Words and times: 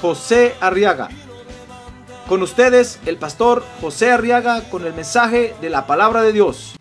José 0.00 0.54
Arriaga. 0.60 1.08
Con 2.28 2.42
ustedes, 2.42 2.98
el 3.06 3.18
pastor 3.18 3.64
José 3.80 4.10
Arriaga 4.10 4.68
con 4.68 4.84
el 4.84 4.92
mensaje 4.92 5.54
de 5.60 5.70
la 5.70 5.86
palabra 5.86 6.22
de 6.22 6.32
Dios. 6.32 6.76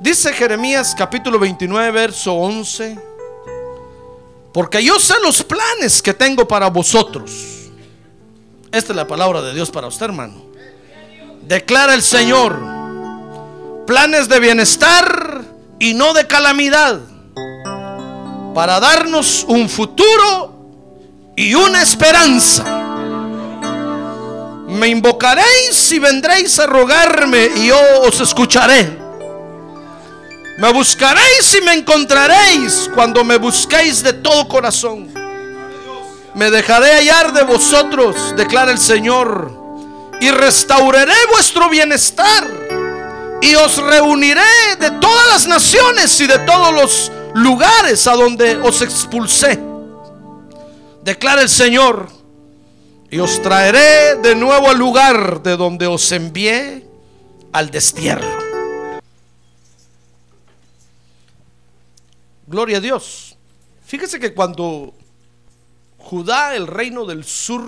Dice 0.00 0.32
Jeremías 0.32 0.94
capítulo 0.96 1.38
29, 1.38 1.90
verso 1.90 2.32
11. 2.32 2.98
Porque 4.54 4.82
yo 4.82 4.98
sé 4.98 5.14
los 5.22 5.42
planes 5.42 6.00
que 6.00 6.14
tengo 6.14 6.46
para 6.46 6.70
vosotros. 6.70 7.57
Esta 8.70 8.92
es 8.92 8.96
la 8.96 9.06
palabra 9.06 9.40
de 9.40 9.54
Dios 9.54 9.70
para 9.70 9.86
usted, 9.86 10.06
hermano. 10.06 10.44
Declara 11.42 11.94
el 11.94 12.02
Señor. 12.02 12.60
Planes 13.86 14.28
de 14.28 14.38
bienestar 14.40 15.42
y 15.78 15.94
no 15.94 16.12
de 16.12 16.26
calamidad. 16.26 17.00
Para 18.54 18.78
darnos 18.78 19.44
un 19.48 19.68
futuro 19.68 21.32
y 21.34 21.54
una 21.54 21.82
esperanza. 21.82 22.64
Me 24.68 24.88
invocaréis 24.88 25.90
y 25.92 25.98
vendréis 25.98 26.58
a 26.58 26.66
rogarme 26.66 27.48
y 27.56 27.68
yo 27.68 27.78
os 28.02 28.20
escucharé. 28.20 28.98
Me 30.58 30.72
buscaréis 30.72 31.56
y 31.58 31.64
me 31.64 31.72
encontraréis 31.72 32.90
cuando 32.94 33.24
me 33.24 33.38
busquéis 33.38 34.02
de 34.02 34.12
todo 34.12 34.46
corazón. 34.46 35.17
Me 36.38 36.52
dejaré 36.52 36.92
hallar 36.92 37.32
de 37.32 37.42
vosotros, 37.42 38.32
declara 38.36 38.70
el 38.70 38.78
Señor, 38.78 39.50
y 40.20 40.30
restauraré 40.30 41.16
vuestro 41.32 41.68
bienestar. 41.68 42.46
Y 43.42 43.56
os 43.56 43.76
reuniré 43.78 44.76
de 44.78 44.92
todas 45.00 45.26
las 45.32 45.48
naciones 45.48 46.20
y 46.20 46.28
de 46.28 46.38
todos 46.38 46.72
los 46.72 47.12
lugares 47.34 48.06
a 48.06 48.12
donde 48.12 48.56
os 48.58 48.82
expulsé. 48.82 49.58
Declara 51.02 51.42
el 51.42 51.48
Señor, 51.48 52.08
y 53.10 53.18
os 53.18 53.42
traeré 53.42 54.14
de 54.22 54.36
nuevo 54.36 54.70
al 54.70 54.78
lugar 54.78 55.42
de 55.42 55.56
donde 55.56 55.88
os 55.88 56.12
envié 56.12 56.86
al 57.50 57.68
destierro. 57.68 58.38
Gloria 62.46 62.76
a 62.76 62.80
Dios. 62.80 63.36
Fíjese 63.84 64.20
que 64.20 64.32
cuando 64.32 64.94
Judá, 66.08 66.56
el 66.56 66.66
reino 66.66 67.04
del 67.04 67.22
sur, 67.22 67.62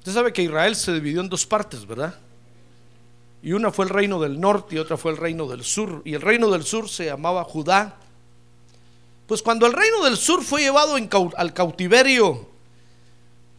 usted 0.00 0.12
sabe 0.12 0.32
que 0.32 0.42
Israel 0.42 0.74
se 0.74 0.92
dividió 0.92 1.20
en 1.20 1.28
dos 1.28 1.46
partes, 1.46 1.86
¿verdad? 1.86 2.18
Y 3.40 3.52
una 3.52 3.70
fue 3.70 3.84
el 3.84 3.90
reino 3.90 4.20
del 4.20 4.40
norte 4.40 4.74
y 4.74 4.78
otra 4.78 4.96
fue 4.96 5.12
el 5.12 5.16
reino 5.16 5.46
del 5.46 5.62
sur. 5.62 6.02
Y 6.04 6.14
el 6.14 6.20
reino 6.20 6.50
del 6.50 6.64
sur 6.64 6.88
se 6.88 7.04
llamaba 7.04 7.44
Judá. 7.44 7.94
Pues 9.28 9.42
cuando 9.42 9.64
el 9.66 9.72
reino 9.72 10.02
del 10.02 10.16
sur 10.16 10.42
fue 10.42 10.62
llevado 10.62 10.96
al 11.36 11.54
cautiverio, 11.54 12.48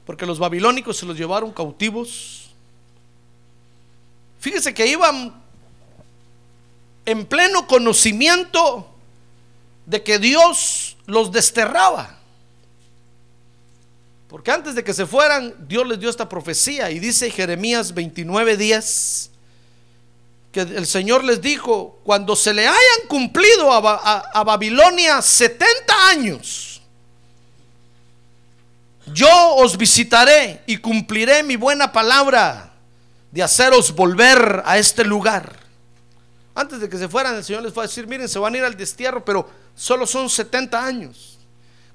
porque 0.06 0.26
los 0.26 0.38
babilónicos 0.38 0.98
se 0.98 1.06
los 1.06 1.18
llevaron 1.18 1.54
cautivos, 1.54 2.50
fíjese 4.42 4.74
que 4.74 4.86
iban 4.86 5.34
en 7.06 7.26
pleno 7.26 7.66
conocimiento 7.68 8.86
de 9.86 10.04
que 10.04 10.20
Dios 10.20 10.98
los 11.06 11.32
desterraba. 11.32 12.19
Porque 14.30 14.52
antes 14.52 14.76
de 14.76 14.84
que 14.84 14.94
se 14.94 15.08
fueran, 15.08 15.56
Dios 15.68 15.88
les 15.88 16.00
dio 16.00 16.08
esta 16.08 16.30
profecía 16.30 16.92
y 16.92 17.00
dice 17.00 17.32
Jeremías 17.32 17.96
29 17.96 18.58
días 18.58 19.32
que 20.52 20.62
el 20.62 20.86
Señor 20.86 21.24
les 21.24 21.42
dijo, 21.42 22.00
cuando 22.04 22.36
se 22.36 22.54
le 22.54 22.68
hayan 22.68 23.08
cumplido 23.08 23.72
a, 23.74 24.44
Babilonia 24.44 25.20
70 25.22 26.10
años, 26.10 26.82
yo 29.14 29.56
os 29.56 29.76
visitaré 29.76 30.62
y 30.68 30.78
cumpliré 30.78 31.42
mi 31.42 31.56
buena 31.56 31.92
palabra 31.92 32.72
de 33.32 33.42
haceros 33.42 33.96
volver 33.96 34.62
a 34.64 34.78
este 34.78 35.04
lugar. 35.04 35.60
Antes 36.54 36.80
de 36.80 36.88
que 36.90 36.98
se 36.98 37.10
fueran, 37.10 37.36
el 37.36 37.44
Señor 37.44 37.64
les 37.64 37.74
fue 37.74 37.84
a 37.84 37.88
decir, 37.88 38.06
miren, 38.06 38.30
se 38.30 38.38
van 38.38 38.54
a 38.54 38.58
ir 38.60 38.64
al 38.64 38.78
destierro, 38.78 39.26
pero 39.26 39.50
solo 39.76 40.06
son 40.06 40.30
70 40.30 40.86
años. 40.86 41.40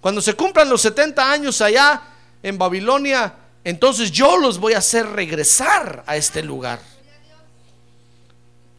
Cuando 0.01 0.21
se 0.21 0.35
cumplan 0.35 0.69
los 0.69 0.83
70 0.83 1.31
años 1.31 1.61
allá 1.61 2.11
en 2.45 2.57
Babilonia, 2.57 3.35
entonces 3.65 4.13
yo 4.13 4.37
los 4.37 4.59
voy 4.59 4.75
a 4.75 4.79
hacer 4.79 5.05
regresar 5.07 6.05
a 6.07 6.17
este 6.17 6.45
lugar. 6.45 6.79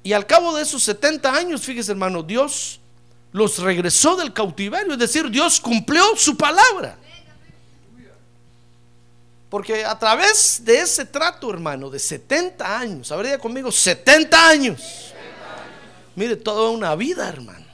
Y 0.04 0.14
al 0.14 0.26
cabo 0.26 0.56
de 0.56 0.64
esos 0.64 0.82
70 0.84 1.34
años, 1.34 1.64
fíjese 1.64 1.92
hermano, 1.92 2.24
Dios 2.24 2.80
los 3.34 3.58
regresó 3.60 4.16
del 4.16 4.32
cautiverio, 4.32 4.94
es 4.94 5.00
decir, 5.00 5.30
Dios 5.30 5.60
cumplió 5.60 6.16
su 6.16 6.38
palabra. 6.38 6.98
Porque 9.50 9.84
a 9.84 10.00
través 10.00 10.64
de 10.64 10.80
ese 10.80 11.04
trato, 11.04 11.50
hermano, 11.50 11.90
de 11.90 12.00
70 12.00 12.80
años, 12.80 13.12
habría 13.12 13.38
conmigo 13.38 13.70
70 13.70 14.48
años 14.48 14.82
Mire, 16.16 16.38
toda 16.38 16.70
una 16.70 16.96
vida, 16.96 17.28
hermano. 17.28 17.66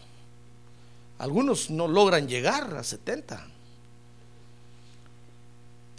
Algunos 1.19 1.69
no 1.69 1.87
logran 1.87 2.27
llegar 2.27 2.75
a 2.75 2.83
70. 2.83 3.50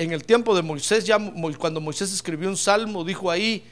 En 0.03 0.13
el 0.13 0.25
tiempo 0.25 0.57
de 0.57 0.63
Moisés, 0.63 1.05
ya 1.05 1.17
cuando 1.59 1.81
Moisés 1.81 2.13
escribió 2.13 2.49
un 2.49 2.57
salmo, 2.57 3.05
dijo 3.05 3.31
ahí, 3.31 3.65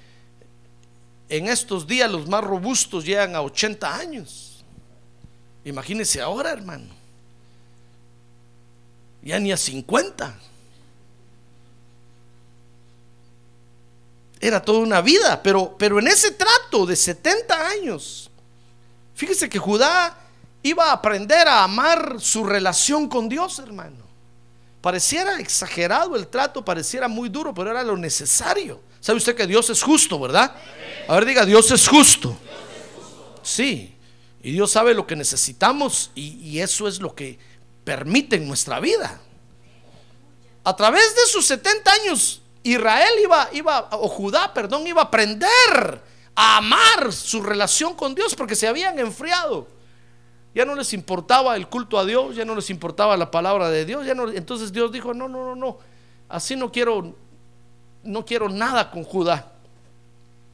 en 1.28 1.48
estos 1.48 1.86
días 1.86 2.10
los 2.10 2.28
más 2.28 2.44
robustos 2.44 3.04
llegan 3.04 3.34
a 3.34 3.42
80 3.42 3.96
años. 3.96 4.64
Imagínese 5.64 6.20
ahora, 6.20 6.52
hermano. 6.52 6.86
Ya 9.22 9.40
ni 9.40 9.50
a 9.50 9.56
50. 9.56 10.38
Era 14.40 14.64
toda 14.64 14.78
una 14.78 15.00
vida, 15.00 15.42
pero, 15.42 15.74
pero 15.76 15.98
en 15.98 16.06
ese 16.06 16.30
trato 16.30 16.86
de 16.86 16.94
70 16.94 17.68
años, 17.68 18.30
Fíjese 19.20 19.50
que 19.50 19.58
Judá 19.58 20.16
iba 20.62 20.86
a 20.86 20.92
aprender 20.92 21.46
a 21.46 21.62
amar 21.62 22.16
su 22.20 22.42
relación 22.42 23.06
con 23.06 23.28
Dios, 23.28 23.58
hermano. 23.58 24.09
Pareciera 24.80 25.38
exagerado 25.38 26.16
el 26.16 26.28
trato, 26.28 26.64
pareciera 26.64 27.06
muy 27.06 27.28
duro, 27.28 27.52
pero 27.52 27.70
era 27.70 27.82
lo 27.82 27.96
necesario. 27.96 28.80
¿Sabe 29.00 29.18
usted 29.18 29.36
que 29.36 29.46
Dios 29.46 29.68
es 29.68 29.82
justo, 29.82 30.18
verdad? 30.18 30.54
A 31.06 31.14
ver, 31.14 31.26
diga, 31.26 31.44
Dios 31.44 31.70
es 31.70 31.86
justo. 31.86 32.36
Sí, 33.42 33.94
y 34.42 34.52
Dios 34.52 34.70
sabe 34.70 34.94
lo 34.94 35.06
que 35.06 35.16
necesitamos 35.16 36.10
y, 36.14 36.58
eso 36.60 36.88
es 36.88 37.00
lo 37.00 37.14
que 37.14 37.38
permite 37.84 38.36
en 38.36 38.48
nuestra 38.48 38.80
vida. 38.80 39.20
A 40.64 40.76
través 40.76 41.14
de 41.14 41.26
sus 41.26 41.46
70 41.46 41.92
años, 41.92 42.42
Israel 42.62 43.12
iba, 43.22 43.48
iba, 43.52 43.88
o 43.92 44.08
Judá, 44.08 44.52
perdón, 44.54 44.86
iba 44.86 45.02
a 45.02 45.06
aprender 45.06 46.02
a 46.34 46.58
amar 46.58 47.12
su 47.12 47.42
relación 47.42 47.94
con 47.94 48.14
Dios 48.14 48.34
porque 48.34 48.56
se 48.56 48.66
habían 48.66 48.98
enfriado. 48.98 49.66
Ya 50.54 50.64
no 50.64 50.74
les 50.74 50.92
importaba 50.92 51.56
el 51.56 51.68
culto 51.68 51.98
a 51.98 52.04
Dios, 52.04 52.34
ya 52.36 52.44
no 52.44 52.54
les 52.54 52.70
importaba 52.70 53.16
la 53.16 53.30
palabra 53.30 53.70
de 53.70 53.84
Dios, 53.84 54.04
ya 54.04 54.14
no, 54.14 54.28
entonces 54.28 54.72
Dios 54.72 54.90
dijo, 54.90 55.14
"No, 55.14 55.28
no, 55.28 55.44
no, 55.44 55.54
no. 55.54 55.78
Así 56.28 56.56
no 56.56 56.72
quiero 56.72 57.14
no 58.02 58.24
quiero 58.24 58.48
nada 58.48 58.90
con 58.90 59.04
Judá. 59.04 59.52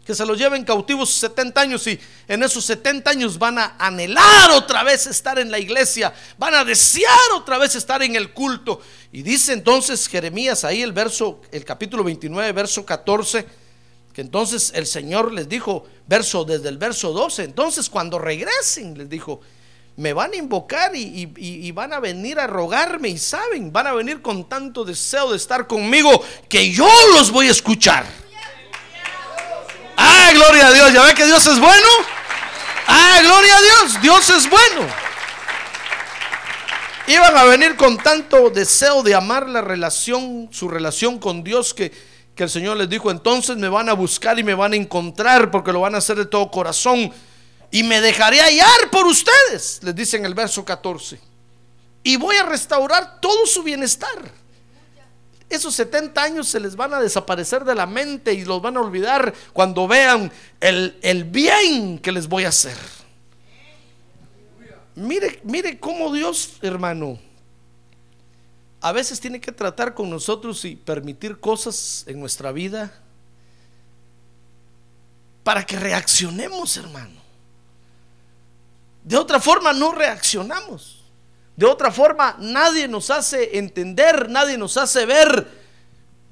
Que 0.04 0.14
se 0.14 0.25
los 0.25 0.38
lleven 0.38 0.64
cautivos 0.64 1.10
70 1.10 1.60
años 1.60 1.84
y 1.88 1.98
en 2.28 2.43
esos 2.43 2.64
70 2.64 3.10
años 3.10 3.38
van 3.38 3.58
a 3.58 3.75
anhelar 3.76 4.52
otra 4.52 4.84
vez 4.84 5.06
estar 5.08 5.37
en 5.38 5.50
la 5.50 5.58
iglesia, 5.58 6.14
van 6.38 6.54
a 6.54 6.64
desear 6.64 7.32
otra 7.34 7.58
vez 7.58 7.75
estar 7.75 8.02
en 8.04 8.14
el 8.14 8.32
culto. 8.32 8.81
Y 9.10 9.22
dice 9.22 9.52
entonces 9.52 10.06
Jeremías 10.06 10.64
ahí 10.64 10.82
el 10.82 10.92
verso 10.92 11.40
el 11.50 11.64
capítulo 11.64 12.04
29, 12.04 12.52
verso 12.52 12.87
14 12.87 13.66
que 14.12 14.22
entonces 14.22 14.72
el 14.75 14.87
Señor 14.87 15.31
les 15.31 15.46
dijo, 15.46 15.84
verso 16.06 16.46
desde 16.46 16.70
el 16.70 16.78
verso 16.78 17.12
12, 17.12 17.44
entonces 17.44 17.90
cuando 17.90 18.19
regresen, 18.19 18.96
les 18.96 19.10
dijo, 19.10 19.42
me 19.96 20.12
van 20.12 20.32
a 20.32 20.37
invocar 20.37 20.93
y, 20.94 21.72
van 21.72 21.93
a 21.93 22.00
venir 22.00 22.38
a 22.38 22.46
rogarme 22.46 23.08
y 23.08 23.19
saben, 23.19 23.72
van 23.72 23.87
a 23.87 23.93
venir 23.93 24.20
con 24.20 24.48
tanto 24.48 24.84
deseo 24.84 25.31
de 25.31 25.38
estar 25.38 25.66
conmigo 25.66 26.22
que 26.48 26.70
yo 26.70 26.88
los 27.14 27.31
voy 27.31 27.48
a 27.48 27.50
escuchar. 27.50 28.04
Ah, 29.96 30.31
gloria 30.34 30.66
a 30.66 30.72
Dios, 30.72 30.93
ya 30.93 31.02
ve 31.02 31.14
que 31.14 31.25
Dios 31.25 31.46
es 31.46 31.58
bueno. 31.58 31.88
Ah, 32.87 33.20
gloria 33.22 33.56
a 33.56 33.62
Dios, 33.62 34.02
Dios 34.02 34.31
es 34.31 34.50
bueno. 34.50 34.87
Iban 37.06 37.37
a 37.37 37.44
venir 37.44 37.76
con 37.76 37.96
tanto 37.96 38.50
deseo 38.50 39.02
de 39.02 39.14
amar 39.14 39.49
la 39.49 39.62
relación, 39.62 40.49
su 40.52 40.69
relación 40.69 41.19
con 41.19 41.42
Dios, 41.42 41.72
que, 41.72 41.90
que 42.34 42.44
el 42.44 42.50
Señor 42.50 42.76
les 42.76 42.90
dijo, 42.90 43.10
entonces 43.10 43.56
me 43.56 43.69
van 43.69 43.88
a 43.88 43.94
buscar 43.94 44.38
y 44.38 44.44
me 44.44 44.54
van 44.54 44.75
a 44.75 44.76
encontrar 44.76 45.50
porque 45.50 45.72
lo 45.72 45.81
van 45.81 45.94
a 45.94 45.99
hacer 45.99 46.16
de 46.16 46.26
todo 46.26 46.50
corazón. 46.50 47.12
Y 47.70 47.82
me 47.82 48.00
dejaré 48.00 48.40
hallar 48.40 48.90
por 48.90 49.06
ustedes, 49.06 49.80
les 49.82 49.94
dice 49.94 50.16
en 50.16 50.24
el 50.24 50.34
verso 50.34 50.64
14. 50.64 51.20
Y 52.02 52.16
voy 52.16 52.36
a 52.36 52.44
restaurar 52.44 53.20
todo 53.20 53.46
su 53.46 53.62
bienestar. 53.62 54.30
Esos 55.48 55.74
70 55.74 56.22
años 56.22 56.48
se 56.48 56.58
les 56.58 56.74
van 56.74 56.92
a 56.94 57.00
desaparecer 57.00 57.64
de 57.64 57.74
la 57.74 57.86
mente 57.86 58.32
y 58.32 58.44
los 58.44 58.60
van 58.60 58.76
a 58.76 58.80
olvidar 58.80 59.32
cuando 59.52 59.86
vean 59.86 60.32
el, 60.60 60.98
el 61.02 61.24
bien 61.24 61.98
que 61.98 62.12
les 62.12 62.28
voy 62.28 62.44
a 62.44 62.48
hacer. 62.48 62.76
Mire, 64.96 65.40
mire 65.44 65.78
cómo 65.78 66.12
Dios, 66.12 66.56
hermano, 66.62 67.18
a 68.80 68.92
veces 68.92 69.20
tiene 69.20 69.40
que 69.40 69.52
tratar 69.52 69.94
con 69.94 70.08
nosotros 70.08 70.64
y 70.64 70.76
permitir 70.76 71.38
cosas 71.38 72.04
en 72.06 72.18
nuestra 72.18 72.50
vida 72.50 72.92
para 75.44 75.64
que 75.64 75.78
reaccionemos, 75.78 76.76
hermano. 76.76 77.25
De 79.06 79.17
otra 79.17 79.38
forma 79.38 79.73
no 79.73 79.93
reaccionamos. 79.93 81.05
De 81.56 81.64
otra 81.64 81.93
forma 81.93 82.37
nadie 82.41 82.88
nos 82.88 83.08
hace 83.08 83.56
entender, 83.56 84.29
nadie 84.29 84.58
nos 84.58 84.76
hace 84.76 85.06
ver 85.06 85.47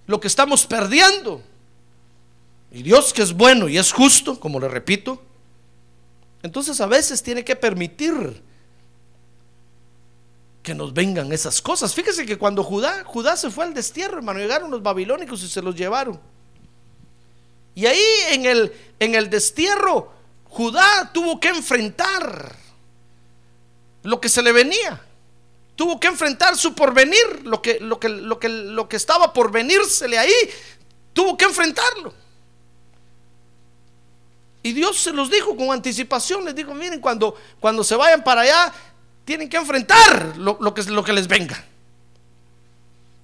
lo 0.08 0.18
que 0.18 0.26
estamos 0.26 0.66
perdiendo. 0.66 1.40
Y 2.72 2.82
Dios 2.82 3.12
que 3.12 3.22
es 3.22 3.32
bueno 3.32 3.68
y 3.68 3.78
es 3.78 3.92
justo, 3.92 4.40
como 4.40 4.58
le 4.58 4.66
repito, 4.66 5.22
entonces 6.42 6.80
a 6.80 6.86
veces 6.86 7.22
tiene 7.22 7.44
que 7.44 7.54
permitir 7.54 8.42
que 10.60 10.74
nos 10.74 10.92
vengan 10.92 11.32
esas 11.32 11.62
cosas. 11.62 11.94
Fíjese 11.94 12.26
que 12.26 12.36
cuando 12.36 12.64
Judá, 12.64 13.04
Judá 13.04 13.36
se 13.36 13.50
fue 13.50 13.66
al 13.66 13.72
destierro, 13.72 14.16
hermano, 14.16 14.40
llegaron 14.40 14.68
los 14.72 14.82
babilónicos 14.82 15.44
y 15.44 15.48
se 15.48 15.62
los 15.62 15.76
llevaron. 15.76 16.20
Y 17.76 17.86
ahí 17.86 18.04
en 18.30 18.46
el, 18.46 18.72
en 18.98 19.14
el 19.14 19.30
destierro, 19.30 20.12
Judá 20.48 21.12
tuvo 21.12 21.38
que 21.38 21.50
enfrentar 21.50 22.63
lo 24.04 24.20
que 24.20 24.28
se 24.28 24.42
le 24.42 24.52
venía. 24.52 25.00
Tuvo 25.74 25.98
que 25.98 26.06
enfrentar 26.06 26.56
su 26.56 26.74
porvenir, 26.74 27.42
lo 27.42 27.60
que, 27.60 27.80
lo 27.80 27.98
que, 27.98 28.08
lo 28.08 28.38
que, 28.38 28.48
lo 28.48 28.88
que 28.88 28.96
estaba 28.96 29.32
por 29.32 29.50
venírsele 29.50 30.16
ahí, 30.16 30.32
tuvo 31.12 31.36
que 31.36 31.44
enfrentarlo. 31.46 32.14
Y 34.62 34.72
Dios 34.72 34.96
se 34.98 35.12
los 35.12 35.30
dijo 35.30 35.56
con 35.56 35.72
anticipación, 35.72 36.44
les 36.44 36.54
dijo, 36.54 36.72
miren, 36.72 37.00
cuando, 37.00 37.36
cuando 37.60 37.82
se 37.82 37.96
vayan 37.96 38.22
para 38.22 38.42
allá, 38.42 38.72
tienen 39.24 39.48
que 39.48 39.56
enfrentar 39.56 40.36
lo, 40.38 40.58
lo 40.60 40.72
que, 40.72 40.82
lo 40.84 41.02
que 41.02 41.12
les 41.12 41.26
venga. 41.26 41.64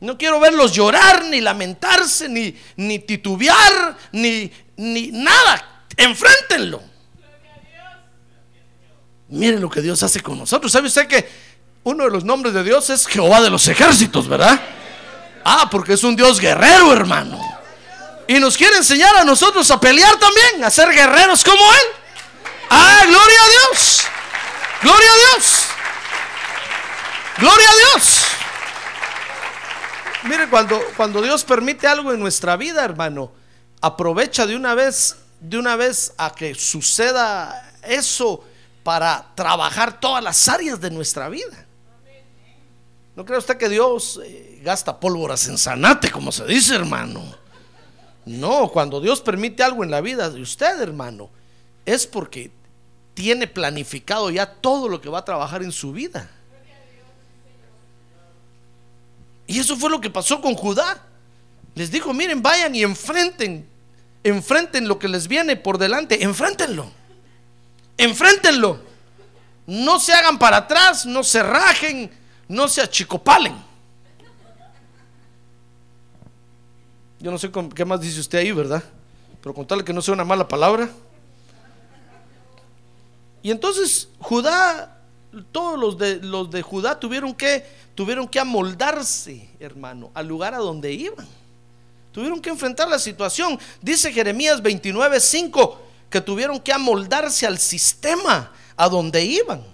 No 0.00 0.18
quiero 0.18 0.40
verlos 0.40 0.72
llorar, 0.72 1.24
ni 1.26 1.40
lamentarse, 1.40 2.28
ni, 2.28 2.58
ni 2.76 2.98
titubear, 2.98 3.96
ni, 4.12 4.50
ni 4.76 5.08
nada. 5.12 5.84
Enfréntenlo. 5.96 6.89
Miren 9.30 9.60
lo 9.60 9.70
que 9.70 9.80
Dios 9.80 10.02
hace 10.02 10.20
con 10.20 10.38
nosotros. 10.38 10.72
¿Sabe 10.72 10.88
usted 10.88 11.06
que 11.06 11.28
uno 11.84 12.04
de 12.04 12.10
los 12.10 12.24
nombres 12.24 12.52
de 12.52 12.64
Dios 12.64 12.90
es 12.90 13.06
Jehová 13.06 13.40
de 13.40 13.50
los 13.50 13.66
ejércitos, 13.68 14.28
verdad? 14.28 14.60
Ah, 15.44 15.68
porque 15.70 15.94
es 15.94 16.04
un 16.04 16.16
Dios 16.16 16.40
guerrero, 16.40 16.92
hermano. 16.92 17.40
Y 18.26 18.38
nos 18.38 18.56
quiere 18.56 18.76
enseñar 18.76 19.16
a 19.16 19.24
nosotros 19.24 19.70
a 19.70 19.80
pelear 19.80 20.16
también, 20.18 20.64
a 20.64 20.70
ser 20.70 20.90
guerreros 20.90 21.44
como 21.44 21.62
Él. 21.62 22.00
Ah, 22.70 23.02
gloria 23.06 23.38
a 23.44 23.48
Dios. 23.48 24.02
Gloria 24.82 25.08
a 25.10 25.16
Dios. 25.16 25.64
Gloria 27.38 27.70
a 27.70 27.74
Dios. 27.76 28.20
Mire, 30.24 30.48
cuando, 30.48 30.80
cuando 30.96 31.22
Dios 31.22 31.44
permite 31.44 31.86
algo 31.86 32.12
en 32.12 32.20
nuestra 32.20 32.56
vida, 32.56 32.84
hermano, 32.84 33.32
aprovecha 33.80 34.46
de 34.46 34.56
una 34.56 34.74
vez, 34.74 35.16
de 35.40 35.56
una 35.56 35.76
vez 35.76 36.12
a 36.18 36.34
que 36.34 36.54
suceda 36.54 37.72
eso 37.82 38.44
para 38.82 39.32
trabajar 39.34 40.00
todas 40.00 40.22
las 40.22 40.48
áreas 40.48 40.80
de 40.80 40.90
nuestra 40.90 41.28
vida. 41.28 41.66
¿No 43.16 43.24
cree 43.24 43.38
usted 43.38 43.56
que 43.56 43.68
Dios 43.68 44.20
eh, 44.24 44.60
gasta 44.62 44.98
pólvoras 44.98 45.46
en 45.48 45.58
sanate, 45.58 46.10
como 46.10 46.32
se 46.32 46.44
dice, 46.46 46.74
hermano? 46.74 47.22
No, 48.24 48.68
cuando 48.68 49.00
Dios 49.00 49.20
permite 49.20 49.62
algo 49.62 49.82
en 49.84 49.90
la 49.90 50.00
vida 50.00 50.30
de 50.30 50.40
usted, 50.40 50.80
hermano, 50.80 51.28
es 51.84 52.06
porque 52.06 52.50
tiene 53.14 53.46
planificado 53.46 54.30
ya 54.30 54.46
todo 54.46 54.88
lo 54.88 55.00
que 55.00 55.08
va 55.08 55.18
a 55.18 55.24
trabajar 55.24 55.62
en 55.62 55.72
su 55.72 55.92
vida. 55.92 56.30
Y 59.46 59.58
eso 59.58 59.76
fue 59.76 59.90
lo 59.90 60.00
que 60.00 60.10
pasó 60.10 60.40
con 60.40 60.54
Judá. 60.54 61.02
Les 61.74 61.90
dijo, 61.90 62.12
miren, 62.14 62.40
vayan 62.40 62.74
y 62.74 62.82
enfrenten, 62.82 63.68
enfrenten 64.22 64.86
lo 64.86 64.98
que 64.98 65.08
les 65.08 65.26
viene 65.26 65.56
por 65.56 65.76
delante, 65.76 66.22
enfréntenlo, 66.22 66.90
enfréntenlo. 68.04 68.80
No 69.66 70.00
se 70.00 70.12
hagan 70.12 70.38
para 70.38 70.58
atrás, 70.58 71.06
no 71.06 71.22
se 71.22 71.42
rajen, 71.42 72.10
no 72.48 72.66
se 72.68 72.80
achicopalen. 72.82 73.54
Yo 77.20 77.30
no 77.30 77.38
sé 77.38 77.50
con- 77.50 77.70
qué 77.70 77.84
más 77.84 78.00
dice 78.00 78.20
usted 78.20 78.38
ahí, 78.38 78.50
¿verdad? 78.52 78.82
Pero 79.42 79.54
contarle 79.54 79.84
que 79.84 79.92
no 79.92 80.00
sea 80.02 80.14
una 80.14 80.24
mala 80.24 80.48
palabra. 80.48 80.88
Y 83.42 83.50
entonces 83.50 84.08
Judá, 84.18 84.98
todos 85.52 85.78
los 85.78 85.98
de, 85.98 86.16
los 86.16 86.50
de 86.50 86.62
Judá 86.62 86.98
tuvieron 86.98 87.34
que, 87.34 87.64
tuvieron 87.94 88.26
que 88.26 88.40
amoldarse, 88.40 89.48
hermano, 89.60 90.10
al 90.14 90.26
lugar 90.26 90.54
a 90.54 90.58
donde 90.58 90.92
iban. 90.92 91.26
Tuvieron 92.12 92.40
que 92.40 92.50
enfrentar 92.50 92.88
la 92.88 92.98
situación. 92.98 93.58
Dice 93.80 94.12
Jeremías 94.12 94.60
29, 94.60 95.20
5, 95.20 95.80
que 96.10 96.20
tuvieron 96.20 96.60
que 96.60 96.72
amoldarse 96.72 97.46
al 97.46 97.58
sistema 97.58 98.52
a 98.76 98.88
donde 98.88 99.24
iban. 99.24 99.64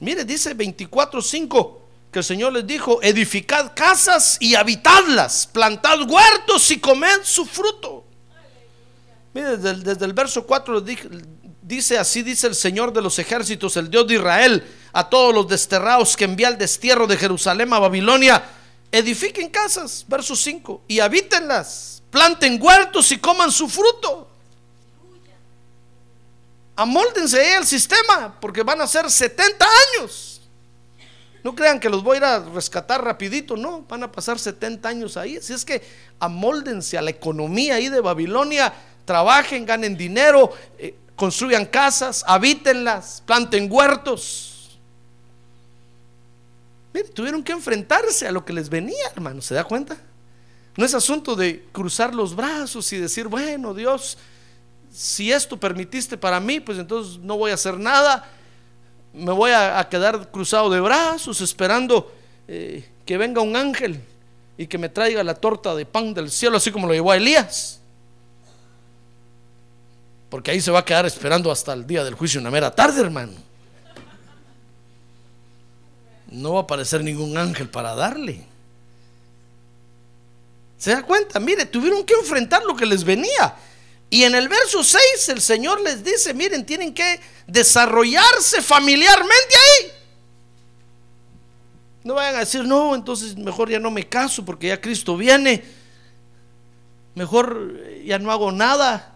Mire, 0.00 0.24
dice 0.24 0.54
24, 0.54 1.20
5, 1.20 1.82
que 2.10 2.18
el 2.20 2.24
Señor 2.24 2.52
les 2.52 2.66
dijo, 2.66 3.00
edificad 3.02 3.72
casas 3.74 4.36
y 4.40 4.54
habitadlas, 4.54 5.46
plantad 5.46 5.98
huertos 6.08 6.70
y 6.70 6.78
comed 6.78 7.20
su 7.22 7.44
fruto. 7.44 8.04
Mire, 9.34 9.56
desde 9.56 10.04
el, 10.04 10.12
verso 10.12 10.46
4 10.46 10.74
les 10.74 10.84
dije- 10.84 11.08
dice, 11.62 11.98
así 11.98 12.22
dice 12.22 12.48
el 12.48 12.54
Señor 12.54 12.92
de 12.92 13.00
los 13.00 13.18
ejércitos, 13.18 13.76
el 13.76 13.90
Dios 13.90 14.06
de 14.06 14.14
Israel, 14.16 14.64
a 14.92 15.08
todos 15.08 15.32
los 15.34 15.48
desterrados 15.48 16.16
que 16.16 16.24
envía 16.24 16.48
al 16.48 16.58
destierro 16.58 17.06
de 17.06 17.16
Jerusalén 17.16 17.72
a 17.72 17.78
Babilonia, 17.78 18.44
edifiquen 18.90 19.48
casas, 19.48 20.04
verso 20.06 20.36
5, 20.36 20.82
y 20.86 21.00
habítenlas, 21.00 22.02
planten 22.10 22.60
huertos 22.62 23.10
y 23.10 23.18
coman 23.18 23.50
su 23.50 23.68
fruto. 23.68 24.28
Amóldense 26.74 27.54
al 27.54 27.66
sistema, 27.66 28.34
porque 28.40 28.62
van 28.62 28.80
a 28.80 28.86
ser 28.86 29.10
70 29.10 29.66
años. 29.98 30.40
No 31.44 31.54
crean 31.54 31.80
que 31.80 31.90
los 31.90 32.02
voy 32.02 32.14
a 32.14 32.18
ir 32.18 32.24
a 32.24 32.38
rescatar 32.38 33.04
rapidito, 33.04 33.56
no, 33.56 33.82
van 33.82 34.04
a 34.04 34.12
pasar 34.12 34.38
70 34.38 34.88
años 34.88 35.16
ahí. 35.16 35.36
Así 35.36 35.52
es 35.52 35.64
que 35.64 35.82
amóldense 36.20 36.96
a 36.96 37.02
la 37.02 37.10
economía 37.10 37.74
ahí 37.74 37.88
de 37.88 38.00
Babilonia, 38.00 38.72
trabajen, 39.04 39.66
ganen 39.66 39.96
dinero, 39.96 40.52
eh, 40.78 40.94
construyan 41.16 41.66
casas, 41.66 42.24
habítenlas, 42.26 43.22
planten 43.26 43.70
huertos. 43.70 44.78
Mire, 46.94 47.08
tuvieron 47.08 47.42
que 47.42 47.52
enfrentarse 47.52 48.28
a 48.28 48.32
lo 48.32 48.44
que 48.44 48.52
les 48.52 48.68
venía, 48.68 49.08
hermano, 49.14 49.42
¿se 49.42 49.54
da 49.54 49.64
cuenta? 49.64 49.96
No 50.76 50.84
es 50.84 50.94
asunto 50.94 51.34
de 51.34 51.66
cruzar 51.72 52.14
los 52.14 52.36
brazos 52.36 52.92
y 52.92 52.98
decir, 52.98 53.28
bueno, 53.28 53.74
Dios, 53.74 54.16
si 54.92 55.32
esto 55.32 55.58
permitiste 55.58 56.16
para 56.16 56.38
mí, 56.38 56.60
pues 56.60 56.78
entonces 56.78 57.18
no 57.18 57.36
voy 57.36 57.50
a 57.50 57.54
hacer 57.54 57.78
nada 57.78 58.28
me 59.12 59.32
voy 59.32 59.50
a, 59.52 59.86
quedar 59.88 60.30
cruzado 60.30 60.70
de 60.70 60.80
brazos 60.80 61.40
esperando 61.40 62.12
eh, 62.48 62.88
que 63.04 63.18
venga 63.18 63.40
un 63.40 63.56
ángel 63.56 64.00
y 64.56 64.66
que 64.66 64.78
me 64.78 64.88
traiga 64.88 65.22
la 65.22 65.34
torta 65.34 65.74
de 65.74 65.84
pan 65.84 66.14
del 66.14 66.30
cielo, 66.30 66.56
así 66.56 66.70
como 66.70 66.86
lo 66.86 66.94
llevó 66.94 67.12
a 67.12 67.16
Elías. 67.16 67.80
Porque 70.30 70.50
ahí 70.50 70.60
se 70.60 70.70
va 70.70 70.78
a 70.80 70.84
quedar 70.84 71.04
esperando 71.04 71.50
hasta 71.50 71.74
el 71.74 71.86
día 71.86 72.04
del 72.04 72.14
juicio, 72.14 72.40
una 72.40 72.50
mera 72.50 72.74
tarde, 72.74 73.00
hermano. 73.00 73.32
No 76.28 76.54
va 76.54 76.60
a 76.60 76.62
aparecer 76.62 77.04
ningún 77.04 77.36
ángel 77.36 77.68
para 77.68 77.94
darle. 77.94 78.46
¿Se 80.78 80.90
da 80.90 81.02
cuenta? 81.02 81.38
Mire, 81.38 81.66
tuvieron 81.66 82.02
que 82.04 82.14
enfrentar 82.14 82.64
lo 82.64 82.74
que 82.74 82.86
les 82.86 83.04
venía. 83.04 83.54
Y 84.12 84.24
en 84.24 84.34
el 84.34 84.46
verso 84.46 84.84
6 84.84 85.30
el 85.30 85.40
Señor 85.40 85.80
les 85.80 86.04
dice, 86.04 86.34
miren, 86.34 86.66
tienen 86.66 86.92
que 86.92 87.18
desarrollarse 87.46 88.60
familiarmente 88.60 89.54
ahí. 89.54 89.90
No 92.04 92.12
vayan 92.12 92.36
a 92.36 92.40
decir, 92.40 92.62
no, 92.62 92.94
entonces 92.94 93.38
mejor 93.38 93.70
ya 93.70 93.78
no 93.80 93.90
me 93.90 94.06
caso 94.06 94.44
porque 94.44 94.68
ya 94.68 94.78
Cristo 94.78 95.16
viene. 95.16 95.64
Mejor 97.14 97.80
ya 98.04 98.18
no 98.18 98.30
hago 98.30 98.52
nada. 98.52 99.14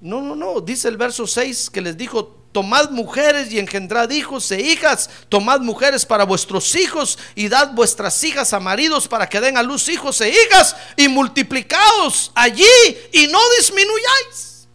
No, 0.00 0.22
no, 0.22 0.36
no. 0.36 0.60
Dice 0.60 0.86
el 0.86 0.96
verso 0.96 1.26
6 1.26 1.68
que 1.68 1.80
les 1.80 1.96
dijo, 1.96 2.44
tomad 2.56 2.88
mujeres 2.88 3.52
y 3.52 3.58
engendrad 3.58 4.08
hijos 4.08 4.50
e 4.50 4.58
hijas, 4.58 5.10
tomad 5.28 5.60
mujeres 5.60 6.06
para 6.06 6.24
vuestros 6.24 6.74
hijos 6.74 7.18
y 7.34 7.50
dad 7.50 7.72
vuestras 7.74 8.24
hijas 8.24 8.54
a 8.54 8.60
maridos 8.60 9.06
para 9.06 9.28
que 9.28 9.42
den 9.42 9.58
a 9.58 9.62
luz 9.62 9.90
hijos 9.90 10.22
e 10.22 10.30
hijas 10.30 10.74
y 10.96 11.06
multiplicaos 11.06 12.32
allí 12.34 12.64
y 13.12 13.26
no 13.26 13.38
disminuyáis. 13.58 14.66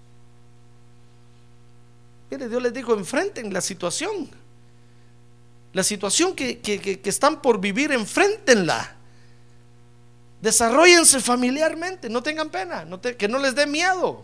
Mire, 2.30 2.50
Dios 2.50 2.62
les 2.62 2.72
dijo, 2.72 2.94
enfrenten 2.94 3.52
la 3.52 3.62
situación. 3.62 4.30
La 5.74 5.82
situación 5.82 6.36
que, 6.36 7.02
están 7.04 7.42
por 7.42 7.60
vivir, 7.60 7.92
enfréntenla. 7.94 8.96
Desarrollense 10.40 11.20
familiarmente, 11.20 12.12
no 12.12 12.22
tengan 12.22 12.52
pena, 12.52 12.86
que 13.18 13.28
no 13.28 13.40
les 13.40 13.56
dé 13.56 13.66
miedo. 13.66 14.24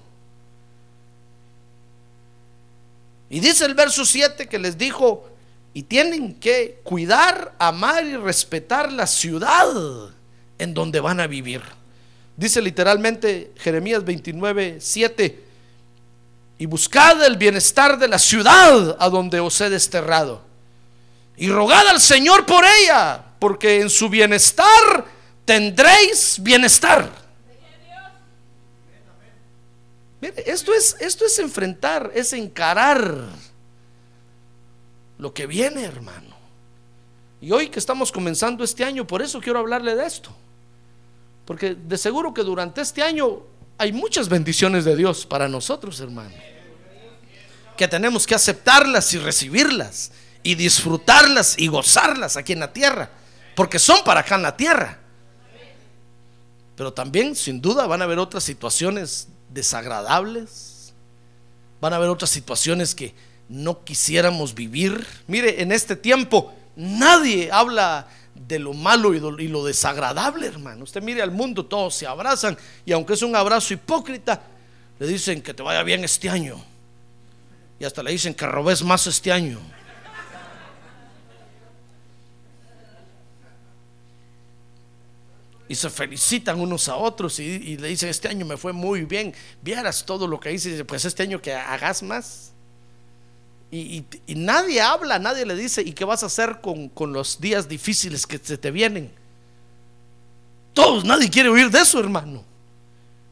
Y 3.30 3.40
dice 3.40 3.66
el 3.66 3.74
verso 3.74 4.06
7 4.06 4.48
que 4.48 4.60
les 4.60 4.78
dijo, 4.78 5.30
y 5.74 5.84
tienen 5.84 6.36
que 6.36 6.80
cuidar, 6.84 7.54
amar 7.60 8.06
y 8.06 8.16
respetar 8.16 8.92
la 8.92 9.06
ciudad 9.06 9.68
en 10.58 10.74
donde 10.74 11.00
van 11.00 11.20
a 11.20 11.28
vivir. 11.28 11.62
Dice 12.36 12.62
literalmente 12.62 13.52
Jeremías 13.58 14.04
29, 14.04 14.78
7, 14.80 15.44
y 16.60 16.66
buscad 16.66 17.24
el 17.26 17.38
bienestar 17.38 18.00
de 18.00 18.08
la 18.08 18.20
ciudad 18.20 18.96
a 19.00 19.10
donde 19.10 19.40
os 19.40 19.60
he 19.62 19.70
desterrado 19.70 20.48
y 21.38 21.50
rogad 21.50 21.88
al 21.88 22.02
Señor 22.02 22.46
por 22.46 22.66
ella, 22.66 23.24
porque 23.40 23.80
en 23.80 23.90
su 23.92 24.10
bienestar 24.10 25.06
tendréis 25.46 26.42
bienestar. 26.42 27.27
Esto 30.22 30.74
es, 30.74 30.96
esto 31.00 31.26
es 31.26 31.38
enfrentar, 31.40 32.12
es 32.16 32.34
encarar 32.34 33.26
lo 35.18 35.34
que 35.34 35.46
viene, 35.46 35.84
hermano. 35.84 36.36
Y 37.40 37.52
hoy 37.52 37.70
que 37.70 37.78
estamos 37.78 38.12
comenzando 38.12 38.64
este 38.64 38.84
año, 38.84 39.06
por 39.06 39.22
eso 39.22 39.40
quiero 39.40 39.60
hablarle 39.60 39.96
de 39.96 40.06
esto. 40.06 40.36
Porque 41.46 41.76
de 41.76 41.98
seguro 41.98 42.34
que 42.34 42.42
durante 42.42 42.82
este 42.82 43.04
año 43.04 43.44
hay 43.78 43.92
muchas 43.94 44.28
bendiciones 44.28 44.86
de 44.86 44.96
Dios 44.96 45.26
para 45.26 45.48
nosotros, 45.48 46.00
hermano. 46.00 46.34
Que 47.78 47.88
tenemos 47.88 48.26
que 48.26 48.34
aceptarlas 48.34 49.14
y 49.14 49.20
recibirlas 49.20 50.12
y 50.42 50.56
disfrutarlas 50.56 51.60
y 51.60 51.68
gozarlas 51.68 52.38
aquí 52.38 52.54
en 52.54 52.60
la 52.60 52.74
tierra, 52.74 53.12
porque 53.56 53.78
son 53.78 54.04
para 54.04 54.22
acá 54.22 54.36
en 54.36 54.42
la 54.42 54.58
tierra. 54.58 55.00
Pero 56.76 56.92
también, 56.92 57.36
sin 57.36 57.62
duda, 57.62 57.86
van 57.86 58.02
a 58.02 58.06
haber 58.06 58.18
otras 58.18 58.44
situaciones 58.44 59.28
desagradables, 59.50 60.94
van 61.80 61.94
a 61.94 61.98
haber 61.98 62.10
otras 62.10 62.30
situaciones 62.30 62.96
que 62.96 63.14
no 63.50 63.84
quisiéramos 63.84 64.54
vivir. 64.54 65.06
Mire, 65.28 65.62
en 65.62 65.72
este 65.72 65.96
tiempo 65.96 66.54
nadie 66.76 67.52
habla 67.52 68.08
de 68.36 68.60
lo 68.60 68.74
malo 68.74 69.14
y 69.14 69.48
lo, 69.48 69.66
desagradable, 69.66 70.48
hermano. 70.48 70.84
Usted 70.84 71.02
mire 71.02 71.22
al 71.22 71.32
mundo, 71.32 71.66
todos 71.66 71.96
se 71.96 72.06
abrazan 72.06 72.58
y 72.86 72.92
aunque 72.92 73.14
es 73.14 73.22
un 73.22 73.36
abrazo 73.36 73.74
hipócrita, 73.74 74.42
le 75.00 75.08
dicen 75.08 75.42
que 75.42 75.54
te 75.54 75.64
vaya 75.64 75.84
bien 75.84 76.04
este 76.04 76.30
año. 76.30 76.64
Y 77.80 77.86
hasta 77.86 78.02
le 78.02 78.12
dicen 78.12 78.34
que 78.34 78.46
robes 78.46 78.84
más 78.84 79.06
este 79.08 79.32
año. 79.32 79.60
Y 85.70 85.76
se 85.76 85.90
felicitan 85.90 86.60
unos 86.60 86.88
a 86.88 86.96
otros 86.96 87.40
y, 87.40 87.78
le 87.78 87.90
dicen, 87.90 88.10
este 88.10 88.28
año 88.28 88.46
me 88.46 88.58
fue 88.58 88.74
muy 88.74 89.06
bien, 89.06 89.34
vieras 89.62 90.06
todo 90.06 90.28
lo 90.28 90.40
que 90.40 90.52
hice, 90.52 90.86
pues 90.86 91.06
este 91.06 91.24
año 91.24 91.42
que 91.42 91.54
hagas 91.54 92.04
más. 92.04 92.52
Y, 93.70 94.06
nadie 94.28 94.82
habla, 94.82 95.20
nadie 95.20 95.46
le 95.46 95.56
dice, 95.56 95.82
¿y 95.82 95.92
qué 95.92 96.06
vas 96.06 96.24
a 96.24 96.28
hacer 96.28 96.62
con, 96.62 96.88
con 96.90 97.12
los 97.12 97.42
días 97.42 97.68
difíciles 97.68 98.26
que 98.26 98.38
se 98.38 98.58
te 98.58 98.72
vienen? 98.72 99.12
Todos, 100.74 101.04
nadie 101.04 101.30
quiere 101.30 101.50
oír 101.50 101.70
de 101.70 101.80
eso, 101.80 102.00
hermano. 102.00 102.46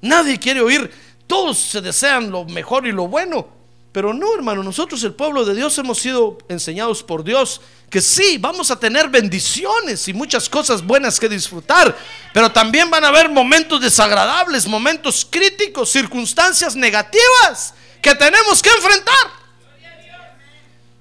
Nadie 0.01 0.37
quiere 0.37 0.61
oír, 0.61 0.91
todos 1.25 1.57
se 1.57 1.81
desean 1.81 2.29
lo 2.31 2.43
mejor 2.45 2.85
y 2.85 2.91
lo 2.91 3.07
bueno. 3.07 3.47
Pero 3.95 4.13
no, 4.13 4.35
hermano, 4.35 4.61
nosotros 4.61 5.01
el 5.05 5.13
pueblo 5.13 5.45
de 5.45 5.55
Dios 5.55 5.77
hemos 5.77 5.99
sido 5.99 6.37
enseñados 6.49 7.01
por 7.01 7.23
Dios 7.23 7.61
que 7.89 8.01
sí, 8.01 8.37
vamos 8.37 8.69
a 8.69 8.77
tener 8.77 9.07
bendiciones 9.07 10.09
y 10.09 10.13
muchas 10.13 10.49
cosas 10.49 10.85
buenas 10.85 11.17
que 11.17 11.29
disfrutar, 11.29 11.97
pero 12.33 12.51
también 12.51 12.89
van 12.89 13.05
a 13.05 13.07
haber 13.07 13.29
momentos 13.29 13.79
desagradables, 13.79 14.67
momentos 14.67 15.25
críticos, 15.31 15.91
circunstancias 15.91 16.75
negativas 16.75 17.73
que 18.01 18.13
tenemos 18.15 18.61
que 18.61 18.69
enfrentar. 18.69 19.31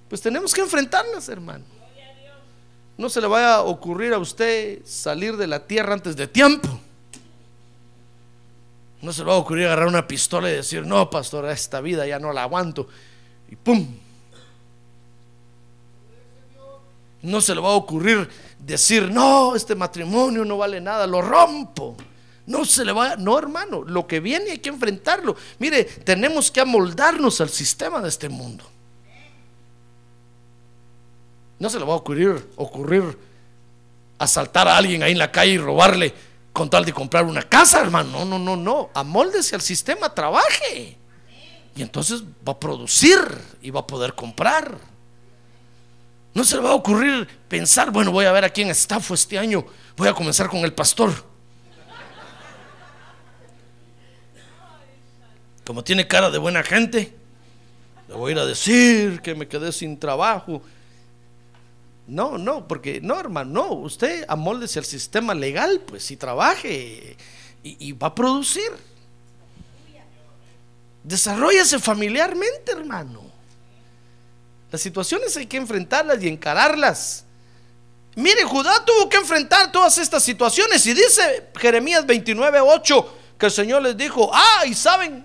Pues 0.08 0.20
tenemos 0.20 0.54
que 0.54 0.60
enfrentarlas, 0.60 1.28
hermano. 1.28 1.64
No 2.96 3.10
se 3.10 3.20
le 3.20 3.26
vaya 3.26 3.56
a 3.56 3.62
ocurrir 3.62 4.14
a 4.14 4.18
usted 4.18 4.82
salir 4.84 5.36
de 5.36 5.48
la 5.48 5.66
tierra 5.66 5.94
antes 5.94 6.14
de 6.14 6.28
tiempo. 6.28 6.80
No 9.04 9.12
se 9.12 9.20
le 9.20 9.28
va 9.28 9.34
a 9.34 9.38
ocurrir 9.38 9.66
agarrar 9.66 9.86
una 9.86 10.08
pistola 10.08 10.50
y 10.50 10.54
decir, 10.54 10.86
no, 10.86 11.10
pastor, 11.10 11.44
esta 11.50 11.82
vida 11.82 12.06
ya 12.06 12.18
no 12.18 12.32
la 12.32 12.44
aguanto. 12.44 12.88
Y 13.50 13.54
pum. 13.54 13.86
No 17.20 17.40
se 17.42 17.54
le 17.54 17.60
va 17.60 17.68
a 17.68 17.72
ocurrir 17.72 18.26
decir, 18.58 19.10
no, 19.10 19.54
este 19.54 19.74
matrimonio 19.74 20.42
no 20.46 20.56
vale 20.56 20.80
nada, 20.80 21.06
lo 21.06 21.20
rompo. 21.20 21.94
No 22.46 22.64
se 22.64 22.82
le 22.82 22.92
va, 22.92 23.16
no 23.16 23.38
hermano, 23.38 23.82
lo 23.82 24.06
que 24.06 24.20
viene 24.20 24.52
hay 24.52 24.58
que 24.58 24.70
enfrentarlo. 24.70 25.36
Mire, 25.58 25.84
tenemos 25.84 26.50
que 26.50 26.62
amoldarnos 26.62 27.42
al 27.42 27.50
sistema 27.50 28.00
de 28.00 28.08
este 28.08 28.30
mundo. 28.30 28.64
No 31.58 31.68
se 31.68 31.78
le 31.78 31.84
va 31.84 31.92
a 31.92 31.96
ocurrir, 31.96 32.48
ocurrir 32.56 33.18
asaltar 34.18 34.66
a 34.66 34.78
alguien 34.78 35.02
ahí 35.02 35.12
en 35.12 35.18
la 35.18 35.30
calle 35.30 35.52
y 35.52 35.58
robarle 35.58 36.14
con 36.54 36.70
tal 36.70 36.84
de 36.84 36.92
comprar 36.92 37.24
una 37.24 37.42
casa, 37.42 37.80
hermano. 37.80 38.10
No, 38.20 38.24
no, 38.24 38.38
no, 38.38 38.56
no. 38.56 38.90
Amóldese 38.94 39.56
al 39.56 39.60
sistema, 39.60 40.14
trabaje. 40.14 40.96
Y 41.74 41.82
entonces 41.82 42.22
va 42.46 42.52
a 42.52 42.60
producir 42.60 43.18
y 43.60 43.70
va 43.70 43.80
a 43.80 43.86
poder 43.86 44.14
comprar. 44.14 44.78
No 46.32 46.44
se 46.44 46.54
le 46.54 46.62
va 46.62 46.70
a 46.70 46.74
ocurrir 46.74 47.26
pensar, 47.48 47.90
bueno, 47.90 48.12
voy 48.12 48.26
a 48.26 48.32
ver 48.32 48.44
a 48.44 48.50
quién 48.50 48.70
estafo 48.70 49.14
este 49.14 49.36
año. 49.36 49.66
Voy 49.96 50.06
a 50.06 50.14
comenzar 50.14 50.48
con 50.48 50.60
el 50.60 50.72
pastor. 50.72 51.12
Como 55.64 55.82
tiene 55.82 56.06
cara 56.06 56.30
de 56.30 56.38
buena 56.38 56.62
gente, 56.62 57.16
le 58.06 58.14
voy 58.14 58.30
a 58.30 58.32
ir 58.34 58.38
a 58.38 58.46
decir 58.46 59.20
que 59.22 59.34
me 59.34 59.48
quedé 59.48 59.72
sin 59.72 59.98
trabajo 59.98 60.62
no, 62.06 62.36
no, 62.36 62.68
porque 62.68 63.00
no, 63.00 63.18
hermano, 63.18 63.50
no, 63.50 63.72
usted 63.72 64.24
amóldese 64.28 64.78
al 64.78 64.84
sistema 64.84 65.34
legal, 65.34 65.80
pues, 65.86 66.10
y 66.10 66.16
trabaje 66.16 67.16
y, 67.62 67.92
va 67.92 68.08
a 68.08 68.14
producir. 68.14 68.70
Desarrollase 71.02 71.78
familiarmente, 71.78 72.72
hermano. 72.72 73.22
Las 74.70 74.80
situaciones 74.80 75.36
hay 75.36 75.46
que 75.46 75.56
enfrentarlas 75.56 76.22
y 76.22 76.28
encararlas. 76.28 77.24
Mire, 78.16 78.44
Judá 78.44 78.84
tuvo 78.84 79.08
que 79.08 79.16
enfrentar 79.16 79.72
todas 79.72 79.96
estas 79.98 80.22
situaciones 80.22 80.86
y 80.86 80.94
dice 80.94 81.48
Jeremías 81.56 82.06
29, 82.06 82.60
8 82.60 83.18
que 83.38 83.46
el 83.46 83.52
Señor 83.52 83.82
les 83.82 83.96
dijo, 83.96 84.30
ah, 84.32 84.64
y 84.66 84.74
saben, 84.74 85.24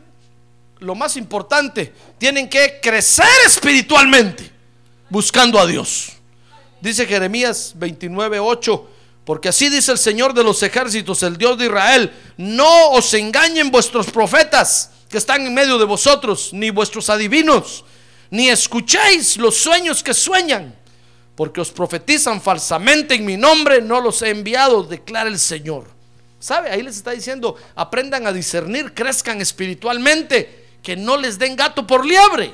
lo 0.80 0.96
más 0.96 1.18
importante, 1.18 1.94
tienen 2.18 2.50
que 2.50 2.80
crecer 2.82 3.28
espiritualmente 3.46 4.52
buscando 5.10 5.60
a 5.60 5.66
Dios. 5.66 6.19
Dice 6.82 7.06
Jeremías 7.06 7.74
29, 7.76 8.40
8. 8.40 8.90
Porque 9.26 9.50
así 9.50 9.70
dice 9.70 9.92
el 9.92 10.00
Señor 10.00 10.34
de 10.34 10.44
los 10.44 10.64
ejércitos, 10.64 11.22
el 11.22 11.38
Dios 11.38 11.56
de 11.58 11.66
Israel, 11.66 12.12
no 12.38 12.90
os 12.92 13.14
engañen 13.14 13.70
vuestros 13.70 14.08
profetas 14.10 14.90
que 15.08 15.20
están 15.20 15.46
en 15.46 15.54
medio 15.54 15.78
de 15.78 15.86
vosotros, 15.86 16.50
ni 16.52 16.72
vuestros 16.72 17.12
adivinos, 17.12 17.86
ni 18.32 18.50
escuchéis 18.50 19.38
los 19.38 19.56
sueños 19.56 20.02
que 20.02 20.16
sueñan, 20.16 20.76
porque 21.36 21.62
os 21.62 21.70
profetizan 21.70 22.42
falsamente 22.42 23.16
en 23.16 23.26
mi 23.26 23.38
nombre, 23.38 23.82
no 23.82 24.02
los 24.02 24.22
he 24.24 24.30
enviado, 24.30 24.82
declara 24.82 25.30
el 25.30 25.40
Señor. 25.40 25.86
¿Sabe? 26.40 26.72
Ahí 26.72 26.82
les 26.82 26.96
está 26.96 27.12
diciendo, 27.12 27.56
aprendan 27.76 28.26
a 28.26 28.32
discernir, 28.32 28.94
crezcan 28.94 29.42
espiritualmente, 29.42 30.70
que 30.82 30.96
no 30.96 31.18
les 31.18 31.38
den 31.38 31.56
gato 31.56 31.86
por 31.86 32.06
liebre. 32.06 32.54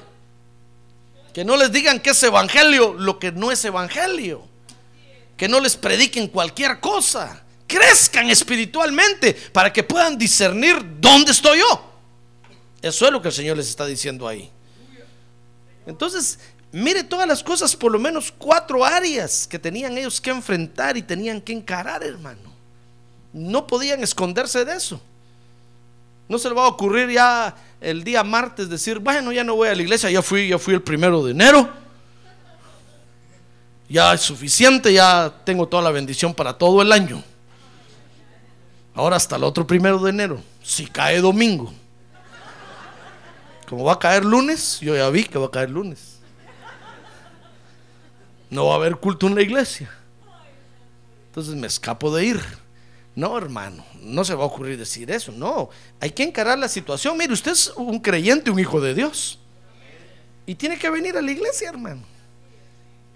Que 1.36 1.44
no 1.44 1.58
les 1.58 1.70
digan 1.70 2.00
que 2.00 2.12
es 2.12 2.24
evangelio 2.24 2.94
lo 2.94 3.20
que 3.20 3.30
no 3.34 3.52
es 3.52 3.66
evangelio. 3.66 4.48
Que 5.36 5.50
no 5.50 5.60
les 5.60 5.76
prediquen 5.76 6.30
cualquier 6.30 6.80
cosa. 6.80 7.44
Crezcan 7.68 8.30
espiritualmente 8.30 9.34
para 9.52 9.74
que 9.74 9.84
puedan 9.84 10.18
discernir 10.18 10.78
dónde 11.02 11.34
estoy 11.34 11.60
yo. 11.60 11.92
Eso 12.82 13.06
es 13.06 13.12
lo 13.12 13.22
que 13.22 13.28
el 13.28 13.34
Señor 13.34 13.58
les 13.58 13.68
está 13.68 13.86
diciendo 13.86 14.30
ahí. 14.30 14.50
Entonces, 15.86 16.40
mire 16.72 17.04
todas 17.04 17.28
las 17.28 17.44
cosas, 17.44 17.76
por 17.76 17.92
lo 17.92 18.00
menos 18.00 18.32
cuatro 18.32 18.86
áreas 18.86 19.46
que 19.46 19.60
tenían 19.60 19.98
ellos 19.98 20.22
que 20.22 20.30
enfrentar 20.30 20.96
y 20.96 21.02
tenían 21.02 21.42
que 21.42 21.52
encarar, 21.52 22.02
hermano. 22.02 22.54
No 23.34 23.68
podían 23.68 24.02
esconderse 24.02 24.64
de 24.64 24.78
eso. 24.78 25.02
No 26.28 26.40
se 26.40 26.50
le 26.50 26.56
va 26.56 26.66
a 26.66 26.68
ocurrir 26.68 27.10
ya 27.10 27.56
el 27.80 28.04
día 28.04 28.24
martes 28.24 28.68
decir, 28.68 29.00
bueno, 29.00 29.32
ya 29.32 29.44
no 29.44 29.56
voy 29.56 29.70
a 29.70 29.76
la 29.76 29.82
iglesia, 29.82 30.10
ya 30.10 30.22
fui, 30.22 30.48
ya 30.48 30.58
fui 30.58 30.74
el 30.74 30.82
primero 30.82 31.24
de 31.24 31.32
enero. 31.32 31.70
Ya 33.88 34.14
es 34.14 34.22
suficiente, 34.22 34.92
ya 34.92 35.32
tengo 35.44 35.68
toda 35.68 35.84
la 35.84 35.92
bendición 35.92 36.34
para 36.34 36.58
todo 36.58 36.82
el 36.82 36.92
año. 36.92 37.24
Ahora 38.96 39.18
hasta 39.18 39.36
el 39.36 39.44
otro 39.44 39.68
primero 39.68 40.00
de 40.00 40.10
enero, 40.10 40.42
si 40.64 40.88
cae 40.88 41.22
domingo. 41.22 41.72
Como 43.68 43.84
va 43.84 43.94
a 43.94 44.00
caer 44.00 44.26
lunes, 44.26 44.80
yo 44.80 44.96
ya 44.96 45.10
vi 45.10 45.24
que 45.26 45.38
va 45.38 45.48
a 45.48 45.52
caer 45.52 45.70
lunes. 45.70 46.20
No 48.50 48.68
va 48.68 48.74
a 48.74 48.76
haber 48.78 48.96
culto 48.96 49.28
en 49.28 49.36
la 49.36 49.42
iglesia. 49.42 49.92
Entonces 51.28 51.56
me 51.56 51.68
escapo 51.68 52.16
de 52.16 52.26
ir. 52.26 52.65
No, 53.16 53.38
hermano, 53.38 53.86
no 54.02 54.26
se 54.26 54.36
va 54.36 54.44
a 54.44 54.48
ocurrir 54.48 54.78
decir 54.78 55.10
eso. 55.10 55.32
No, 55.32 55.70
hay 56.02 56.12
que 56.12 56.24
encarar 56.24 56.60
la 56.60 56.68
situación. 56.68 57.18
Mire, 57.18 57.32
usted 57.32 57.54
es 57.54 57.72
un 57.78 58.00
creyente, 58.00 58.52
un 58.52 58.60
hijo 58.60 58.82
de 58.82 58.94
Dios. 58.94 59.40
Y 60.46 60.56
tiene 60.56 60.78
que 60.78 60.90
venir 60.90 61.18
a 61.18 61.22
la 61.22 61.32
iglesia, 61.32 61.70
hermano. 61.70 62.04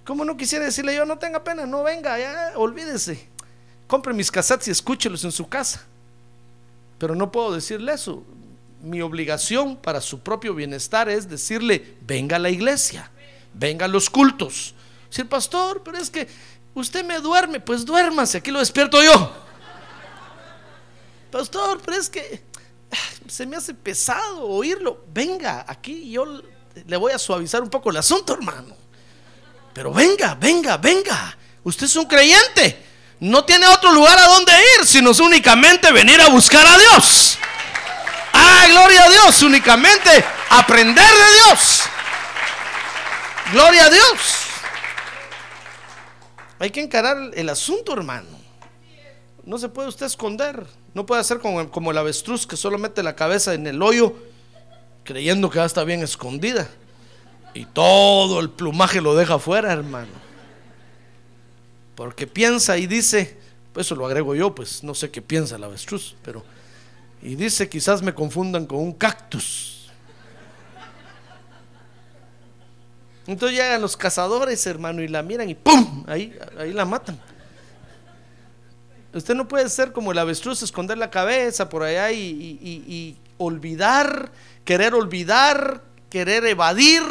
¿Cómo 0.06 0.24
no 0.24 0.38
quisiera 0.38 0.66
decirle 0.66 0.96
yo, 0.96 1.06
no 1.06 1.20
tenga 1.20 1.44
pena, 1.44 1.66
no 1.66 1.84
venga, 1.84 2.18
ya, 2.18 2.54
olvídese? 2.56 3.28
Compre 3.88 4.14
mis 4.14 4.32
cassettes 4.32 4.70
y 4.70 4.72
escúchelos 4.72 5.24
en 5.26 5.32
su 5.32 5.48
casa. 5.50 5.86
Pero 6.98 7.14
no 7.14 7.32
puedo 7.32 7.54
decirle 7.54 7.94
eso. 7.94 8.24
Mi 8.82 9.02
obligación 9.02 9.76
para 9.76 10.00
su 10.00 10.22
propio 10.22 10.56
bienestar 10.56 11.10
es 11.10 11.30
decirle, 11.30 11.98
venga 12.02 12.38
a 12.38 12.40
la 12.40 12.50
iglesia, 12.50 13.12
venga 13.54 13.86
a 13.86 13.90
los 13.90 14.10
cultos. 14.10 14.74
Decir, 15.10 15.28
pastor, 15.28 15.82
pero 15.84 15.98
es 15.98 16.10
que 16.10 16.28
usted 16.74 17.06
me 17.06 17.20
duerme, 17.20 17.60
pues 17.60 17.86
duérmase, 17.86 18.38
aquí 18.38 18.50
lo 18.50 18.60
despierto 18.60 19.04
yo. 19.04 19.49
Pastor, 21.32 21.80
pero 21.86 21.98
es 21.98 22.10
que 22.10 22.44
se 23.28 23.46
me 23.46 23.56
hace 23.56 23.74
pesado 23.74 24.48
oírlo. 24.48 25.04
Venga, 25.08 25.66
aquí 25.68 26.10
yo 26.12 26.26
le 26.86 26.98
voy 26.98 27.12
a 27.12 27.20
suavizar 27.20 27.62
un 27.62 27.70
poco 27.70 27.92
el 27.92 27.98
asunto, 27.98 28.34
hermano. 28.34 28.76
Pero 29.74 29.94
venga, 29.94 30.36
venga, 30.36 30.78
venga. 30.78 31.38
Usted 31.64 31.86
es 31.86 31.96
un 31.96 32.06
creyente. 32.06 32.86
No 33.20 33.44
tiene 33.44 33.68
otro 33.68 33.92
lugar 33.92 34.18
a 34.18 34.28
donde 34.28 34.54
ir, 34.78 34.88
sino 34.88 35.12
únicamente 35.12 35.92
venir 35.92 36.20
a 36.22 36.30
buscar 36.30 36.66
a 36.66 36.78
Dios. 36.78 37.38
Ah, 38.34 38.66
gloria 38.70 39.04
a 39.04 39.10
Dios, 39.10 39.42
únicamente 39.44 40.24
aprender 40.50 41.06
de 41.06 41.34
Dios. 41.34 41.82
Gloria 43.52 43.86
a 43.86 43.90
Dios. 43.90 44.20
Hay 46.60 46.72
que 46.72 46.82
encarar 46.82 47.32
el 47.34 47.50
asunto, 47.50 47.94
hermano. 47.94 48.30
No 49.44 49.58
se 49.58 49.70
puede 49.70 49.90
usted 49.90 50.06
esconder. 50.06 50.66
No 50.94 51.06
puede 51.06 51.22
hacer 51.22 51.40
como, 51.40 51.70
como 51.70 51.92
el 51.92 51.98
avestruz 51.98 52.48
que 52.48 52.58
solo 52.58 52.78
mete 52.78 53.04
la 53.04 53.16
cabeza 53.16 53.54
en 53.54 53.68
el 53.68 53.82
hoyo 53.82 54.16
creyendo 55.04 55.50
que 55.50 55.58
va 55.58 55.64
a 55.64 55.68
estar 55.68 55.86
bien 55.86 56.04
escondida. 56.04 56.70
Y 57.54 57.66
todo 57.66 58.40
el 58.40 58.50
plumaje 58.50 59.02
lo 59.02 59.16
deja 59.16 59.36
afuera, 59.36 59.74
hermano. 59.74 60.12
Porque 61.96 62.28
piensa 62.28 62.78
y 62.78 62.88
dice, 62.88 63.38
pues 63.74 63.88
eso 63.88 63.96
lo 63.96 64.06
agrego 64.06 64.36
yo, 64.36 64.54
pues 64.54 64.84
no 64.84 64.94
sé 64.94 65.10
qué 65.10 65.22
piensa 65.22 65.56
el 65.56 65.64
avestruz, 65.64 66.16
pero... 66.24 66.44
Y 67.22 67.36
dice, 67.36 67.68
quizás 67.68 68.02
me 68.02 68.14
confundan 68.14 68.66
con 68.66 68.80
un 68.80 68.94
cactus. 68.94 69.90
Entonces 73.28 73.58
llegan 73.58 73.82
los 73.82 73.98
cazadores, 73.98 74.66
hermano, 74.66 75.02
y 75.02 75.08
la 75.08 75.22
miran 75.22 75.50
y 75.50 75.56
¡pum! 75.56 76.06
Ahí, 76.08 76.38
ahí 76.58 76.72
la 76.72 76.86
matan. 76.86 77.20
Usted 79.14 79.34
no 79.34 79.48
puede 79.48 79.70
ser 79.70 79.92
como 79.92 80.12
el 80.12 80.20
avestruz, 80.20 80.62
esconder 80.62 80.98
la 80.98 81.10
cabeza 81.10 81.68
por 81.68 81.84
allá 81.84 82.12
y, 82.12 83.18
olvidar, 83.38 84.32
querer 84.66 84.94
olvidar, 84.94 85.82
querer 86.10 86.46
evadir 86.46 87.04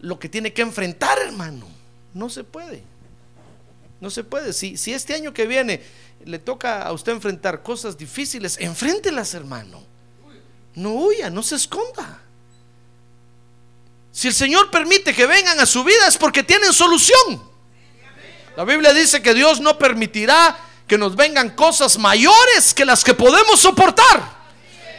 lo 0.00 0.18
que 0.18 0.28
tiene 0.28 0.52
que 0.52 0.62
enfrentar, 0.62 1.18
hermano. 1.18 1.66
No 2.14 2.30
se 2.30 2.44
puede. 2.44 2.82
No 4.00 4.10
se 4.10 4.22
puede. 4.22 4.52
Si, 4.52 4.76
si 4.76 4.92
este 4.92 5.14
año 5.14 5.34
que 5.34 5.46
viene 5.46 5.82
le 6.24 6.38
toca 6.38 6.82
a 6.82 6.92
usted 6.92 7.12
enfrentar 7.12 7.62
cosas 7.62 7.98
difíciles, 7.98 8.56
enfréntelas, 8.60 9.34
hermano. 9.34 9.82
No 10.74 10.92
huya, 10.92 11.30
no 11.30 11.42
se 11.42 11.56
esconda. 11.56 12.20
Si 14.12 14.28
el 14.28 14.34
Señor 14.34 14.70
permite 14.70 15.14
que 15.14 15.26
vengan 15.26 15.58
a 15.58 15.66
su 15.66 15.82
vida 15.82 16.06
es 16.06 16.16
porque 16.16 16.44
tienen 16.44 16.72
solución. 16.72 17.42
La 18.56 18.64
Biblia 18.64 18.92
dice 18.92 19.22
que 19.22 19.34
Dios 19.34 19.60
no 19.60 19.78
permitirá 19.78 20.56
que 20.88 20.96
nos 20.96 21.14
vengan 21.14 21.50
cosas 21.50 21.98
mayores 21.98 22.72
que 22.72 22.86
las 22.86 23.04
que 23.04 23.12
podemos 23.12 23.60
soportar. 23.60 24.38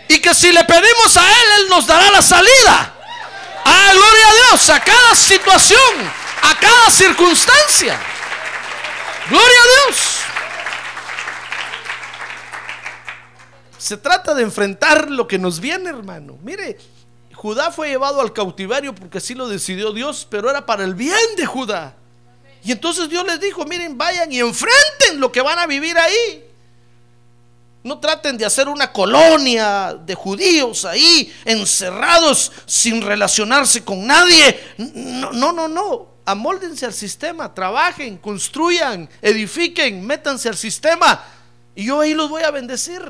Y 0.07 0.19
que 0.19 0.33
si 0.33 0.51
le 0.51 0.63
pedimos 0.63 1.17
a 1.17 1.23
Él, 1.23 1.47
Él 1.57 1.69
nos 1.69 1.87
dará 1.87 2.09
la 2.11 2.21
salida. 2.21 2.95
Ah, 3.65 3.91
gloria 3.91 4.27
a 4.29 4.33
Dios, 4.33 4.69
a 4.69 4.79
cada 4.79 5.15
situación, 5.15 5.79
a 6.43 6.59
cada 6.59 6.89
circunstancia. 6.91 7.99
Gloria 9.29 9.59
a 9.59 9.87
Dios. 9.87 9.97
Se 13.77 13.97
trata 13.97 14.35
de 14.35 14.43
enfrentar 14.43 15.09
lo 15.09 15.27
que 15.27 15.39
nos 15.39 15.59
viene, 15.59 15.89
hermano. 15.89 16.37
Mire, 16.43 16.77
Judá 17.33 17.71
fue 17.71 17.89
llevado 17.89 18.21
al 18.21 18.33
cautiverio 18.33 18.93
porque 18.93 19.17
así 19.17 19.33
lo 19.33 19.47
decidió 19.47 19.91
Dios, 19.91 20.27
pero 20.29 20.49
era 20.49 20.65
para 20.65 20.83
el 20.83 20.93
bien 20.93 21.35
de 21.37 21.45
Judá. 21.45 21.95
Y 22.63 22.71
entonces 22.71 23.09
Dios 23.09 23.25
les 23.25 23.39
dijo, 23.39 23.65
miren, 23.65 23.97
vayan 23.97 24.31
y 24.31 24.39
enfrenten 24.39 25.19
lo 25.19 25.31
que 25.31 25.41
van 25.41 25.59
a 25.59 25.67
vivir 25.67 25.97
ahí. 25.97 26.45
No 27.81 27.99
traten 27.99 28.37
de 28.37 28.45
hacer 28.45 28.67
una 28.67 28.91
colonia 28.91 29.93
de 29.93 30.13
judíos 30.13 30.83
ahí, 30.83 31.33
encerrados, 31.45 32.51
sin 32.65 33.01
relacionarse 33.01 33.83
con 33.83 34.05
nadie. 34.05 34.59
No, 34.77 35.31
no, 35.31 35.53
no, 35.53 35.67
no. 35.67 36.07
Amóldense 36.25 36.85
al 36.85 36.93
sistema, 36.93 37.53
trabajen, 37.53 38.17
construyan, 38.17 39.09
edifiquen, 39.21 40.05
métanse 40.05 40.49
al 40.49 40.57
sistema. 40.57 41.23
Y 41.73 41.85
yo 41.85 42.01
ahí 42.01 42.13
los 42.13 42.29
voy 42.29 42.43
a 42.43 42.51
bendecir. 42.51 43.01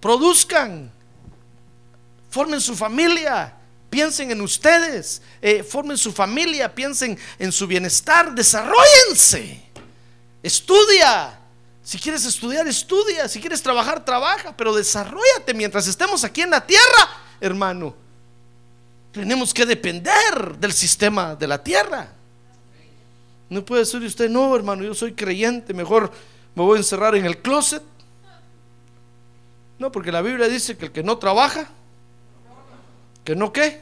Produzcan, 0.00 0.90
formen 2.30 2.60
su 2.60 2.74
familia, 2.74 3.54
piensen 3.90 4.30
en 4.30 4.40
ustedes, 4.40 5.20
eh, 5.42 5.62
formen 5.62 5.98
su 5.98 6.12
familia, 6.12 6.72
piensen 6.74 7.18
en 7.38 7.52
su 7.52 7.66
bienestar, 7.66 8.32
desarrollense, 8.34 9.62
estudia. 10.42 11.36
Si 11.82 11.98
quieres 11.98 12.24
estudiar, 12.24 12.68
estudia. 12.68 13.26
Si 13.26 13.40
quieres 13.40 13.60
trabajar, 13.60 14.04
trabaja. 14.04 14.56
Pero 14.56 14.72
desarrollate 14.72 15.52
mientras 15.54 15.88
estemos 15.88 16.22
aquí 16.22 16.42
en 16.42 16.50
la 16.50 16.64
tierra, 16.64 17.08
hermano. 17.40 17.96
Tenemos 19.10 19.52
que 19.52 19.66
depender 19.66 20.56
del 20.58 20.72
sistema 20.72 21.34
de 21.34 21.48
la 21.48 21.62
tierra. 21.62 22.12
No 23.48 23.64
puede 23.64 23.80
decir 23.80 24.00
usted, 24.02 24.30
no, 24.30 24.54
hermano, 24.54 24.84
yo 24.84 24.94
soy 24.94 25.14
creyente, 25.14 25.74
mejor 25.74 26.12
me 26.54 26.62
voy 26.62 26.76
a 26.76 26.78
encerrar 26.78 27.16
en 27.16 27.26
el 27.26 27.38
closet. 27.38 27.82
No, 29.80 29.90
porque 29.90 30.12
la 30.12 30.22
Biblia 30.22 30.46
dice 30.46 30.76
que 30.76 30.86
el 30.86 30.92
que 30.92 31.02
no 31.02 31.18
trabaja, 31.18 31.68
¿Que 33.30 33.36
no 33.36 33.52
qué? 33.52 33.80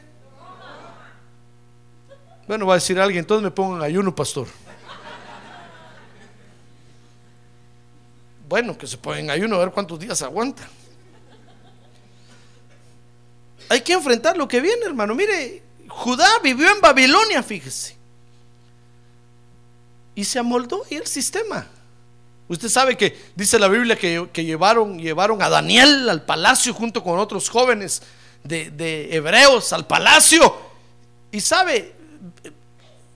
Bueno, 2.46 2.66
va 2.66 2.74
a 2.74 2.76
decir 2.76 3.00
alguien, 3.00 3.20
entonces 3.20 3.42
me 3.42 3.50
pongan 3.50 3.80
ayuno, 3.80 4.14
pastor. 4.14 4.46
Bueno, 8.46 8.76
que 8.76 8.86
se 8.86 8.98
pongan 8.98 9.30
ayuno 9.30 9.56
a 9.56 9.60
ver 9.60 9.70
cuántos 9.70 9.98
días 9.98 10.20
aguanta. 10.20 10.68
Hay 13.70 13.80
que 13.80 13.94
enfrentar 13.94 14.36
lo 14.36 14.46
que 14.46 14.60
viene, 14.60 14.84
hermano. 14.84 15.14
Mire, 15.14 15.62
Judá 15.88 16.28
vivió 16.42 16.70
en 16.70 16.82
Babilonia, 16.82 17.42
fíjese. 17.42 17.96
Y 20.14 20.26
se 20.26 20.38
amoldó 20.38 20.84
ahí 20.84 20.98
el 20.98 21.06
sistema. 21.06 21.66
Usted 22.48 22.68
sabe 22.68 22.98
que 22.98 23.18
dice 23.34 23.58
la 23.58 23.68
Biblia 23.68 23.96
que, 23.96 24.28
que 24.30 24.44
llevaron, 24.44 24.98
llevaron 24.98 25.40
a 25.40 25.48
Daniel 25.48 26.06
al 26.10 26.26
palacio 26.26 26.74
junto 26.74 27.02
con 27.02 27.18
otros 27.18 27.48
jóvenes 27.48 28.02
de, 28.44 29.08
hebreos 29.14 29.72
al 29.72 29.86
palacio. 29.86 30.68
Y 31.30 31.40
sabe, 31.40 31.94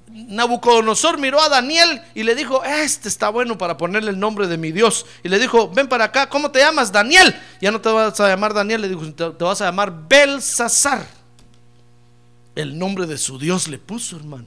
Nabucodonosor 0.09 1.19
miró 1.19 1.41
a 1.41 1.49
Daniel 1.49 2.03
y 2.15 2.23
le 2.23 2.35
dijo, 2.35 2.63
este 2.65 3.09
está 3.09 3.31
bueno 3.31 3.57
para 3.57 3.77
ponerle 3.77 4.11
el 4.11 4.19
nombre 4.19 4.47
de 4.47 4.59
mi 4.59 4.73
Dios. 4.73 5.07
Y 5.23 5.29
le 5.29 5.39
dijo, 5.39 5.71
ven 5.71 5.89
para 5.89 6.05
acá, 6.05 6.29
¿cómo 6.29 6.51
te 6.51 6.59
llamas? 6.59 6.93
Daniel. 6.93 7.35
Ya 7.61 7.71
no 7.71 7.81
te 7.81 7.89
vas 7.89 8.19
a 8.21 8.29
llamar 8.29 8.53
Daniel, 8.53 8.83
le 8.83 8.89
dijo, 8.89 9.11
te, 9.13 9.45
vas 9.45 9.61
a 9.61 9.67
llamar 9.67 9.93
Belsasar. 10.09 11.07
El 12.55 12.79
nombre 12.79 13.07
de 13.07 13.17
su 13.17 13.39
Dios 13.39 13.69
le 13.69 13.79
puso, 13.79 14.17
hermano. 14.17 14.47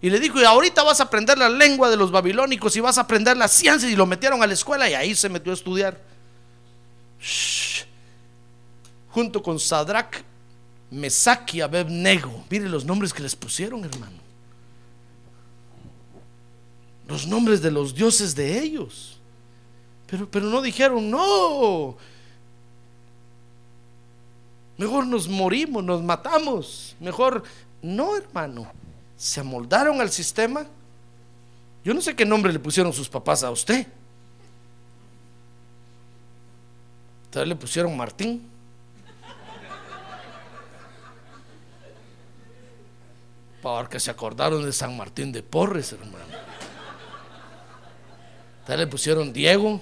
Y 0.00 0.10
le 0.10 0.20
dijo, 0.20 0.38
y 0.38 0.44
ahorita 0.44 0.82
vas 0.82 1.00
a 1.00 1.04
aprender 1.04 1.38
la 1.38 1.48
lengua 1.48 1.90
de 1.90 1.96
los 1.96 2.10
babilónicos 2.10 2.76
y 2.76 2.80
vas 2.80 2.98
a 2.98 3.02
aprender 3.02 3.36
la 3.36 3.48
ciencia. 3.48 3.88
Y 3.88 3.96
lo 3.96 4.06
metieron 4.06 4.42
a 4.42 4.46
la 4.46 4.52
escuela 4.52 4.88
y 4.88 4.94
ahí 4.94 5.14
se 5.14 5.28
metió 5.28 5.50
a 5.50 5.54
estudiar. 5.54 5.98
Junto 9.14 9.40
con 9.40 9.60
Sadrach, 9.60 10.24
Mesach 10.90 11.54
y 11.54 11.60
Abednego. 11.60 12.44
Mire 12.50 12.68
los 12.68 12.84
nombres 12.84 13.14
que 13.14 13.22
les 13.22 13.36
pusieron, 13.36 13.84
hermano. 13.84 14.18
Los 17.06 17.24
nombres 17.24 17.62
de 17.62 17.70
los 17.70 17.94
dioses 17.94 18.34
de 18.34 18.58
ellos. 18.58 19.20
Pero, 20.08 20.28
pero 20.28 20.46
no 20.46 20.60
dijeron, 20.60 21.08
no. 21.08 21.96
Mejor 24.76 25.06
nos 25.06 25.28
morimos, 25.28 25.84
nos 25.84 26.02
matamos. 26.02 26.96
Mejor, 26.98 27.44
no, 27.82 28.16
hermano. 28.16 28.66
Se 29.16 29.38
amoldaron 29.38 30.00
al 30.00 30.10
sistema. 30.10 30.66
Yo 31.84 31.94
no 31.94 32.00
sé 32.00 32.16
qué 32.16 32.24
nombre 32.24 32.52
le 32.52 32.58
pusieron 32.58 32.92
sus 32.92 33.08
papás 33.08 33.44
a 33.44 33.50
usted. 33.52 33.86
Tal 37.30 37.48
le 37.48 37.54
pusieron 37.54 37.96
Martín. 37.96 38.53
Porque 43.64 43.98
se 43.98 44.10
acordaron 44.10 44.62
de 44.62 44.74
San 44.74 44.94
Martín 44.94 45.32
de 45.32 45.42
Porres, 45.42 45.90
hermano. 45.94 46.26
Vez 48.68 48.78
le 48.78 48.86
pusieron 48.86 49.32
Diego. 49.32 49.80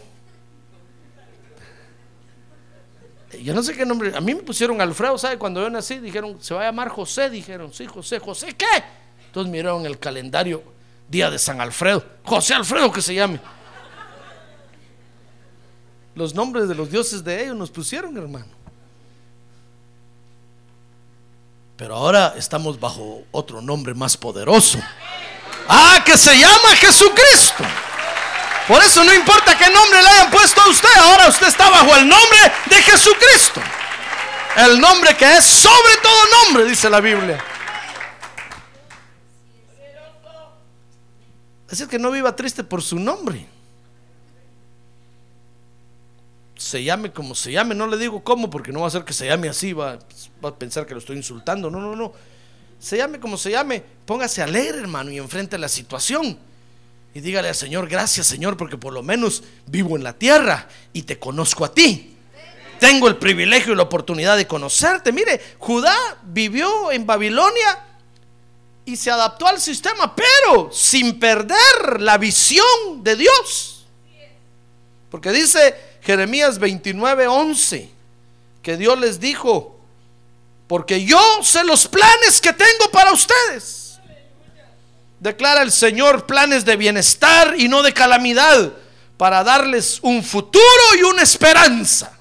Yo 3.43 3.53
no 3.53 3.61
sé 3.61 3.75
qué 3.75 3.85
nombre. 3.85 4.17
A 4.17 4.21
mí 4.21 4.37
me 4.37 4.43
pusieron 4.43 4.81
Alfredo, 4.81 5.19
¿sabe? 5.19 5.37
Cuando 5.37 5.61
yo 5.61 5.69
nací, 5.69 5.99
dijeron, 5.99 6.41
se 6.41 6.55
va 6.55 6.61
a 6.61 6.65
llamar 6.67 6.91
José. 6.91 7.29
Dijeron, 7.29 7.75
sí, 7.75 7.87
José. 7.87 8.21
¿José 8.21 8.55
qué? 8.55 8.85
Entonces 9.27 9.51
miraron 9.51 9.85
el 9.85 9.99
calendario, 9.99 10.63
día 11.09 11.29
de 11.29 11.41
San 11.41 11.61
Alfredo. 11.61 12.05
José 12.23 12.55
Alfredo 12.55 12.93
que 12.93 13.03
se 13.03 13.17
llame. 13.17 13.41
Los 16.15 16.37
nombres 16.37 16.69
de 16.69 16.77
los 16.77 16.89
dioses 16.89 17.25
de 17.25 17.43
ellos 17.43 17.57
nos 17.57 17.73
pusieron, 17.73 18.17
hermano. 18.17 18.62
Pero 21.83 21.97
ahora 21.97 22.35
estamos 22.37 22.79
bajo 22.79 23.25
otro 23.33 23.61
nombre 23.61 23.93
más 23.93 24.17
poderoso. 24.17 24.79
Ah, 25.69 26.01
que 26.07 26.17
se 26.17 26.39
llama 26.39 26.77
Jesucristo. 26.77 27.65
Por 28.69 28.81
eso 28.85 29.03
no 29.03 29.13
importa 29.13 29.59
qué 29.59 29.69
nombre 29.69 30.01
le 30.01 30.09
hayan 30.09 30.31
puesto 30.31 30.61
a 30.61 30.69
usted, 30.69 30.89
ahora 30.97 31.27
usted 31.27 31.49
está 31.49 31.69
bajo 31.71 31.97
el 31.97 32.09
nombre 32.09 32.39
de 32.67 32.77
Jesucristo. 32.83 33.61
El 34.59 34.81
nombre 34.81 35.17
que 35.17 35.39
es 35.39 35.45
sobre 35.45 35.97
todo 36.01 36.45
nombre, 36.45 36.65
dice 36.67 36.89
la 36.89 37.01
Biblia. 37.01 37.45
Así 41.69 41.89
que 41.89 41.99
no 41.99 42.13
viva 42.13 42.37
triste 42.37 42.63
por 42.63 42.81
su 42.81 42.97
nombre. 42.97 43.45
Se 46.63 46.85
llame 46.85 47.11
como 47.13 47.35
se 47.35 47.51
llame, 47.51 47.75
no 47.75 47.89
le 47.89 47.97
digo 47.97 48.23
cómo, 48.23 48.49
porque 48.49 48.71
no 48.71 48.83
va 48.83 48.87
a 48.87 48.91
ser 48.91 49.05
que 49.05 49.13
se 49.13 49.27
llame 49.27 49.49
así, 49.49 49.73
va, 49.73 49.99
va 50.43 50.51
a 50.51 50.55
pensar 50.55 50.87
que 50.87 50.95
lo 50.95 51.01
estoy 51.01 51.17
insultando. 51.17 51.69
No, 51.69 51.81
no, 51.81 51.97
no. 51.97 52.13
Se 52.79 52.97
llame 52.97 53.19
como 53.19 53.37
se 53.37 53.51
llame, 53.51 53.83
póngase 54.07 54.43
alegre, 54.43 54.79
hermano, 54.79 55.11
y 55.11 55.19
enfrente 55.19 55.59
la 55.59 55.69
situación. 55.69 56.39
Y 57.15 57.21
dígale 57.21 57.49
al 57.49 57.57
Señor, 57.57 57.89
gracias 57.89 58.29
Señor, 58.29 58.57
porque 58.57 58.79
por 58.79 58.93
lo 58.93 59.03
menos 59.03 59.43
vivo 59.67 59.97
en 59.97 60.05
la 60.05 60.13
tierra 60.13 60.69
y 60.93 61.03
te 61.03 61.19
conozco 61.19 61.65
a 61.65 61.75
ti. 61.75 62.17
Tengo 62.79 63.09
el 63.09 63.17
privilegio 63.17 63.73
y 63.73 63.77
la 63.77 63.83
oportunidad 63.83 64.37
de 64.37 64.47
conocerte. 64.47 65.11
Mire, 65.11 65.41
Judá 65.59 65.97
vivió 66.23 66.93
en 66.93 67.05
Babilonia 67.05 67.87
y 68.85 68.95
se 68.95 69.11
adaptó 69.11 69.49
al 69.49 69.61
sistema, 69.61 70.15
pero 70.15 70.71
sin 70.73 71.19
perder 71.19 72.01
la 72.01 72.19
visión 72.19 73.03
de 73.03 73.17
Dios. 73.17 73.85
Porque 75.11 75.33
dice 75.33 75.92
Jeremías 76.03 76.59
29, 76.59 77.27
11, 77.27 77.91
que 78.63 78.77
Dios 78.77 78.99
les 78.99 79.21
dijo, 79.21 79.79
porque 80.67 81.05
yo 81.05 81.21
sé 81.43 81.65
los 81.65 81.87
planes 81.87 82.41
que 82.41 82.53
tengo 82.53 82.91
para 82.91 83.13
ustedes 83.13 83.83
declara 85.23 85.63
el 85.63 85.71
Señor 85.71 86.27
planes 86.27 86.65
de 86.65 86.75
bienestar 86.75 87.55
y 87.57 87.69
no 87.69 87.85
de 87.85 87.95
calamidad 87.95 88.73
para 89.17 89.45
darles 89.45 90.01
un 90.03 90.21
futuro 90.25 90.65
y 90.99 91.03
una 91.05 91.23
esperanza. 91.23 92.19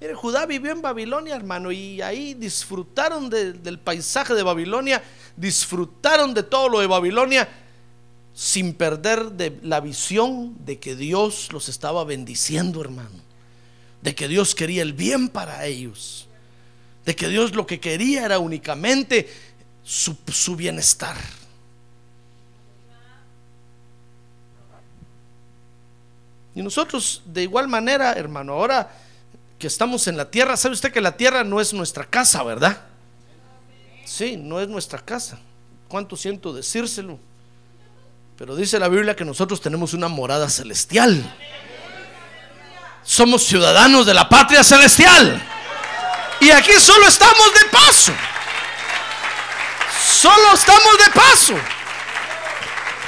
Mire, 0.00 0.14
Judá 0.14 0.46
vivió 0.46 0.72
en 0.72 0.80
Babilonia, 0.80 1.36
hermano, 1.36 1.70
y 1.70 2.00
ahí 2.00 2.32
disfrutaron 2.32 3.28
del 3.28 3.78
paisaje 3.78 4.34
de 4.34 4.42
Babilonia, 4.42 5.02
disfrutaron 5.36 6.32
de 6.32 6.42
todo 6.42 6.70
lo 6.70 6.80
de 6.80 6.86
Babilonia, 6.86 7.46
sin 8.34 8.74
perder 8.74 9.32
de 9.32 9.58
la 9.62 9.80
visión 9.80 10.56
de 10.64 10.78
que 10.78 10.96
Dios 10.96 11.52
los 11.52 11.68
estaba 11.68 12.04
bendiciendo, 12.04 12.80
hermano, 12.80 13.20
de 14.00 14.14
que 14.14 14.28
Dios 14.28 14.54
quería 14.54 14.82
el 14.82 14.94
bien 14.94 15.28
para 15.28 15.66
ellos, 15.66 16.26
de 17.04 17.14
que 17.14 17.28
Dios 17.28 17.54
lo 17.54 17.66
que 17.66 17.80
quería 17.80 18.24
era 18.24 18.38
únicamente 18.38 19.28
su, 19.84 20.56
bienestar. 20.56 21.16
Y 26.54 26.62
nosotros 26.62 27.22
de 27.24 27.42
igual 27.42 27.68
manera, 27.68 28.12
hermano, 28.12 28.52
ahora 28.52 28.94
que 29.58 29.66
estamos 29.66 30.06
en 30.06 30.16
la 30.16 30.30
tierra, 30.30 30.56
¿sabe 30.56 30.74
usted 30.74 30.92
que 30.92 31.00
la 31.00 31.16
tierra 31.16 31.44
no 31.44 31.60
es 31.60 31.72
nuestra 31.72 32.04
casa, 32.04 32.42
verdad? 32.42 32.82
Sí, 34.04 34.36
no 34.36 34.60
es 34.60 34.68
nuestra 34.68 34.98
casa. 34.98 35.38
¿Cuánto 35.88 36.16
siento 36.16 36.52
decírselo? 36.52 37.18
Pero 38.36 38.56
dice 38.56 38.78
la 38.78 38.88
Biblia 38.88 39.14
que 39.14 39.24
nosotros 39.24 39.60
tenemos 39.60 39.94
una 39.94 40.08
morada 40.08 40.48
celestial. 40.48 41.22
Somos 43.02 43.44
ciudadanos 43.44 44.06
de 44.06 44.14
la 44.14 44.28
patria 44.28 44.64
celestial. 44.64 45.42
Y 46.40 46.50
aquí 46.50 46.72
solo 46.80 47.06
estamos 47.06 47.52
de 47.54 47.70
paso. 47.70 48.12
Solo 50.04 50.54
estamos 50.54 50.98
de 50.98 51.12
paso. 51.12 51.54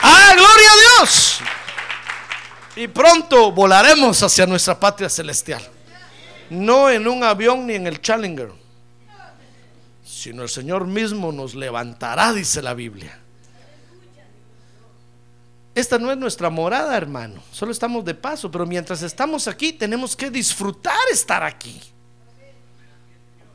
¡Ah, 0.02 0.32
gloria 0.34 0.68
a 0.70 1.00
Dios! 1.00 1.38
Y 2.76 2.88
pronto 2.88 3.52
volaremos 3.52 4.22
hacia 4.22 4.46
nuestra 4.46 4.78
patria 4.78 5.08
celestial. 5.08 5.66
No 6.50 6.90
en 6.90 7.08
un 7.08 7.24
avión 7.24 7.66
ni 7.66 7.74
en 7.74 7.86
el 7.86 8.02
Challenger, 8.02 8.52
sino 10.04 10.42
el 10.42 10.48
Señor 10.48 10.86
mismo 10.86 11.32
nos 11.32 11.54
levantará, 11.54 12.32
dice 12.32 12.60
la 12.60 12.74
Biblia. 12.74 13.23
Esta 15.74 15.98
no 15.98 16.12
es 16.12 16.16
nuestra 16.16 16.50
morada, 16.50 16.96
hermano. 16.96 17.42
Solo 17.50 17.72
estamos 17.72 18.04
de 18.04 18.14
paso, 18.14 18.50
pero 18.50 18.64
mientras 18.64 19.02
estamos 19.02 19.48
aquí 19.48 19.72
tenemos 19.72 20.14
que 20.14 20.30
disfrutar 20.30 20.96
estar 21.10 21.42
aquí. 21.42 21.80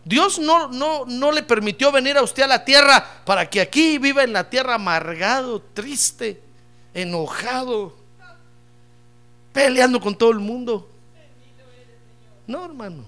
Dios 0.03 0.39
no, 0.39 0.67
no, 0.69 1.05
no 1.05 1.31
le 1.31 1.43
permitió 1.43 1.91
venir 1.91 2.17
a 2.17 2.23
usted 2.23 2.43
a 2.43 2.47
la 2.47 2.65
tierra 2.65 3.05
para 3.25 3.49
que 3.49 3.61
aquí 3.61 3.97
viva 3.97 4.23
en 4.23 4.33
la 4.33 4.49
tierra 4.49 4.75
amargado, 4.75 5.61
triste, 5.61 6.41
enojado, 6.93 7.95
peleando 9.53 10.01
con 10.01 10.17
todo 10.17 10.31
el 10.31 10.39
mundo. 10.39 10.89
No, 12.47 12.65
hermano. 12.65 13.05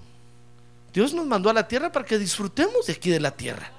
Dios 0.92 1.12
nos 1.12 1.26
mandó 1.26 1.50
a 1.50 1.54
la 1.54 1.66
tierra 1.66 1.90
para 1.90 2.06
que 2.06 2.18
disfrutemos 2.18 2.86
de 2.86 2.92
aquí 2.94 3.10
de 3.10 3.20
la 3.20 3.32
tierra. 3.32 3.72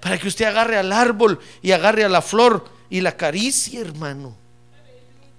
Para 0.00 0.18
que 0.18 0.26
usted 0.26 0.44
agarre 0.44 0.76
al 0.76 0.92
árbol 0.92 1.38
y 1.62 1.72
agarre 1.72 2.04
a 2.04 2.08
la 2.08 2.22
flor 2.22 2.73
y 2.90 3.00
la 3.00 3.10
acaricie, 3.10 3.80
hermano. 3.80 4.36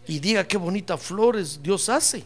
Y 0.07 0.19
diga 0.19 0.47
qué 0.47 0.57
bonitas 0.57 1.01
flores 1.01 1.61
Dios 1.61 1.89
hace 1.89 2.25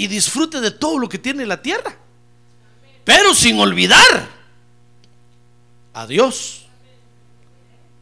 y 0.00 0.06
disfrute 0.06 0.62
de 0.62 0.70
todo 0.70 0.98
lo 0.98 1.10
que 1.10 1.18
tiene 1.18 1.44
la 1.44 1.60
tierra. 1.60 1.94
Pero 3.04 3.34
sin 3.34 3.60
olvidar 3.60 4.30
a 5.92 6.06
Dios. 6.06 6.64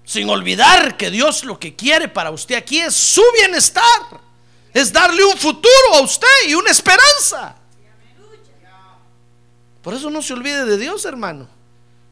Sin 0.05 0.31
olvidar 0.31 0.97
que 0.97 1.11
Dios 1.11 1.43
lo 1.43 1.59
que 1.59 1.75
quiere 1.75 2.07
para 2.07 2.31
usted 2.31 2.55
aquí 2.55 2.79
es 2.79 2.95
su 2.95 3.25
bienestar. 3.41 4.21
Es 4.73 4.93
darle 4.93 5.25
un 5.25 5.37
futuro 5.37 5.95
a 5.95 6.03
usted 6.03 6.29
y 6.47 6.55
una 6.55 6.71
esperanza. 6.71 7.57
Por 9.83 9.93
eso 9.93 10.09
no 10.09 10.23
se 10.23 10.35
olvide 10.35 10.67
de 10.67 10.79
Dios, 10.79 11.05
hermano. 11.05 11.49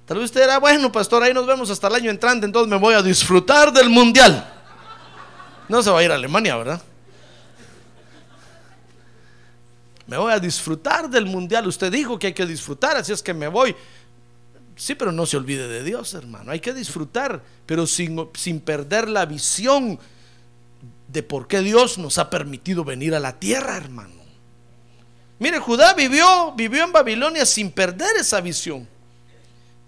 Tal 0.06 0.18
vez 0.18 0.26
usted 0.26 0.42
dirá, 0.42 0.58
bueno, 0.58 0.90
pastor, 0.92 1.22
ahí 1.24 1.34
nos 1.34 1.46
vemos 1.46 1.68
hasta 1.68 1.88
el 1.88 1.96
año 1.96 2.10
entrante, 2.10 2.46
entonces 2.46 2.70
me 2.70 2.78
voy 2.78 2.94
a 2.94 3.02
disfrutar 3.02 3.72
del 3.72 3.90
mundial. 3.90 4.52
No 5.68 5.82
se 5.82 5.90
va 5.90 5.98
a 5.98 6.04
ir 6.04 6.12
a 6.12 6.14
Alemania, 6.14 6.56
¿verdad? 6.56 6.80
Me 10.06 10.16
voy 10.16 10.32
a 10.32 10.38
disfrutar 10.38 11.10
del 11.10 11.26
mundial. 11.26 11.66
Usted 11.66 11.90
dijo 11.90 12.18
que 12.18 12.28
hay 12.28 12.32
que 12.32 12.46
disfrutar, 12.46 12.96
así 12.96 13.12
es 13.12 13.20
que 13.20 13.34
me 13.34 13.48
voy. 13.48 13.74
Sí, 14.76 14.94
pero 14.94 15.10
no 15.10 15.26
se 15.26 15.36
olvide 15.36 15.66
de 15.66 15.82
Dios, 15.82 16.14
hermano. 16.14 16.52
Hay 16.52 16.60
que 16.60 16.72
disfrutar, 16.72 17.42
pero 17.66 17.86
sin, 17.88 18.28
sin 18.34 18.60
perder 18.60 19.08
la 19.08 19.26
visión 19.26 19.98
de 21.08 21.22
por 21.24 21.48
qué 21.48 21.60
Dios 21.60 21.98
nos 21.98 22.18
ha 22.18 22.30
permitido 22.30 22.84
venir 22.84 23.14
a 23.16 23.20
la 23.20 23.40
tierra, 23.40 23.76
hermano. 23.76 24.14
Mire, 25.40 25.58
Judá 25.58 25.94
vivió, 25.94 26.52
vivió 26.52 26.84
en 26.84 26.92
Babilonia 26.92 27.44
sin 27.44 27.72
perder 27.72 28.16
esa 28.16 28.40
visión. 28.40 28.88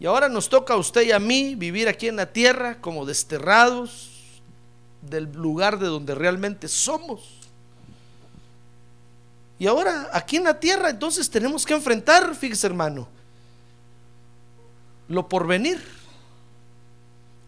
Y 0.01 0.07
ahora 0.07 0.29
nos 0.29 0.49
toca 0.49 0.75
a 0.75 0.77
usted 0.77 1.03
y 1.03 1.13
a 1.13 1.19
mí 1.19 1.55
vivir 1.55 1.89
aquí 1.89 2.09
en 2.09 2.17
la 2.17 2.27
tierra 2.27 2.81
como 2.81 3.05
desterrados 3.05 4.11
del 5.03 5.33
lugar 5.33 5.79
de 5.79 5.87
donde 5.87 6.15
realmente 6.15 6.69
somos. 6.69 7.39
Y 9.59 9.67
ahora, 9.67 10.09
aquí 10.13 10.37
en 10.37 10.45
la 10.45 10.61
tierra, 10.61 10.91
entonces 10.91 11.29
tenemos 11.29 11.67
que 11.67 11.75
enfrentar, 11.75 12.35
fíjese 12.37 12.69
hermano, 12.69 13.09
lo 15.09 15.29
por 15.29 15.47
venir. 15.49 15.83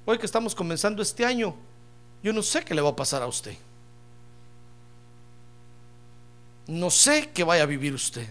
Hoy 0.05 0.19
que 0.19 0.27
estamos 0.27 0.55
comenzando 0.55 1.03
este 1.03 1.25
año, 1.25 1.55
yo 2.21 2.33
no 2.33 2.43
sé 2.43 2.65
qué 2.65 2.75
le 2.75 2.83
va 2.83 2.91
a 2.91 2.97
pasar 2.97 3.23
a 3.23 3.27
usted. 3.27 3.57
No 6.67 6.91
sé 6.91 7.31
qué 7.33 7.45
vaya 7.45 7.63
a 7.63 7.67
vivir 7.67 7.95
usted. 7.95 8.27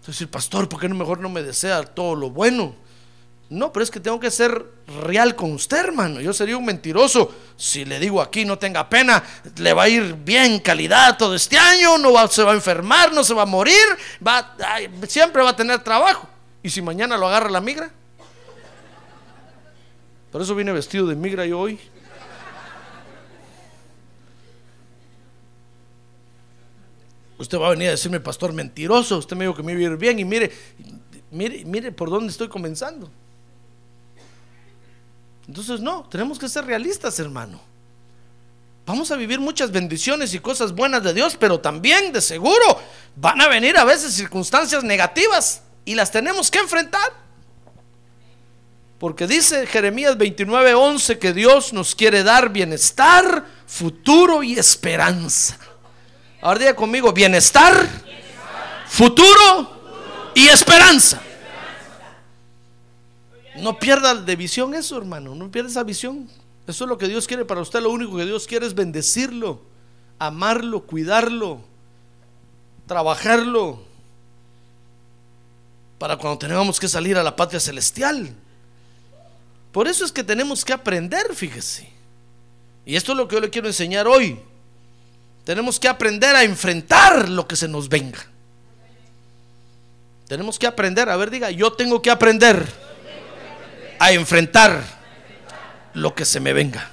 Entonces, 0.00 0.26
pastor, 0.28 0.68
¿por 0.68 0.80
qué 0.80 0.88
no 0.88 0.94
mejor 0.94 1.20
no 1.20 1.28
me 1.28 1.42
desea 1.42 1.82
todo 1.82 2.14
lo 2.14 2.30
bueno? 2.30 2.74
No, 3.50 3.72
pero 3.72 3.82
es 3.82 3.90
que 3.90 4.00
tengo 4.00 4.18
que 4.18 4.30
ser 4.30 4.64
real 5.02 5.34
con 5.34 5.52
usted, 5.52 5.76
hermano. 5.76 6.20
Yo 6.20 6.32
sería 6.32 6.56
un 6.56 6.64
mentiroso 6.64 7.34
si 7.56 7.84
le 7.84 7.98
digo 7.98 8.22
aquí 8.22 8.44
no 8.44 8.58
tenga 8.58 8.88
pena, 8.88 9.22
le 9.56 9.72
va 9.72 9.82
a 9.82 9.88
ir 9.88 10.14
bien 10.14 10.60
calidad 10.60 11.18
todo 11.18 11.34
este 11.34 11.58
año, 11.58 11.98
no 11.98 12.12
va, 12.12 12.28
se 12.28 12.42
va 12.42 12.52
a 12.52 12.54
enfermar, 12.54 13.12
no 13.12 13.22
se 13.24 13.34
va 13.34 13.42
a 13.42 13.46
morir, 13.46 13.74
va, 14.26 14.56
siempre 15.06 15.42
va 15.42 15.50
a 15.50 15.56
tener 15.56 15.80
trabajo. 15.80 16.28
¿Y 16.62 16.70
si 16.70 16.80
mañana 16.80 17.18
lo 17.18 17.26
agarra 17.26 17.50
la 17.50 17.60
migra? 17.60 17.90
Por 20.30 20.40
eso 20.40 20.54
vine 20.54 20.72
vestido 20.72 21.06
de 21.06 21.16
migra 21.16 21.44
yo 21.44 21.58
hoy. 21.58 21.78
Usted 27.40 27.58
va 27.58 27.68
a 27.68 27.70
venir 27.70 27.88
a 27.88 27.92
decirme, 27.92 28.20
pastor, 28.20 28.52
mentiroso. 28.52 29.16
Usted 29.16 29.34
me 29.34 29.46
dijo 29.46 29.56
que 29.56 29.62
me 29.62 29.72
iba 29.72 29.80
a 29.80 29.84
ir 29.84 29.96
bien 29.96 30.18
y 30.18 30.26
mire, 30.26 30.52
mire, 31.30 31.64
mire 31.64 31.90
por 31.90 32.10
dónde 32.10 32.30
estoy 32.30 32.48
comenzando. 32.48 33.10
Entonces, 35.48 35.80
no, 35.80 36.06
tenemos 36.10 36.38
que 36.38 36.50
ser 36.50 36.66
realistas, 36.66 37.18
hermano. 37.18 37.58
Vamos 38.84 39.10
a 39.10 39.16
vivir 39.16 39.40
muchas 39.40 39.72
bendiciones 39.72 40.34
y 40.34 40.38
cosas 40.38 40.74
buenas 40.74 41.02
de 41.02 41.14
Dios, 41.14 41.34
pero 41.40 41.60
también 41.60 42.12
de 42.12 42.20
seguro 42.20 42.78
van 43.16 43.40
a 43.40 43.48
venir 43.48 43.78
a 43.78 43.84
veces 43.84 44.12
circunstancias 44.12 44.84
negativas 44.84 45.62
y 45.86 45.94
las 45.94 46.10
tenemos 46.10 46.50
que 46.50 46.58
enfrentar. 46.58 47.10
Porque 48.98 49.26
dice 49.26 49.66
Jeremías 49.66 50.18
29:11 50.18 51.18
que 51.18 51.32
Dios 51.32 51.72
nos 51.72 51.94
quiere 51.94 52.22
dar 52.22 52.50
bienestar, 52.50 53.46
futuro 53.66 54.42
y 54.42 54.58
esperanza. 54.58 55.58
Ahora 56.42 56.58
diga 56.58 56.74
conmigo, 56.74 57.12
bienestar, 57.12 57.86
futuro 58.86 60.32
y 60.34 60.48
esperanza. 60.48 61.20
No 63.56 63.78
pierda 63.78 64.14
de 64.14 64.36
visión 64.36 64.74
eso, 64.74 64.96
hermano. 64.96 65.34
No 65.34 65.50
pierda 65.50 65.68
esa 65.68 65.82
visión. 65.82 66.28
Eso 66.66 66.84
es 66.84 66.88
lo 66.88 66.96
que 66.96 67.08
Dios 67.08 67.26
quiere 67.26 67.44
para 67.44 67.60
usted. 67.60 67.80
Lo 67.80 67.90
único 67.90 68.16
que 68.16 68.24
Dios 68.24 68.46
quiere 68.46 68.66
es 68.66 68.74
bendecirlo, 68.74 69.60
amarlo, 70.18 70.82
cuidarlo, 70.86 71.60
trabajarlo. 72.86 73.82
Para 75.98 76.16
cuando 76.16 76.38
tengamos 76.38 76.80
que 76.80 76.88
salir 76.88 77.18
a 77.18 77.22
la 77.22 77.36
patria 77.36 77.60
celestial. 77.60 78.34
Por 79.72 79.88
eso 79.88 80.04
es 80.04 80.12
que 80.12 80.24
tenemos 80.24 80.64
que 80.64 80.72
aprender, 80.72 81.34
fíjese. 81.34 81.88
Y 82.86 82.96
esto 82.96 83.12
es 83.12 83.18
lo 83.18 83.28
que 83.28 83.36
yo 83.36 83.40
le 83.40 83.50
quiero 83.50 83.68
enseñar 83.68 84.08
hoy. 84.08 84.40
Tenemos 85.44 85.80
que 85.80 85.88
aprender 85.88 86.36
a 86.36 86.44
enfrentar 86.44 87.28
lo 87.28 87.48
que 87.48 87.56
se 87.56 87.68
nos 87.68 87.88
venga. 87.88 88.18
Tenemos 90.28 90.58
que 90.58 90.66
aprender, 90.66 91.08
a 91.08 91.16
ver, 91.16 91.30
diga, 91.30 91.50
yo 91.50 91.72
tengo 91.72 92.00
que 92.00 92.10
aprender 92.10 92.64
a 93.98 94.12
enfrentar 94.12 94.82
lo 95.94 96.14
que 96.14 96.24
se 96.24 96.38
me 96.40 96.52
venga. 96.52 96.90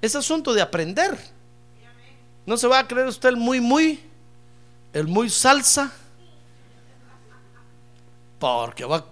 Es 0.00 0.16
asunto 0.16 0.54
de 0.54 0.62
aprender. 0.62 1.18
No 2.46 2.56
se 2.56 2.66
va 2.66 2.78
a 2.78 2.88
creer 2.88 3.06
usted 3.06 3.28
el 3.28 3.36
muy, 3.36 3.60
muy, 3.60 4.00
el 4.92 5.06
muy 5.06 5.28
salsa, 5.28 5.92
porque 8.38 8.84
va 8.84 8.96
a 8.96 9.04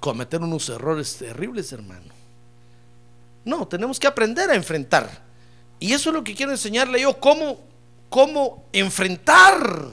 cometer 0.00 0.40
unos 0.40 0.68
errores 0.70 1.16
terribles, 1.16 1.70
hermano. 1.72 2.12
No, 3.44 3.68
tenemos 3.68 4.00
que 4.00 4.06
aprender 4.06 4.50
a 4.50 4.54
enfrentar. 4.54 5.22
Y 5.80 5.92
eso 5.92 6.10
es 6.10 6.14
lo 6.14 6.24
que 6.24 6.34
quiero 6.34 6.52
enseñarle 6.52 7.00
yo, 7.00 7.18
cómo, 7.20 7.58
cómo 8.08 8.64
enfrentar 8.72 9.88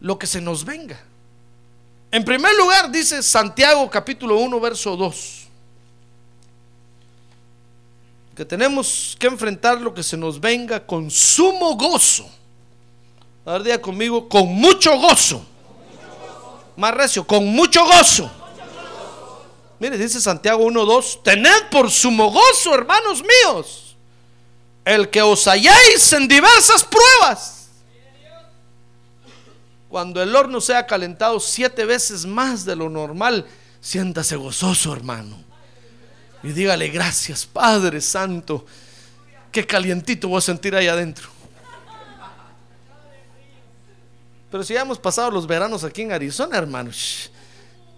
lo 0.00 0.18
que 0.18 0.26
se 0.26 0.40
nos 0.40 0.64
venga. 0.64 1.00
En 2.10 2.24
primer 2.24 2.54
lugar, 2.56 2.90
dice 2.90 3.22
Santiago 3.22 3.88
capítulo 3.90 4.38
1, 4.38 4.60
verso 4.60 4.96
2, 4.96 5.46
que 8.34 8.44
tenemos 8.44 9.16
que 9.18 9.26
enfrentar 9.26 9.80
lo 9.80 9.92
que 9.92 10.02
se 10.02 10.16
nos 10.16 10.40
venga 10.40 10.86
con 10.86 11.10
sumo 11.10 11.76
gozo. 11.76 12.28
A 13.44 13.58
ver, 13.58 13.80
conmigo, 13.80 14.28
con 14.28 14.48
mucho 14.48 14.98
gozo. 14.98 15.44
Más 16.76 16.92
recio, 16.94 17.26
con 17.26 17.46
mucho 17.46 17.84
gozo. 17.84 18.30
Mire, 19.78 19.98
dice 19.98 20.20
Santiago 20.20 20.64
1.2, 20.64 21.22
tened 21.22 21.70
por 21.70 21.90
sumo 21.90 22.30
gozo, 22.30 22.74
hermanos 22.74 23.22
míos, 23.22 23.85
el 24.86 25.10
que 25.10 25.20
os 25.20 25.46
halláis 25.46 26.10
en 26.14 26.26
diversas 26.26 26.82
pruebas 26.82 27.56
cuando 29.88 30.22
el 30.22 30.36
horno 30.36 30.60
sea 30.60 30.86
calentado 30.86 31.40
siete 31.40 31.84
veces 31.84 32.26
más 32.26 32.64
de 32.64 32.76
lo 32.76 32.90
normal, 32.90 33.46
siéntase 33.80 34.36
gozoso, 34.36 34.92
hermano. 34.92 35.42
Y 36.42 36.48
dígale 36.48 36.88
gracias, 36.88 37.46
Padre 37.46 38.00
Santo. 38.00 38.66
Qué 39.50 39.66
calientito 39.66 40.28
voy 40.28 40.36
a 40.38 40.42
sentir 40.42 40.74
ahí 40.74 40.88
adentro. 40.88 41.30
Pero 44.50 44.62
si 44.62 44.74
ya 44.74 44.82
hemos 44.82 44.98
pasado 44.98 45.30
los 45.30 45.46
veranos 45.46 45.82
aquí 45.82 46.02
en 46.02 46.12
Arizona, 46.12 46.58
hermanos, 46.58 47.30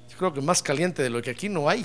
yo 0.09 0.17
creo 0.19 0.33
que 0.33 0.41
más 0.41 0.63
caliente 0.63 1.03
de 1.03 1.11
lo 1.11 1.21
que 1.21 1.31
aquí 1.31 1.49
no 1.49 1.69
hay. 1.69 1.85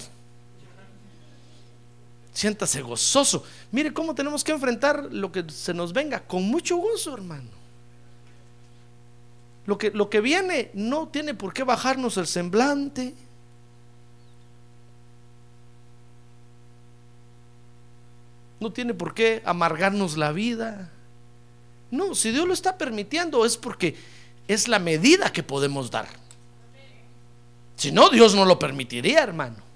Siéntase 2.33 2.81
gozoso. 2.81 3.43
Mire 3.71 3.93
cómo 3.93 4.15
tenemos 4.15 4.43
que 4.43 4.51
enfrentar 4.51 5.07
lo 5.11 5.31
que 5.31 5.45
se 5.49 5.73
nos 5.73 5.93
venga 5.93 6.25
con 6.25 6.43
mucho 6.43 6.77
gozo, 6.77 7.13
hermano. 7.13 7.49
Lo 9.65 9.77
que, 9.77 9.91
lo 9.91 10.09
que 10.09 10.19
viene 10.19 10.71
no 10.73 11.07
tiene 11.07 11.35
por 11.35 11.53
qué 11.53 11.63
bajarnos 11.63 12.17
el 12.17 12.27
semblante. 12.27 13.13
No 18.59 18.73
tiene 18.73 18.93
por 18.93 19.13
qué 19.13 19.43
amargarnos 19.45 20.17
la 20.17 20.31
vida. 20.31 20.89
No, 21.91 22.15
si 22.15 22.31
Dios 22.31 22.47
lo 22.47 22.53
está 22.53 22.77
permitiendo 22.77 23.45
es 23.45 23.57
porque 23.57 23.95
es 24.47 24.67
la 24.67 24.79
medida 24.79 25.31
que 25.31 25.43
podemos 25.43 25.91
dar. 25.91 26.07
Si 27.75 27.91
no, 27.91 28.09
Dios 28.09 28.33
no 28.33 28.45
lo 28.45 28.57
permitiría, 28.57 29.21
hermano. 29.21 29.72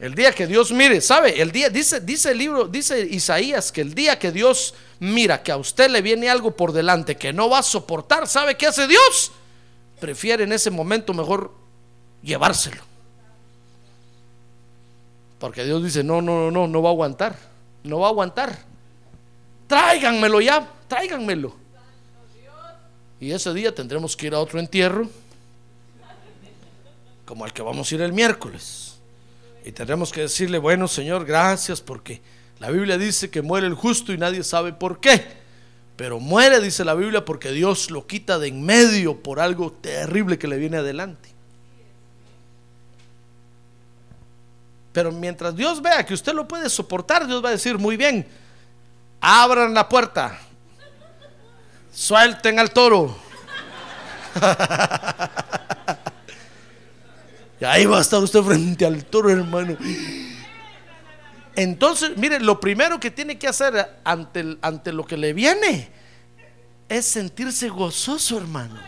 El 0.00 0.14
día 0.14 0.32
que 0.32 0.46
Dios 0.46 0.72
mire, 0.72 1.02
¿sabe? 1.02 1.42
El 1.42 1.52
día, 1.52 1.68
dice, 1.68 2.00
dice 2.00 2.30
el 2.30 2.38
libro, 2.38 2.66
dice 2.66 3.00
Isaías 3.02 3.70
que 3.70 3.82
el 3.82 3.94
día 3.94 4.18
que 4.18 4.32
Dios 4.32 4.72
mira 4.98 5.42
que 5.42 5.52
a 5.52 5.58
usted 5.58 5.90
le 5.90 6.00
viene 6.00 6.30
algo 6.30 6.56
por 6.56 6.72
delante 6.72 7.18
que 7.18 7.34
no 7.34 7.50
va 7.50 7.58
a 7.58 7.62
soportar, 7.62 8.26
¿sabe 8.26 8.56
qué 8.56 8.66
hace 8.66 8.86
Dios? 8.86 9.30
Prefiere 10.00 10.44
en 10.44 10.52
ese 10.52 10.70
momento 10.70 11.12
mejor 11.12 11.52
llevárselo. 12.22 12.82
Porque 15.38 15.64
Dios 15.64 15.84
dice, 15.84 16.02
no, 16.02 16.22
no, 16.22 16.44
no, 16.44 16.50
no, 16.50 16.66
no 16.66 16.82
va 16.82 16.88
a 16.88 16.92
aguantar, 16.92 17.36
no 17.84 17.98
va 18.00 18.06
a 18.06 18.10
aguantar. 18.10 18.58
Tráiganmelo 19.66 20.40
ya, 20.40 20.66
tráiganmelo. 20.88 21.54
Y 23.20 23.32
ese 23.32 23.52
día 23.52 23.74
tendremos 23.74 24.16
que 24.16 24.28
ir 24.28 24.34
a 24.34 24.40
otro 24.40 24.58
entierro, 24.58 25.10
como 27.26 27.44
al 27.44 27.52
que 27.52 27.60
vamos 27.60 27.92
a 27.92 27.94
ir 27.94 28.00
el 28.00 28.14
miércoles. 28.14 28.89
Y 29.64 29.72
tendremos 29.72 30.12
que 30.12 30.22
decirle, 30.22 30.58
bueno 30.58 30.88
Señor, 30.88 31.24
gracias 31.24 31.80
porque 31.80 32.20
la 32.58 32.70
Biblia 32.70 32.98
dice 32.98 33.30
que 33.30 33.42
muere 33.42 33.66
el 33.66 33.74
justo 33.74 34.12
y 34.12 34.18
nadie 34.18 34.44
sabe 34.44 34.72
por 34.72 35.00
qué. 35.00 35.40
Pero 35.96 36.18
muere, 36.18 36.60
dice 36.60 36.84
la 36.84 36.94
Biblia, 36.94 37.24
porque 37.24 37.52
Dios 37.52 37.90
lo 37.90 38.06
quita 38.06 38.38
de 38.38 38.48
en 38.48 38.64
medio 38.64 39.22
por 39.22 39.38
algo 39.38 39.70
terrible 39.70 40.38
que 40.38 40.48
le 40.48 40.56
viene 40.56 40.78
adelante. 40.78 41.28
Pero 44.92 45.12
mientras 45.12 45.54
Dios 45.54 45.80
vea 45.82 46.04
que 46.04 46.14
usted 46.14 46.32
lo 46.32 46.48
puede 46.48 46.68
soportar, 46.68 47.26
Dios 47.26 47.44
va 47.44 47.50
a 47.50 47.52
decir, 47.52 47.78
muy 47.78 47.96
bien, 47.96 48.26
abran 49.20 49.72
la 49.74 49.88
puerta, 49.88 50.38
suelten 51.92 52.58
al 52.58 52.70
toro. 52.70 53.16
Y 57.60 57.64
ahí 57.64 57.84
va 57.84 57.98
a 57.98 58.00
estar 58.00 58.20
usted 58.20 58.42
frente 58.42 58.86
al 58.86 59.04
toro, 59.04 59.30
hermano. 59.30 59.76
Entonces, 61.54 62.16
mire, 62.16 62.40
lo 62.40 62.58
primero 62.58 62.98
que 62.98 63.10
tiene 63.10 63.38
que 63.38 63.48
hacer 63.48 64.00
ante, 64.04 64.56
ante 64.62 64.92
lo 64.92 65.04
que 65.04 65.16
le 65.16 65.32
viene 65.32 65.90
es 66.88 67.04
sentirse 67.04 67.68
gozoso, 67.68 68.38
hermano. 68.38 68.80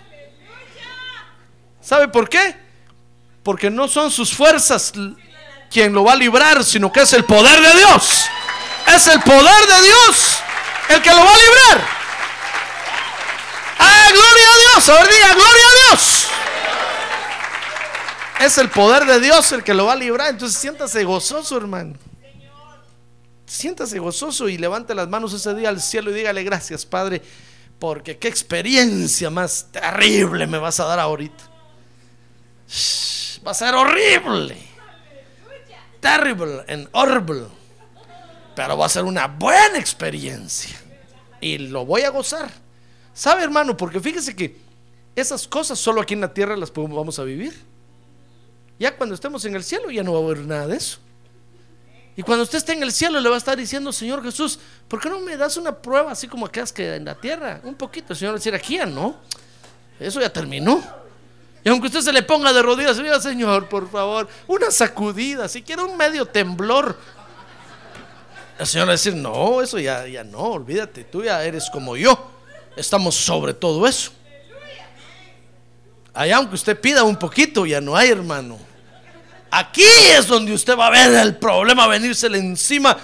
¿Sabe 1.81 2.09
por 2.09 2.29
qué? 2.29 2.57
Porque 3.43 3.69
no 3.69 3.89
son 3.89 4.11
sus 4.11 4.33
fuerzas 4.33 4.93
quien 5.71 5.93
lo 5.93 6.05
va 6.05 6.13
a 6.13 6.17
librar, 6.17 6.65
sino 6.65 6.91
que 6.93 7.01
es 7.01 7.13
el 7.13 7.25
poder 7.25 7.61
de 7.61 7.79
Dios. 7.79 8.25
Es 8.95 9.07
el 9.09 9.21
poder 9.21 9.67
de 9.67 9.83
Dios 9.83 10.43
el 10.89 11.03
que 11.03 11.11
lo 11.11 11.25
va 11.25 11.33
a 11.33 11.37
librar. 11.37 11.89
gloria 14.13 14.47
a 14.53 14.59
Dios. 14.59 14.89
A 14.89 15.05
diga, 15.05 15.35
gloria 15.35 15.65
a 15.67 15.91
Dios. 15.91 16.29
Es 18.43 18.59
el 18.59 18.71
poder 18.71 19.05
de 19.07 19.21
Dios 19.21 19.53
el 19.53 19.63
que 19.63 19.73
lo 19.73 19.87
va 19.87 19.93
a 19.93 19.97
librar. 19.97 20.31
Entonces 20.31 20.59
siéntase 20.59 21.05
gozoso, 21.05 21.57
hermano. 21.57 21.95
Siéntase 23.47 24.01
gozoso 24.01 24.49
y 24.49 24.59
levante 24.59 24.97
las 24.97 25.09
manos 25.09 25.33
ese 25.33 25.55
día 25.55 25.69
al 25.69 25.81
cielo 25.81 26.11
y 26.11 26.15
dígale 26.15 26.43
gracias, 26.43 26.85
Padre, 26.85 27.23
porque 27.79 28.19
qué 28.19 28.27
experiencia 28.27 29.31
más 29.31 29.69
terrible 29.71 30.49
me 30.49 30.59
vas 30.59 30.81
a 30.81 30.87
dar 30.87 30.99
ahorita. 30.99 31.45
Va 33.47 33.53
a 33.53 33.55
ser 33.55 33.75
horrible. 33.75 34.57
Terrible 36.01 36.65
and 36.67 36.89
horrible. 36.93 37.47
Pero 38.57 38.77
va 38.77 38.87
a 38.87 38.89
ser 38.89 39.05
una 39.05 39.29
buena 39.29 39.79
experiencia. 39.79 40.77
Y 41.41 41.59
lo 41.59 41.87
voy 41.87 42.03
a 42.03 42.11
gozar. 42.11 42.51
¿Sabe, 43.15 43.45
hermano? 43.45 43.77
Porque 43.77 44.01
fíjese 44.01 44.35
que 44.35 44.57
esas 45.15 45.47
cosas 45.47 45.79
solo 45.79 46.01
aquí 46.01 46.15
en 46.15 46.23
la 46.23 46.35
tierra 46.35 46.57
las 46.57 46.73
vamos 46.73 47.21
a 47.21 47.23
vivir. 47.23 47.72
Ya 48.83 48.97
cuando 48.97 49.15
estemos 49.15 49.45
en 49.45 49.55
el 49.55 49.63
cielo 49.63 49.93
ya 49.93 50.03
no 50.03 50.13
va 50.13 50.19
a 50.19 50.23
haber 50.25 50.39
nada 50.39 50.67
de 50.67 50.77
eso. 50.77 50.99
Y 52.17 52.23
cuando 52.23 52.43
usted 52.43 52.59
esté 52.59 52.73
en 52.73 52.83
el 52.83 52.91
cielo 52.91 53.21
le 53.21 53.29
va 53.29 53.37
a 53.37 53.39
estar 53.39 53.57
diciendo, 53.57 53.93
Señor 53.93 54.25
Jesús, 54.25 54.59
¿por 54.89 55.01
qué 55.01 55.09
no 55.09 55.21
me 55.21 55.37
das 55.37 55.57
una 55.57 55.71
prueba 55.71 56.11
así 56.11 56.27
como 56.27 56.47
aquellas 56.47 56.73
que 56.73 56.97
en 56.97 57.05
la 57.05 57.15
tierra? 57.15 57.61
Un 57.63 57.77
poquito, 57.77 58.13
el 58.13 58.19
Señor 58.19 58.33
va 58.33 58.35
a 58.35 58.39
decir, 58.41 58.53
aquí 58.57 58.79
ya 58.79 58.87
no. 58.87 59.15
Eso 60.01 60.21
ya 60.21 60.33
terminó. 60.33 60.83
Y 61.63 61.69
aunque 61.69 61.87
usted 61.87 62.01
se 62.01 62.13
le 62.13 62.25
ponga 62.25 62.53
de 62.53 62.61
rodillas, 62.61 63.23
Señor, 63.23 63.69
por 63.69 63.89
favor, 63.89 64.29
una 64.49 64.69
sacudida, 64.73 65.49
si 65.49 65.63
quiere 65.63 65.85
un 65.85 65.97
medio 65.97 66.27
temblor. 66.27 66.99
El 68.59 68.67
Señor 68.67 68.89
va 68.89 68.91
a 68.91 68.95
decir, 68.95 69.15
no, 69.15 69.63
eso 69.63 69.79
ya, 69.79 70.09
ya 70.09 70.25
no, 70.25 70.41
olvídate, 70.41 71.05
tú 71.05 71.23
ya 71.23 71.45
eres 71.45 71.71
como 71.71 71.97
yo. 71.97 72.33
Estamos 72.75 73.15
sobre 73.15 73.55
todo 73.55 73.87
eso. 73.87 74.11
Allá 76.13 76.39
aunque 76.39 76.57
usted 76.57 76.81
pida 76.81 77.05
un 77.05 77.17
poquito, 77.17 77.65
ya 77.65 77.81
no 77.81 77.95
hay, 77.95 78.11
hermano. 78.11 78.72
Aquí 79.55 79.85
es 79.85 80.29
donde 80.29 80.55
usted 80.55 80.79
va 80.79 80.87
a 80.87 80.91
ver 80.91 81.13
el 81.13 81.37
problema 81.37 81.87
venírsele 81.87 82.39
encima. 82.39 82.97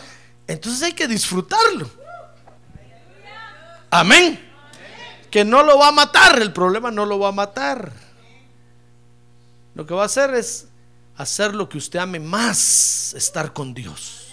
Entonces 0.46 0.82
hay 0.82 0.94
que 0.94 1.06
disfrutarlo. 1.06 1.90
Amén. 3.90 4.50
Que 5.30 5.44
no 5.44 5.62
lo 5.62 5.78
va 5.78 5.88
a 5.88 5.92
matar, 5.92 6.40
el 6.40 6.50
problema 6.54 6.90
no 6.90 7.04
lo 7.04 7.18
va 7.18 7.28
a 7.28 7.32
matar. 7.32 7.92
Lo 9.74 9.84
que 9.84 9.92
va 9.92 10.04
a 10.04 10.06
hacer 10.06 10.34
es 10.34 10.68
hacer 11.18 11.54
lo 11.54 11.68
que 11.68 11.76
usted 11.76 11.98
ame 11.98 12.18
más, 12.18 13.12
estar 13.14 13.52
con 13.52 13.74
Dios. 13.74 14.28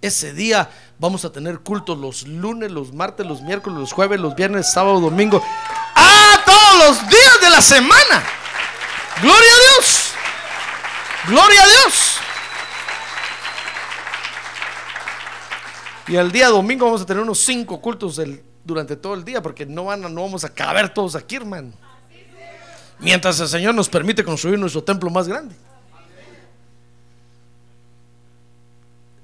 Ese 0.00 0.32
día 0.32 0.70
vamos 1.00 1.24
a 1.24 1.32
tener 1.32 1.58
cultos 1.58 1.98
los 1.98 2.28
lunes, 2.28 2.70
los 2.70 2.92
martes, 2.92 3.26
los 3.26 3.42
miércoles, 3.42 3.76
los 3.76 3.92
jueves, 3.92 4.20
los 4.20 4.36
viernes, 4.36 4.72
sábado, 4.72 5.00
domingo. 5.00 5.42
¡Ah! 5.96 6.40
Todos 6.46 6.86
los 6.86 7.08
días 7.08 7.40
de 7.42 7.50
la 7.50 7.60
semana. 7.60 8.37
Gloria 9.20 9.50
a 9.52 9.72
Dios. 9.72 10.12
Gloria 11.26 11.62
a 11.62 11.66
Dios. 11.66 12.18
Y 16.06 16.16
el 16.16 16.32
día 16.32 16.48
domingo 16.48 16.86
vamos 16.86 17.02
a 17.02 17.06
tener 17.06 17.22
unos 17.22 17.38
cinco 17.38 17.80
cultos 17.80 18.20
durante 18.64 18.96
todo 18.96 19.14
el 19.14 19.24
día, 19.24 19.42
porque 19.42 19.66
no, 19.66 19.84
van 19.86 20.02
no 20.02 20.22
vamos 20.22 20.44
a 20.44 20.48
caber 20.48 20.88
todos 20.92 21.14
aquí, 21.14 21.36
hermano. 21.36 21.72
Mientras 23.00 23.38
el 23.40 23.48
Señor 23.48 23.74
nos 23.74 23.88
permite 23.88 24.24
construir 24.24 24.58
nuestro 24.58 24.82
templo 24.82 25.10
más 25.10 25.28
grande. 25.28 25.54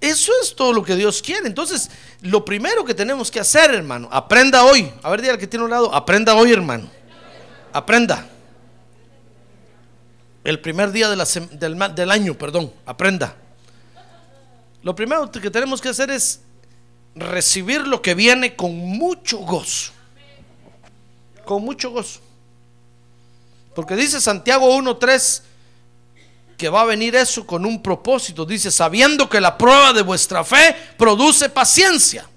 Eso 0.00 0.33
es 0.42 0.54
todo 0.54 0.72
lo 0.74 0.83
que 0.83 0.94
Dios 0.94 1.22
quiere. 1.22 1.46
Entonces, 1.46 1.90
lo 2.20 2.44
primero 2.44 2.85
que 2.85 2.92
tenemos 2.92 3.30
que 3.30 3.40
hacer, 3.40 3.72
hermano, 3.72 4.09
aprenda 4.12 4.64
hoy. 4.64 4.92
A 5.02 5.09
ver, 5.09 5.22
dígale 5.22 5.38
que 5.38 5.46
tiene 5.46 5.64
un 5.64 5.70
lado, 5.70 5.94
aprenda 5.94 6.35
hoy, 6.35 6.52
hermano. 6.52 6.90
Aprenda 7.72 8.28
el 10.44 10.61
primer 10.61 10.92
día 10.92 11.09
del, 11.09 12.11
año, 12.11 12.35
perdón, 12.35 12.70
aprenda. 12.85 13.35
Lo 14.83 14.94
primero 14.94 15.30
que 15.30 15.50
tenemos 15.50 15.80
que 15.80 15.88
hacer 15.88 16.11
es 16.11 16.40
recibir 17.14 17.87
lo 17.87 18.02
que 18.02 18.14
viene 18.14 18.54
con 18.54 18.76
mucho 18.76 19.38
gozo. 19.38 19.92
Con 21.46 21.64
mucho 21.64 21.90
gozo. 21.90 22.20
Porque 23.74 23.96
dice 23.96 24.20
Santiago 24.20 24.68
1.3 24.76 25.42
que 26.59 26.68
va 26.68 26.83
a 26.83 26.85
venir 26.85 27.16
eso 27.16 27.46
con 27.46 27.64
un 27.64 27.83
propósito. 27.83 28.44
Dice, 28.44 28.70
sabiendo 28.70 29.28
que 29.28 29.40
la 29.40 29.57
prueba 29.57 29.94
de 29.94 30.02
vuestra 30.02 30.44
fe 30.44 30.76
produce 30.98 31.48
paciencia. 31.48 32.28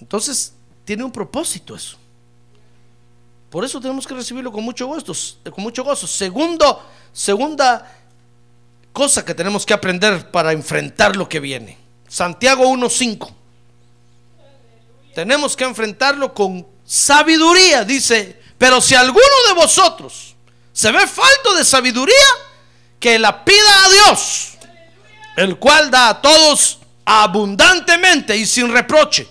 Entonces, 0.00 0.52
tiene 0.84 1.04
un 1.04 1.12
propósito 1.12 1.74
eso. 1.74 1.96
Por 3.50 3.64
eso 3.64 3.80
tenemos 3.80 4.06
que 4.06 4.14
recibirlo 4.14 4.52
con 4.52 4.64
mucho 4.64 4.86
gusto, 4.86 5.12
con 5.50 5.62
mucho 5.62 5.84
gozo. 5.84 6.06
Segundo, 6.06 6.84
segunda 7.12 7.90
cosa 8.92 9.24
que 9.24 9.34
tenemos 9.34 9.64
que 9.64 9.74
aprender 9.74 10.30
para 10.30 10.52
enfrentar 10.52 11.16
lo 11.16 11.28
que 11.28 11.40
viene. 11.40 11.78
Santiago 12.08 12.64
1:5. 12.64 13.32
Tenemos 15.14 15.56
que 15.56 15.64
enfrentarlo 15.64 16.34
con 16.34 16.66
sabiduría, 16.84 17.84
dice, 17.84 18.40
pero 18.58 18.80
si 18.80 18.94
alguno 18.94 19.22
de 19.48 19.54
vosotros 19.54 20.34
se 20.72 20.92
ve 20.92 21.06
falto 21.06 21.54
de 21.54 21.64
sabiduría, 21.64 22.14
que 23.00 23.18
la 23.18 23.44
pida 23.44 23.84
a 23.84 23.88
Dios, 23.88 24.52
el 25.36 25.58
cual 25.58 25.90
da 25.90 26.08
a 26.08 26.20
todos 26.20 26.80
abundantemente 27.04 28.36
y 28.36 28.44
sin 28.46 28.72
reproche, 28.72 29.28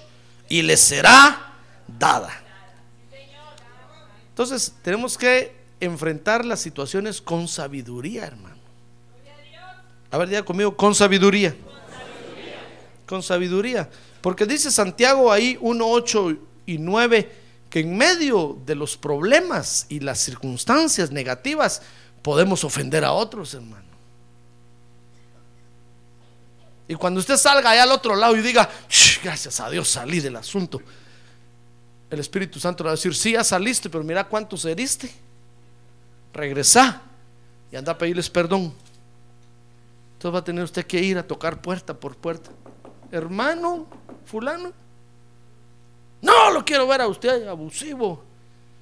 y 0.50 0.62
le 0.62 0.78
será 0.78 1.54
dada. 1.88 2.45
Entonces, 4.36 4.74
tenemos 4.82 5.18
que 5.18 5.56
enfrentar 5.80 6.44
las 6.44 6.60
situaciones 6.60 7.22
con 7.22 7.48
sabiduría, 7.48 8.26
hermano. 8.26 8.58
A 10.12 10.18
ver, 10.18 10.28
diga 10.28 10.44
conmigo, 10.44 10.76
con 10.76 10.94
sabiduría. 10.94 11.56
Con 13.06 13.24
sabiduría. 13.24 13.90
Porque 14.20 14.46
dice 14.46 14.72
Santiago 14.72 15.32
ahí 15.32 15.58
1, 15.62 15.88
8 15.88 16.38
y 16.66 16.78
9 16.80 17.32
que 17.70 17.80
en 17.80 17.96
medio 17.96 18.58
de 18.66 18.76
los 18.76 18.98
problemas 18.98 19.86
y 19.88 20.02
las 20.02 20.20
circunstancias 20.20 21.12
negativas 21.12 21.82
podemos 22.22 22.66
ofender 22.66 23.06
a 23.06 23.14
otros, 23.14 23.54
hermano. 23.54 23.86
Y 26.90 26.96
cuando 26.96 27.22
usted 27.22 27.38
salga 27.38 27.70
allá 27.70 27.84
al 27.84 27.92
otro 27.94 28.18
lado 28.18 28.36
y 28.36 28.42
diga, 28.42 28.70
gracias 29.24 29.62
a 29.62 29.70
Dios 29.70 29.88
salí 29.88 30.20
del 30.20 30.36
asunto, 30.36 30.82
el 32.16 32.22
Espíritu 32.22 32.60
Santo 32.60 32.84
le 32.84 32.88
va 32.88 32.92
a 32.92 32.96
decir, 32.96 33.14
sí, 33.14 33.34
ya 33.34 33.44
saliste, 33.44 33.90
pero 33.90 34.04
mira 34.04 34.24
cuántos 34.24 34.66
heriste. 34.66 35.12
Regresa 36.34 37.02
y 37.72 37.76
anda 37.76 37.92
a 37.92 37.98
pedirles 37.98 38.30
perdón. 38.30 38.74
Entonces 40.14 40.34
va 40.34 40.40
a 40.40 40.44
tener 40.44 40.64
usted 40.64 40.86
que 40.86 41.00
ir 41.00 41.18
a 41.18 41.28
tocar 41.28 41.62
puerta 41.62 41.94
por 41.94 42.16
puerta. 42.16 42.52
Hermano, 43.12 43.86
fulano, 44.26 44.74
no 46.22 46.52
lo 46.52 46.66
quiero 46.66 46.88
ver 46.88 47.02
a 47.02 47.08
usted 47.08 47.48
abusivo. 47.48 48.24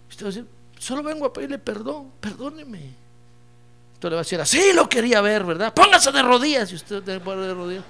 Usted 0.09 0.25
va 0.25 0.29
a 0.29 0.31
decir, 0.31 0.47
solo 0.79 1.03
vengo 1.03 1.25
a 1.25 1.33
pedirle 1.33 1.57
perdón, 1.57 2.11
perdóneme. 2.19 3.03
Entonces 3.95 4.11
le 4.11 4.15
va 4.15 4.21
a 4.21 4.23
decir, 4.23 4.41
así 4.41 4.73
lo 4.73 4.87
quería 4.87 5.21
ver, 5.21 5.43
¿verdad? 5.43 5.73
Póngase 5.73 6.11
de 6.11 6.21
rodillas 6.21 6.69
si 6.69 6.75
usted 6.75 7.01
de 7.01 7.19
rodillas. 7.19 7.83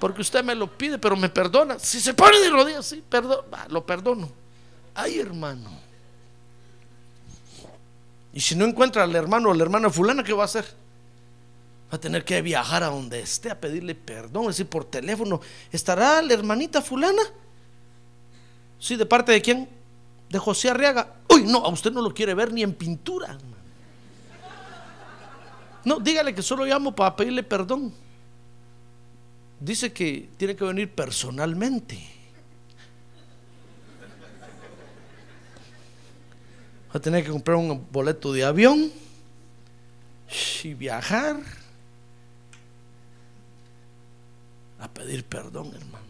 Porque 0.00 0.22
usted 0.22 0.42
me 0.42 0.54
lo 0.54 0.70
pide, 0.70 0.98
pero 0.98 1.16
me 1.16 1.28
perdona. 1.28 1.78
Si 1.78 2.00
se 2.00 2.14
pone 2.14 2.38
de 2.38 2.50
rodillas, 2.50 2.86
sí, 2.86 3.02
perdón, 3.08 3.44
lo 3.68 3.84
perdono. 3.84 4.43
Ay, 4.94 5.18
hermano. 5.18 5.70
Y 8.32 8.40
si 8.40 8.56
no 8.56 8.64
encuentra 8.64 9.04
al 9.04 9.14
hermano 9.14 9.50
o 9.50 9.54
la 9.54 9.62
hermana 9.62 9.90
fulana, 9.90 10.24
¿qué 10.24 10.32
va 10.32 10.42
a 10.42 10.46
hacer? 10.46 10.64
Va 11.92 11.96
a 11.96 12.00
tener 12.00 12.24
que 12.24 12.42
viajar 12.42 12.82
a 12.82 12.88
donde 12.88 13.20
esté 13.20 13.50
a 13.50 13.60
pedirle 13.60 13.94
perdón, 13.94 14.44
es 14.44 14.56
decir, 14.56 14.66
por 14.66 14.84
teléfono. 14.84 15.40
¿Estará 15.70 16.20
la 16.20 16.34
hermanita 16.34 16.82
fulana? 16.82 17.22
Sí, 18.78 18.96
¿de 18.96 19.06
parte 19.06 19.30
de 19.32 19.40
quién? 19.40 19.68
De 20.28 20.38
José 20.38 20.68
Arriaga. 20.70 21.14
Uy, 21.28 21.44
no, 21.44 21.58
a 21.58 21.68
usted 21.68 21.92
no 21.92 22.02
lo 22.02 22.12
quiere 22.12 22.34
ver 22.34 22.52
ni 22.52 22.62
en 22.62 22.74
pintura. 22.74 23.38
No, 25.84 26.00
dígale 26.00 26.34
que 26.34 26.42
solo 26.42 26.64
llamo 26.64 26.94
para 26.94 27.14
pedirle 27.14 27.42
perdón. 27.42 27.92
Dice 29.60 29.92
que 29.92 30.28
tiene 30.36 30.56
que 30.56 30.64
venir 30.64 30.92
personalmente. 30.92 32.23
Va 36.94 36.98
a 36.98 37.00
tener 37.00 37.24
que 37.24 37.30
comprar 37.30 37.56
un 37.56 37.84
boleto 37.90 38.32
de 38.32 38.44
avión 38.44 38.92
y 40.62 40.74
viajar 40.74 41.40
a 44.78 44.88
pedir 44.88 45.24
perdón, 45.24 45.72
hermano. 45.74 46.04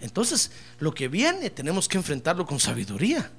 Entonces, 0.00 0.50
lo 0.80 0.92
que 0.92 1.06
viene 1.06 1.48
tenemos 1.50 1.86
que 1.86 1.96
enfrentarlo 1.96 2.44
con 2.44 2.58
sabiduría. 2.58 3.30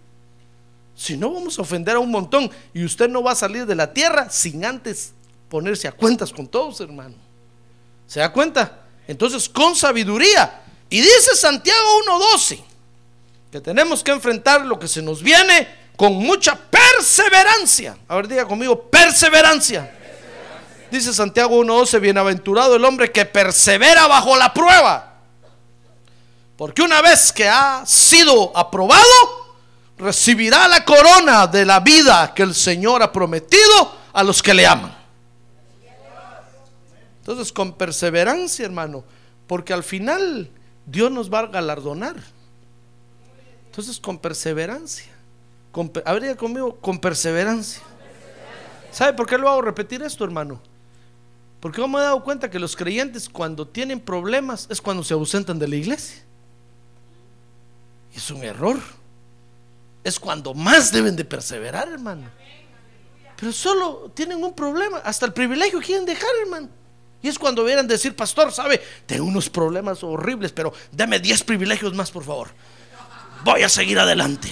Si 0.95 1.17
no, 1.17 1.33
vamos 1.33 1.59
a 1.59 1.63
ofender 1.63 1.97
a 1.97 1.99
un 1.99 2.09
montón 2.09 2.49
y 2.73 2.85
usted 2.85 3.09
no 3.09 3.21
va 3.21 3.33
a 3.33 3.35
salir 3.35 3.65
de 3.65 3.75
la 3.75 3.91
tierra 3.91 4.29
sin 4.29 4.63
antes 4.63 5.11
ponerse 5.49 5.89
a 5.89 5.91
cuentas 5.91 6.31
con 6.31 6.47
todos, 6.47 6.79
hermano. 6.79 7.15
¿Se 8.07 8.21
da 8.21 8.31
cuenta? 8.31 8.85
Entonces, 9.09 9.49
con 9.49 9.75
sabiduría. 9.75 10.61
Y 10.89 11.01
dice 11.01 11.35
Santiago 11.35 11.85
1.12 12.07 12.70
que 13.51 13.59
tenemos 13.59 14.03
que 14.03 14.11
enfrentar 14.11 14.65
lo 14.65 14.79
que 14.79 14.87
se 14.87 15.01
nos 15.01 15.21
viene 15.21 15.67
con 15.97 16.13
mucha 16.13 16.55
perseverancia. 16.55 17.97
A 18.07 18.15
ver, 18.15 18.27
diga 18.27 18.47
conmigo, 18.47 18.89
perseverancia. 18.89 19.93
Dice 20.89 21.13
Santiago 21.13 21.61
1.12, 21.61 21.99
bienaventurado 21.99 22.75
el 22.75 22.85
hombre 22.85 23.11
que 23.11 23.25
persevera 23.25 24.07
bajo 24.07 24.37
la 24.37 24.53
prueba. 24.53 25.15
Porque 26.55 26.81
una 26.81 27.01
vez 27.01 27.33
que 27.33 27.47
ha 27.47 27.83
sido 27.85 28.55
aprobado, 28.55 29.03
recibirá 29.97 30.67
la 30.67 30.85
corona 30.85 31.47
de 31.47 31.65
la 31.65 31.79
vida 31.81 32.33
que 32.33 32.43
el 32.43 32.55
Señor 32.55 33.03
ha 33.03 33.11
prometido 33.11 33.95
a 34.13 34.23
los 34.23 34.41
que 34.41 34.53
le 34.53 34.65
aman. 34.65 34.95
Entonces, 37.19 37.51
con 37.51 37.73
perseverancia, 37.73 38.65
hermano, 38.65 39.03
porque 39.45 39.73
al 39.73 39.83
final 39.83 40.49
Dios 40.85 41.11
nos 41.11 41.31
va 41.31 41.39
a 41.39 41.47
galardonar. 41.47 42.15
Entonces, 43.71 44.01
con 44.01 44.19
perseverancia. 44.19 45.09
Con, 45.71 45.87
conmigo, 46.37 46.75
con 46.81 46.99
perseverancia. 46.99 47.81
¿Sabe 48.91 49.13
por 49.13 49.25
qué 49.25 49.37
lo 49.37 49.47
hago 49.47 49.61
repetir 49.61 50.03
esto, 50.03 50.25
hermano? 50.25 50.61
Porque 51.61 51.79
yo 51.79 51.87
me 51.87 51.99
he 51.99 52.01
dado 52.01 52.21
cuenta 52.21 52.49
que 52.49 52.59
los 52.59 52.75
creyentes 52.75 53.29
cuando 53.29 53.65
tienen 53.65 54.01
problemas 54.01 54.67
es 54.69 54.81
cuando 54.81 55.05
se 55.05 55.13
ausentan 55.13 55.57
de 55.57 55.69
la 55.69 55.77
iglesia. 55.77 56.21
Es 58.13 58.29
un 58.29 58.43
error. 58.43 58.77
Es 60.03 60.19
cuando 60.19 60.53
más 60.53 60.91
deben 60.91 61.15
de 61.15 61.23
perseverar, 61.23 61.87
hermano. 61.87 62.29
Pero 63.37 63.53
solo 63.53 64.11
tienen 64.13 64.43
un 64.43 64.53
problema. 64.53 64.97
Hasta 64.97 65.25
el 65.25 65.31
privilegio 65.31 65.79
quieren 65.79 66.05
dejar, 66.05 66.31
hermano. 66.41 66.67
Y 67.21 67.29
es 67.29 67.39
cuando 67.39 67.63
vieran 67.63 67.87
decir, 67.87 68.17
pastor, 68.17 68.51
sabe, 68.51 68.81
tengo 69.05 69.23
unos 69.23 69.49
problemas 69.49 70.03
horribles, 70.03 70.51
pero 70.51 70.73
dame 70.91 71.19
10 71.19 71.45
privilegios 71.45 71.93
más, 71.93 72.11
por 72.11 72.25
favor. 72.25 72.49
Voy 73.43 73.63
a 73.63 73.69
seguir 73.69 73.97
adelante. 73.99 74.51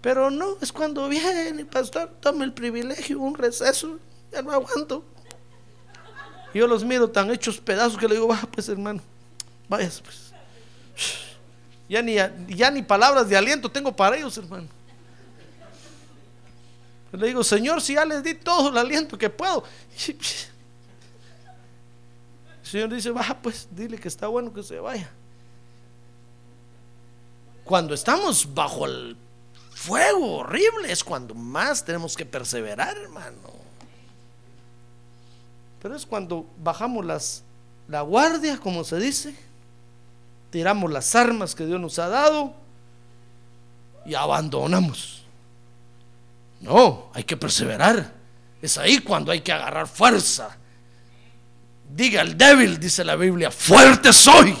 Pero 0.00 0.30
no, 0.30 0.56
es 0.60 0.72
cuando 0.72 1.08
viene, 1.08 1.64
pastor, 1.64 2.10
tome 2.20 2.44
el 2.44 2.52
privilegio, 2.52 3.18
un 3.20 3.34
receso, 3.34 3.98
ya 4.32 4.42
no 4.42 4.52
aguanto. 4.52 5.04
Yo 6.54 6.66
los 6.66 6.84
miro 6.84 7.10
tan 7.10 7.30
hechos 7.30 7.58
pedazos 7.58 7.98
que 7.98 8.08
le 8.08 8.14
digo, 8.14 8.28
va, 8.28 8.40
pues 8.52 8.68
hermano, 8.68 9.02
vaya 9.68 9.90
pues. 10.02 10.32
Ya 11.88 12.02
ni, 12.02 12.16
ya 12.48 12.70
ni 12.70 12.82
palabras 12.82 13.28
de 13.28 13.36
aliento 13.36 13.70
tengo 13.70 13.94
para 13.94 14.16
ellos, 14.16 14.36
hermano. 14.36 14.68
Le 17.12 17.26
digo, 17.26 17.42
Señor, 17.42 17.80
si 17.80 17.94
ya 17.94 18.04
les 18.04 18.22
di 18.22 18.34
todo 18.34 18.68
el 18.68 18.76
aliento 18.76 19.16
que 19.16 19.30
puedo. 19.30 19.64
El 20.06 20.18
Señor 22.62 22.94
dice, 22.94 23.10
va, 23.10 23.38
pues 23.40 23.66
dile 23.70 23.98
que 23.98 24.08
está 24.08 24.26
bueno 24.26 24.52
que 24.52 24.62
se 24.62 24.78
vaya. 24.78 25.10
Cuando 27.68 27.92
estamos 27.92 28.54
bajo 28.54 28.86
el 28.86 29.14
fuego 29.70 30.38
horrible 30.38 30.90
es 30.90 31.04
cuando 31.04 31.34
más 31.34 31.84
tenemos 31.84 32.16
que 32.16 32.24
perseverar, 32.24 32.96
hermano. 32.96 33.36
Pero 35.82 35.94
es 35.94 36.06
cuando 36.06 36.46
bajamos 36.62 37.04
las, 37.04 37.42
la 37.86 38.00
guardia, 38.00 38.56
como 38.58 38.84
se 38.84 38.98
dice, 38.98 39.36
tiramos 40.50 40.90
las 40.90 41.14
armas 41.14 41.54
que 41.54 41.66
Dios 41.66 41.78
nos 41.78 41.98
ha 41.98 42.08
dado 42.08 42.54
y 44.06 44.14
abandonamos. 44.14 45.22
No, 46.60 47.10
hay 47.12 47.24
que 47.24 47.36
perseverar. 47.36 48.14
Es 48.62 48.78
ahí 48.78 48.98
cuando 49.00 49.30
hay 49.30 49.42
que 49.42 49.52
agarrar 49.52 49.86
fuerza 49.86 50.56
Diga 51.88 52.20
el 52.20 52.36
débil, 52.36 52.78
dice 52.78 53.02
la 53.02 53.16
Biblia, 53.16 53.50
fuerte 53.50 54.12
soy. 54.12 54.54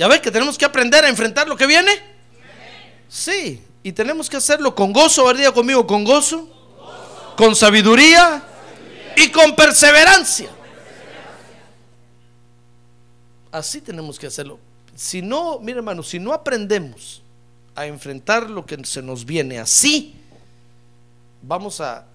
¿Ya 0.00 0.08
ve 0.08 0.18
que 0.22 0.30
tenemos 0.30 0.56
que 0.56 0.64
aprender 0.64 1.04
a 1.04 1.10
enfrentar 1.10 1.46
lo 1.46 1.58
que 1.58 1.66
viene? 1.66 1.90
Sí, 3.06 3.62
y 3.82 3.92
tenemos 3.92 4.30
que 4.30 4.38
hacerlo 4.38 4.74
con 4.74 4.94
gozo, 4.94 5.26
¿verdad? 5.26 5.52
Conmigo, 5.52 5.86
con 5.86 6.04
gozo, 6.04 6.48
con 7.36 7.54
sabiduría 7.54 8.42
y 9.14 9.28
con 9.28 9.54
perseverancia. 9.54 10.48
Así 13.52 13.82
tenemos 13.82 14.18
que 14.18 14.26
hacerlo. 14.26 14.58
Si 14.96 15.20
no, 15.20 15.58
mire 15.58 15.80
hermano, 15.80 16.02
si 16.02 16.18
no 16.18 16.32
aprendemos 16.32 17.22
a 17.74 17.84
enfrentar 17.84 18.48
lo 18.48 18.64
que 18.64 18.82
se 18.86 19.02
nos 19.02 19.26
viene 19.26 19.58
así, 19.58 20.14
vamos 21.42 21.82
a 21.82 22.06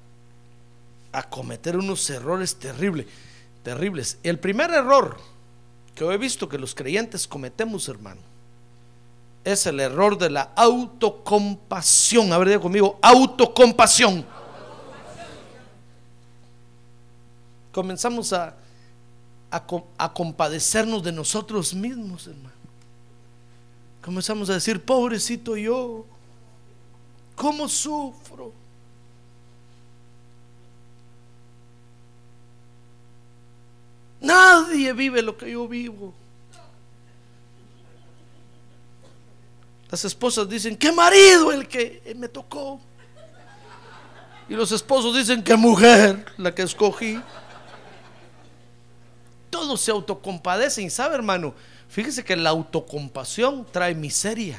a 1.11 1.29
cometer 1.29 1.77
unos 1.77 2.09
errores 2.09 2.55
terribles, 2.55 3.05
terribles. 3.61 4.17
El 4.23 4.39
primer 4.39 4.71
error 4.71 5.34
que 5.95 6.03
he 6.03 6.17
visto 6.17 6.49
que 6.49 6.57
los 6.57 6.75
creyentes 6.75 7.27
cometemos, 7.27 7.87
hermano, 7.87 8.21
es 9.45 9.65
el 9.65 9.79
error 9.79 10.17
de 10.17 10.29
la 10.29 10.51
autocompasión. 10.55 12.33
A 12.33 12.37
ver, 12.37 12.49
diga 12.49 12.59
conmigo, 12.59 12.99
autocompasión. 13.01 14.25
Comenzamos 17.71 18.33
a, 18.33 18.55
a, 19.51 19.63
a 19.97 20.13
compadecernos 20.13 21.03
de 21.03 21.11
nosotros 21.11 21.73
mismos, 21.73 22.27
hermano. 22.27 22.55
Comenzamos 24.03 24.49
a 24.49 24.53
decir, 24.53 24.83
pobrecito 24.83 25.55
yo, 25.55 26.05
¿cómo 27.35 27.67
sufro? 27.69 28.51
Nadie 34.25 34.91
vive 34.91 35.21
lo 35.21 35.37
que 35.37 35.51
yo 35.51 35.67
vivo. 35.67 36.11
Las 39.91 40.03
esposas 40.03 40.49
dicen, 40.49 40.75
qué 40.75 40.91
marido 40.91 41.51
el 41.51 41.67
que 41.67 42.13
me 42.17 42.27
tocó. 42.27 42.81
Y 44.49 44.55
los 44.55 44.71
esposos 44.71 45.15
dicen, 45.15 45.43
qué 45.43 45.55
mujer 45.55 46.25
la 46.37 46.53
que 46.55 46.63
escogí. 46.63 47.21
Todos 49.51 49.79
se 49.79 49.91
autocompadecen. 49.91 50.89
¿Sabe, 50.89 51.15
hermano? 51.15 51.53
Fíjese 51.87 52.23
que 52.23 52.35
la 52.35 52.49
autocompasión 52.49 53.63
trae 53.71 53.93
miseria. 53.93 54.57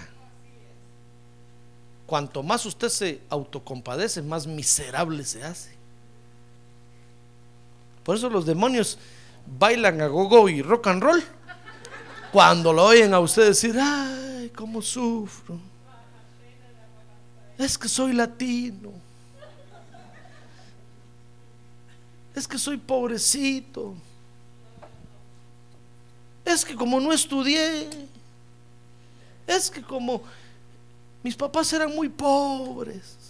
Cuanto 2.06 2.44
más 2.44 2.64
usted 2.66 2.88
se 2.88 3.20
autocompadece, 3.28 4.22
más 4.22 4.46
miserable 4.46 5.24
se 5.24 5.42
hace. 5.42 5.74
Por 8.04 8.14
eso 8.14 8.30
los 8.30 8.46
demonios 8.46 8.96
bailan 9.46 10.00
a 10.00 10.06
gogo 10.08 10.48
y 10.48 10.62
rock 10.62 10.88
and 10.88 11.02
roll, 11.02 11.22
cuando 12.32 12.72
lo 12.72 12.84
oyen 12.84 13.14
a 13.14 13.20
usted 13.20 13.46
decir, 13.46 13.76
ay, 13.80 14.50
cómo 14.54 14.82
sufro. 14.82 15.58
Es 17.58 17.78
que 17.78 17.88
soy 17.88 18.12
latino. 18.12 18.92
Es 22.34 22.46
que 22.46 22.58
soy 22.58 22.76
pobrecito. 22.76 23.94
Es 26.44 26.64
que 26.64 26.74
como 26.74 27.00
no 27.00 27.12
estudié. 27.12 27.88
Es 29.46 29.70
que 29.70 29.82
como 29.82 30.22
mis 31.22 31.34
papás 31.34 31.72
eran 31.72 31.94
muy 31.94 32.08
pobres. 32.08 33.25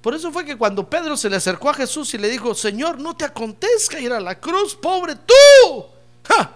Por 0.00 0.14
eso 0.14 0.30
fue 0.30 0.44
que 0.44 0.56
cuando 0.56 0.88
Pedro 0.88 1.16
se 1.16 1.28
le 1.28 1.36
acercó 1.36 1.70
a 1.70 1.74
Jesús 1.74 2.14
y 2.14 2.18
le 2.18 2.28
dijo, 2.28 2.54
Señor, 2.54 2.98
no 3.00 3.16
te 3.16 3.24
acontezca 3.24 3.98
ir 3.98 4.12
a 4.12 4.20
la 4.20 4.38
cruz, 4.38 4.74
pobre 4.76 5.16
tú. 5.16 5.86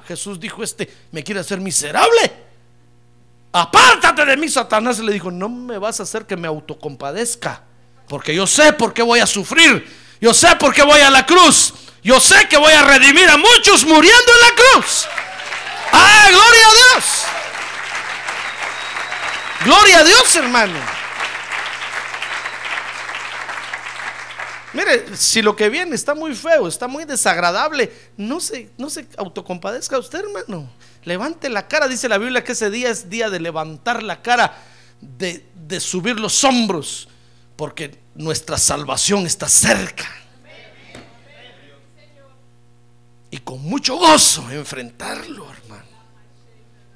Jesús 0.07 0.39
dijo, 0.39 0.63
este 0.63 0.93
me 1.11 1.25
quiere 1.25 1.41
hacer 1.41 1.61
miserable. 1.61 2.33
Apártate 3.53 4.25
de 4.25 4.37
mí, 4.37 4.49
Satanás. 4.49 4.99
le 4.99 5.13
dijo, 5.13 5.31
no 5.31 5.49
me 5.49 5.79
vas 5.79 6.01
a 6.01 6.05
hacer 6.05 6.27
que 6.27 6.37
me 6.37 6.49
autocompadezca, 6.49 7.63
porque 8.09 8.35
yo 8.35 8.47
sé 8.47 8.73
por 8.73 8.93
qué 8.93 9.03
voy 9.03 9.21
a 9.21 9.27
sufrir. 9.27 10.03
Yo 10.21 10.33
sé 10.33 10.55
por 10.57 10.73
qué 10.73 10.83
voy 10.85 11.01
a 11.01 11.11
la 11.11 11.27
cruz. 11.27 11.75
Yo 12.03 12.21
sé 12.21 12.49
que 12.49 12.57
voy 12.57 12.73
a 12.73 12.83
redimir 12.83 13.29
a 13.29 13.37
muchos 13.37 13.85
muriendo 13.85 14.33
en 14.33 14.41
la 14.41 14.55
cruz. 14.55 15.07
¡Ah, 15.93 16.29
gloria 16.31 16.67
a 16.67 16.75
Dios! 16.75 17.05
Gloria 19.65 19.99
a 19.99 20.05
Dios, 20.05 20.37
hermano. 20.37 21.02
Mire, 24.75 25.17
si 25.17 25.43
lo 25.43 25.55
que 25.55 25.69
viene 25.69 25.95
está 25.95 26.15
muy 26.15 26.35
feo, 26.35 26.67
está 26.67 26.89
muy 26.89 27.05
desagradable, 27.05 27.93
no 28.17 28.41
se, 28.41 28.71
no 28.79 28.89
se 28.89 29.07
autocompadezca 29.19 29.99
usted, 29.99 30.21
hermano. 30.21 30.71
Levante 31.05 31.51
la 31.51 31.69
cara, 31.69 31.89
dice 31.89 32.09
la 32.09 32.19
Biblia 32.19 32.43
que 32.43 32.53
ese 32.53 32.71
día 32.71 32.89
es 32.89 33.11
día 33.11 33.29
de 33.29 33.41
levantar 33.41 34.03
la 34.03 34.23
cara, 34.23 34.57
de, 35.01 35.45
de 35.55 35.81
subir 35.81 36.19
los 36.19 36.43
hombros, 36.45 37.09
porque 37.57 37.99
nuestra 38.15 38.57
salvación 38.57 39.27
está 39.27 39.49
cerca. 39.49 40.09
Y 43.31 43.39
con 43.39 43.63
mucho 43.63 43.97
gozo 43.97 44.51
enfrentarlo, 44.51 45.51
hermano. 45.51 45.83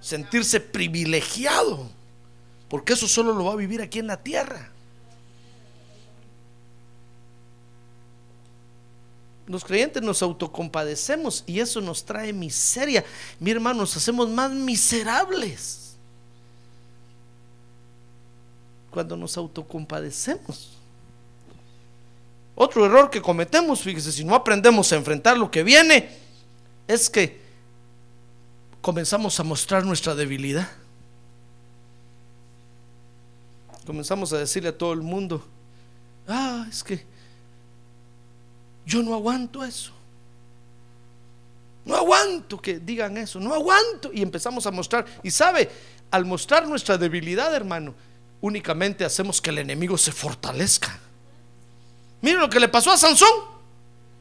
Sentirse 0.00 0.60
privilegiado, 0.60 1.90
porque 2.68 2.94
eso 2.94 3.08
solo 3.08 3.34
lo 3.34 3.44
va 3.44 3.52
a 3.52 3.56
vivir 3.56 3.82
aquí 3.82 3.98
en 3.98 4.06
la 4.06 4.22
tierra. 4.22 4.70
Los 9.46 9.64
creyentes 9.64 10.02
nos 10.02 10.22
autocompadecemos 10.22 11.44
y 11.46 11.60
eso 11.60 11.80
nos 11.80 12.04
trae 12.04 12.32
miseria. 12.32 13.04
Mi 13.38 13.52
hermano, 13.52 13.80
nos 13.80 13.96
hacemos 13.96 14.28
más 14.28 14.50
miserables 14.50 15.96
cuando 18.90 19.16
nos 19.16 19.36
autocompadecemos. 19.36 20.70
Otro 22.56 22.86
error 22.86 23.10
que 23.10 23.20
cometemos, 23.20 23.82
fíjese, 23.82 24.10
si 24.10 24.24
no 24.24 24.34
aprendemos 24.34 24.90
a 24.90 24.96
enfrentar 24.96 25.36
lo 25.36 25.50
que 25.50 25.62
viene, 25.62 26.08
es 26.88 27.10
que 27.10 27.38
comenzamos 28.80 29.38
a 29.38 29.44
mostrar 29.44 29.84
nuestra 29.84 30.14
debilidad. 30.14 30.68
Comenzamos 33.84 34.32
a 34.32 34.38
decirle 34.38 34.70
a 34.70 34.78
todo 34.78 34.92
el 34.94 35.02
mundo, 35.02 35.44
ah, 36.26 36.66
es 36.68 36.82
que 36.82 37.04
yo 38.86 39.02
no 39.02 39.12
aguanto 39.14 39.64
eso. 39.64 39.92
No 41.84 41.94
aguanto 41.96 42.60
que 42.60 42.78
digan 42.78 43.16
eso, 43.16 43.38
no 43.38 43.52
aguanto. 43.52 44.10
Y 44.12 44.22
empezamos 44.22 44.66
a 44.66 44.70
mostrar. 44.70 45.04
Y 45.22 45.30
sabe, 45.30 45.68
al 46.10 46.24
mostrar 46.24 46.66
nuestra 46.66 46.96
debilidad, 46.96 47.54
hermano, 47.54 47.94
únicamente 48.40 49.04
hacemos 49.04 49.40
que 49.40 49.50
el 49.50 49.58
enemigo 49.58 49.98
se 49.98 50.12
fortalezca. 50.12 50.98
Miren 52.22 52.40
lo 52.40 52.48
que 52.48 52.60
le 52.60 52.68
pasó 52.68 52.92
a 52.92 52.96
Sansón. 52.96 53.28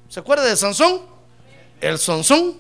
¿Se 0.09 0.20
acuerda 0.20 0.43
de 0.43 0.55
Sansón? 0.55 1.01
El 1.80 1.97
Sansón. 1.97 2.57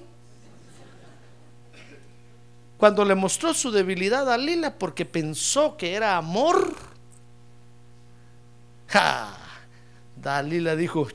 Cuando 2.77 3.05
le 3.05 3.15
mostró 3.15 3.53
su 3.53 3.71
debilidad 3.71 4.31
a 4.31 4.37
Lila 4.37 4.77
porque 4.77 5.05
pensó 5.05 5.77
que 5.77 5.93
era 5.93 6.17
amor. 6.17 6.75
¡Ja! 8.87 9.37
Dalila 10.15 10.75
dijo, 10.75 11.07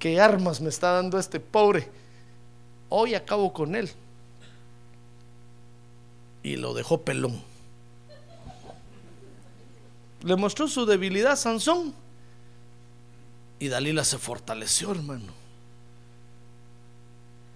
¿qué 0.00 0.18
armas 0.18 0.60
me 0.60 0.70
está 0.70 0.92
dando 0.92 1.18
este 1.18 1.38
pobre? 1.38 1.88
Hoy 2.88 3.14
acabo 3.14 3.52
con 3.52 3.76
él. 3.76 3.88
Y 6.42 6.56
lo 6.56 6.74
dejó 6.74 7.02
pelón. 7.02 7.40
Le 10.22 10.34
mostró 10.34 10.66
su 10.66 10.86
debilidad 10.86 11.32
a 11.32 11.36
Sansón. 11.36 11.94
Y 13.60 13.68
Dalila 13.68 14.02
se 14.02 14.18
fortaleció, 14.18 14.90
hermano. 14.90 15.32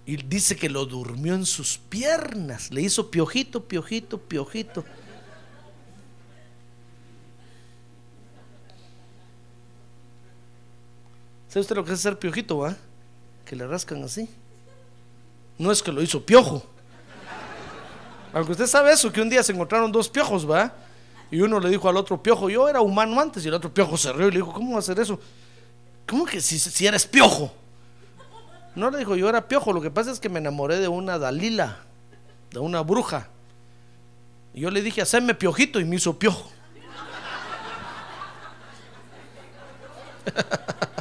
Y 0.06 0.18
dice 0.18 0.54
que 0.54 0.68
lo 0.68 0.84
durmió 0.84 1.34
en 1.34 1.46
sus 1.46 1.78
piernas. 1.78 2.70
Le 2.70 2.82
hizo 2.82 3.10
piojito, 3.10 3.64
piojito, 3.64 4.18
piojito. 4.18 4.84
¿Sabe 11.54 11.60
usted 11.60 11.76
lo 11.76 11.84
que 11.84 11.92
es 11.92 12.00
hacer 12.00 12.18
piojito, 12.18 12.58
va? 12.58 12.74
Que 13.44 13.54
le 13.54 13.64
rascan 13.64 14.02
así. 14.02 14.28
No 15.56 15.70
es 15.70 15.84
que 15.84 15.92
lo 15.92 16.02
hizo 16.02 16.26
piojo. 16.26 16.64
Aunque 18.32 18.50
usted 18.50 18.66
sabe 18.66 18.92
eso, 18.92 19.12
que 19.12 19.20
un 19.20 19.30
día 19.30 19.40
se 19.40 19.52
encontraron 19.52 19.92
dos 19.92 20.08
piojos, 20.08 20.50
va. 20.50 20.74
Y 21.30 21.40
uno 21.42 21.60
le 21.60 21.70
dijo 21.70 21.88
al 21.88 21.96
otro 21.96 22.20
piojo, 22.20 22.50
yo 22.50 22.68
era 22.68 22.80
humano 22.80 23.20
antes. 23.20 23.44
Y 23.44 23.48
el 23.48 23.54
otro 23.54 23.72
piojo 23.72 23.96
se 23.96 24.12
rió 24.12 24.26
y 24.26 24.32
le 24.32 24.38
dijo, 24.38 24.52
¿cómo 24.52 24.70
va 24.70 24.76
a 24.78 24.80
hacer 24.80 24.98
eso? 24.98 25.20
¿Cómo 26.08 26.24
que 26.24 26.40
si, 26.40 26.58
si 26.58 26.88
eres 26.88 27.06
piojo? 27.06 27.54
No 28.74 28.90
le 28.90 28.98
dijo, 28.98 29.14
yo 29.14 29.28
era 29.28 29.46
piojo. 29.46 29.72
Lo 29.72 29.80
que 29.80 29.92
pasa 29.92 30.10
es 30.10 30.18
que 30.18 30.28
me 30.28 30.40
enamoré 30.40 30.80
de 30.80 30.88
una 30.88 31.20
Dalila, 31.20 31.76
de 32.50 32.58
una 32.58 32.80
bruja. 32.80 33.28
Y 34.54 34.62
yo 34.62 34.72
le 34.72 34.82
dije, 34.82 35.02
hacerme 35.02 35.36
piojito 35.36 35.78
y 35.78 35.84
me 35.84 35.94
hizo 35.94 36.18
piojo. 36.18 36.50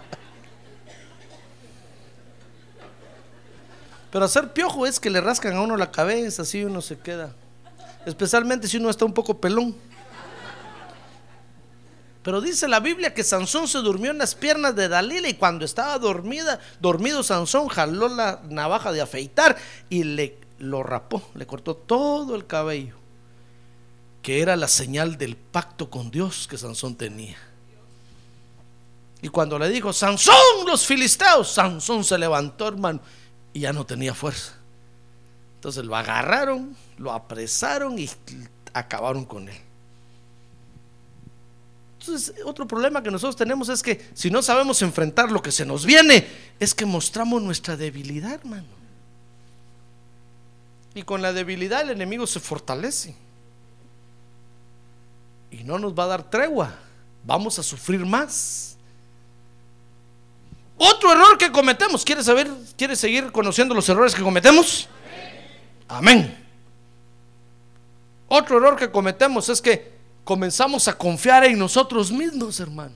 Pero 4.13 4.25
hacer 4.25 4.53
piojo 4.53 4.85
es 4.85 4.99
que 4.99 5.09
le 5.09 5.19
rascan 5.21 5.55
a 5.55 5.61
uno 5.61 5.75
la 5.75 5.89
cabeza, 5.89 6.43
así 6.43 6.63
uno 6.63 6.83
se 6.83 6.99
queda. 6.99 7.33
Especialmente 8.05 8.67
si 8.67 8.77
uno 8.77 8.91
está 8.91 9.05
un 9.05 9.13
poco 9.13 9.41
pelón. 9.41 9.75
Pero 12.21 12.39
dice 12.39 12.67
la 12.67 12.79
Biblia 12.79 13.15
que 13.15 13.23
Sansón 13.23 13.67
se 13.67 13.79
durmió 13.79 14.11
en 14.11 14.19
las 14.19 14.35
piernas 14.35 14.75
de 14.75 14.87
Dalila 14.87 15.27
y 15.27 15.33
cuando 15.33 15.65
estaba 15.65 15.97
dormida, 15.97 16.59
dormido 16.79 17.23
Sansón 17.23 17.69
jaló 17.69 18.07
la 18.07 18.39
navaja 18.47 18.91
de 18.91 19.01
afeitar 19.01 19.57
y 19.89 20.03
le 20.03 20.37
lo 20.59 20.83
rapó, 20.83 21.23
le 21.33 21.47
cortó 21.47 21.75
todo 21.75 22.35
el 22.35 22.45
cabello, 22.45 22.95
que 24.21 24.43
era 24.43 24.55
la 24.55 24.67
señal 24.67 25.17
del 25.17 25.35
pacto 25.35 25.89
con 25.89 26.11
Dios 26.11 26.47
que 26.47 26.59
Sansón 26.59 26.95
tenía. 26.95 27.37
Y 29.23 29.29
cuando 29.29 29.57
le 29.57 29.69
dijo, 29.69 29.91
Sansón, 29.91 30.35
los 30.67 30.85
filisteos, 30.85 31.51
Sansón 31.51 32.03
se 32.03 32.17
levantó, 32.19 32.67
hermano, 32.67 33.01
y 33.53 33.61
ya 33.61 33.73
no 33.73 33.85
tenía 33.85 34.13
fuerza. 34.13 34.53
Entonces 35.55 35.85
lo 35.85 35.95
agarraron, 35.95 36.75
lo 36.97 37.13
apresaron 37.13 37.97
y 37.97 38.09
acabaron 38.73 39.23
con 39.25 39.47
él. 39.47 39.61
Entonces, 41.99 42.35
otro 42.43 42.67
problema 42.67 43.01
que 43.01 43.09
nosotros 43.09 43.37
tenemos 43.37 43.69
es 43.69 43.81
que 43.81 44.09
si 44.13 44.29
no 44.29 44.41
sabemos 44.41 44.81
enfrentar 44.81 45.31
lo 45.31 45.41
que 45.41 45.53
se 45.53 45.65
nos 45.65 45.85
viene, 45.85 46.27
es 46.59 46.75
que 46.75 46.85
mostramos 46.85 47.41
nuestra 47.41 47.77
debilidad, 47.77 48.33
hermano. 48.33 48.67
Y 50.95 51.03
con 51.03 51.21
la 51.21 51.31
debilidad 51.31 51.81
el 51.81 51.91
enemigo 51.91 52.27
se 52.27 52.41
fortalece. 52.41 53.15
Y 55.49 55.63
no 55.63 55.79
nos 55.79 55.97
va 55.97 56.03
a 56.03 56.07
dar 56.07 56.29
tregua. 56.29 56.75
Vamos 57.23 57.57
a 57.57 57.63
sufrir 57.63 58.05
más. 58.05 58.72
Otro 60.85 61.13
error 61.13 61.37
que 61.37 61.49
cometemos. 61.49 62.03
¿Quieres 62.03 62.25
saber? 62.25 62.51
¿Quieres 62.75 62.99
seguir 62.99 63.31
conociendo 63.31 63.73
los 63.73 63.87
errores 63.87 64.13
que 64.13 64.21
cometemos? 64.21 64.89
Amén. 65.87 66.37
Otro 68.27 68.57
error 68.57 68.75
que 68.75 68.91
cometemos 68.91 69.47
es 69.47 69.61
que 69.61 69.93
comenzamos 70.25 70.89
a 70.89 70.97
confiar 70.97 71.45
en 71.45 71.57
nosotros 71.57 72.11
mismos, 72.11 72.59
hermano. 72.59 72.95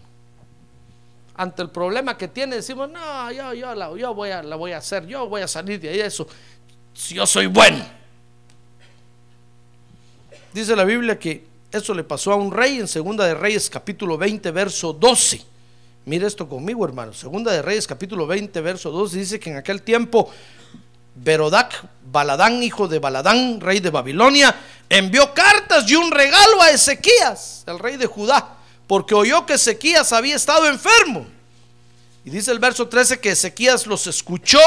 Ante 1.35 1.61
el 1.61 1.69
problema 1.69 2.17
que 2.17 2.27
tiene, 2.27 2.57
decimos, 2.57 2.89
no, 2.89 3.31
yo, 3.31 3.53
yo, 3.53 3.73
la, 3.73 3.88
voy 3.88 4.31
a, 4.31 4.43
la 4.43 4.57
voy 4.57 4.73
a 4.73 4.79
hacer, 4.79 5.05
yo 5.07 5.29
voy 5.29 5.43
a 5.43 5.47
salir 5.47 5.79
de 5.79 5.88
ahí, 5.88 6.01
eso. 6.01 6.27
Si 6.93 7.15
yo 7.15 7.25
soy 7.25 7.45
bueno. 7.45 7.85
Dice 10.51 10.75
la 10.75 10.83
Biblia 10.83 11.17
que 11.17 11.47
eso 11.71 11.93
le 11.93 12.03
pasó 12.03 12.33
a 12.33 12.35
un 12.35 12.51
rey 12.51 12.79
en 12.79 12.88
Segunda 12.89 13.25
de 13.25 13.33
Reyes 13.33 13.69
capítulo 13.69 14.17
20, 14.17 14.51
verso 14.51 14.91
12. 14.91 15.57
Mire 16.08 16.26
esto 16.26 16.47
conmigo, 16.47 16.86
hermano. 16.86 17.12
Segunda 17.12 17.51
de 17.51 17.62
Reyes 17.62 17.86
capítulo 17.86 18.26
20, 18.26 18.62
verso 18.62 18.91
12 18.91 19.18
dice 19.18 19.39
que 19.41 19.49
en 19.49 19.58
aquel 19.58 19.82
tiempo 19.82 20.32
Berodac, 21.16 21.86
Baladán, 22.10 22.64
hijo 22.64 22.88
de 22.88 22.99
Baladán, 22.99 23.60
rey 23.60 23.82
de 23.82 23.89
Babilonia, 23.89 24.55
envió 24.88 25.34
cartas 25.34 25.84
y 25.91 25.95
un 25.95 26.10
regalo 26.10 26.62
a 26.62 26.70
Ezequías, 26.70 27.66
el 27.68 27.78
rey 27.78 27.97
de 27.97 28.05
Judá, 28.05 28.55
porque 28.88 29.16
oyó 29.16 29.45
que 29.45 29.55
Ezequías 29.55 30.14
había 30.14 30.38
estado 30.38 30.70
enfermo. 30.70 31.28
Y 32.24 32.30
dice 32.30 32.51
el 32.51 32.60
verso 32.60 32.88
13 32.88 33.20
que 33.20 33.32
Ezequías 33.32 33.86
los 33.86 34.08
escuchó 34.08 34.62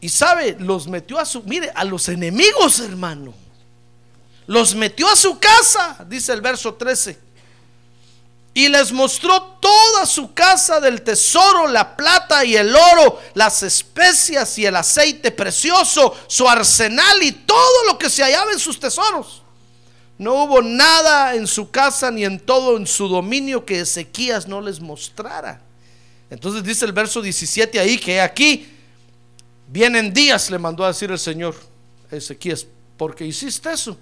y 0.00 0.08
sabe, 0.08 0.56
los 0.58 0.88
metió 0.88 1.18
a 1.18 1.26
su, 1.26 1.42
mire, 1.42 1.72
a 1.74 1.84
los 1.84 2.08
enemigos, 2.08 2.80
hermano. 2.80 3.34
Los 4.46 4.74
metió 4.74 5.10
a 5.10 5.16
su 5.16 5.38
casa, 5.38 6.06
dice 6.08 6.32
el 6.32 6.40
verso 6.40 6.72
13 6.72 7.33
y 8.56 8.68
les 8.68 8.92
mostró 8.92 9.42
toda 9.60 10.06
su 10.06 10.32
casa 10.32 10.78
del 10.78 11.02
tesoro, 11.02 11.66
la 11.66 11.96
plata 11.96 12.44
y 12.44 12.56
el 12.56 12.74
oro, 12.74 13.20
las 13.34 13.64
especias 13.64 14.56
y 14.58 14.64
el 14.64 14.76
aceite 14.76 15.32
precioso, 15.32 16.16
su 16.28 16.48
arsenal 16.48 17.20
y 17.20 17.32
todo 17.32 17.84
lo 17.88 17.98
que 17.98 18.08
se 18.08 18.22
hallaba 18.22 18.52
en 18.52 18.60
sus 18.60 18.78
tesoros. 18.78 19.42
No 20.16 20.44
hubo 20.44 20.62
nada 20.62 21.34
en 21.34 21.48
su 21.48 21.72
casa 21.72 22.12
ni 22.12 22.24
en 22.24 22.38
todo 22.38 22.76
en 22.76 22.86
su 22.86 23.08
dominio 23.08 23.66
que 23.66 23.80
Ezequías 23.80 24.46
no 24.46 24.60
les 24.60 24.80
mostrara. 24.80 25.60
Entonces 26.30 26.62
dice 26.62 26.84
el 26.84 26.92
verso 26.92 27.20
17 27.20 27.80
ahí 27.80 27.98
que 27.98 28.20
aquí 28.20 28.68
vienen 29.66 30.14
días, 30.14 30.48
le 30.50 30.60
mandó 30.60 30.84
a 30.84 30.88
decir 30.88 31.10
el 31.10 31.18
Señor 31.18 31.56
a 32.12 32.14
Ezequías, 32.14 32.64
porque 32.96 33.26
hiciste 33.26 33.72
eso. 33.72 33.98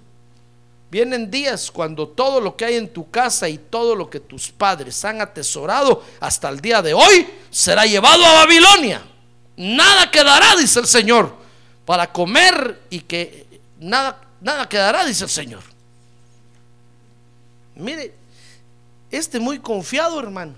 Vienen 0.93 1.31
días 1.31 1.71
cuando 1.71 2.07
todo 2.07 2.39
lo 2.39 2.55
que 2.55 2.65
hay 2.65 2.75
en 2.75 2.87
tu 2.87 3.09
casa 3.09 3.49
y 3.49 3.57
todo 3.57 3.95
lo 3.95 4.11
que 4.11 4.19
tus 4.19 4.51
padres 4.51 5.03
han 5.03 5.21
atesorado 5.21 6.03
hasta 6.19 6.47
el 6.49 6.61
día 6.61 6.83
de 6.83 6.93
hoy 6.93 7.27
será 7.49 7.87
llevado 7.87 8.23
a 8.23 8.33
Babilonia. 8.45 9.03
Nada 9.57 10.11
quedará, 10.11 10.55
dice 10.55 10.79
el 10.81 10.85
Señor, 10.85 11.35
para 11.83 12.13
comer 12.13 12.83
y 12.91 12.99
que 12.99 13.59
nada, 13.79 14.21
nada 14.39 14.69
quedará, 14.69 15.03
dice 15.03 15.23
el 15.23 15.31
Señor. 15.31 15.63
Mire, 17.73 18.13
este 19.09 19.39
muy 19.39 19.57
confiado, 19.57 20.19
hermano. 20.19 20.53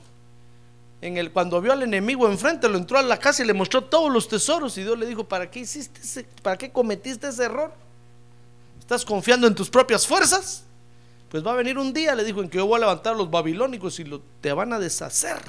En 1.00 1.16
el, 1.16 1.32
cuando 1.32 1.62
vio 1.62 1.72
al 1.72 1.84
enemigo 1.84 2.28
enfrente, 2.28 2.68
lo 2.68 2.78
entró 2.78 2.98
a 2.98 3.04
la 3.04 3.18
casa 3.18 3.42
y 3.42 3.48
le 3.48 3.54
mostró 3.54 3.86
todos 3.86 4.12
los 4.12 4.28
tesoros. 4.28 4.78
Y 4.78 4.84
Dios 4.84 5.00
le 5.00 5.06
dijo: 5.06 5.24
¿Para 5.24 5.50
qué 5.50 5.62
hiciste 5.62 6.02
ese, 6.02 6.26
para 6.42 6.58
qué 6.58 6.74
cometiste 6.74 7.30
ese 7.30 7.46
error? 7.46 7.85
¿Estás 8.86 9.04
confiando 9.04 9.48
en 9.48 9.56
tus 9.56 9.68
propias 9.68 10.06
fuerzas? 10.06 10.64
Pues 11.32 11.46
va 11.46 11.54
a 11.54 11.56
venir 11.56 11.76
un 11.80 11.92
día, 11.92 12.14
le 12.14 12.24
dijo, 12.24 12.44
en 12.44 12.50
que 12.50 12.60
yo 12.60 12.68
voy 12.68 12.78
a 12.78 12.82
levantar 12.82 13.16
a 13.16 13.18
los 13.18 13.32
babilónicos 13.32 14.00
y 14.00 14.04
lo, 14.04 14.22
te 14.42 14.54
van 14.54 14.72
a 14.74 14.80
deshacer. 14.80 15.42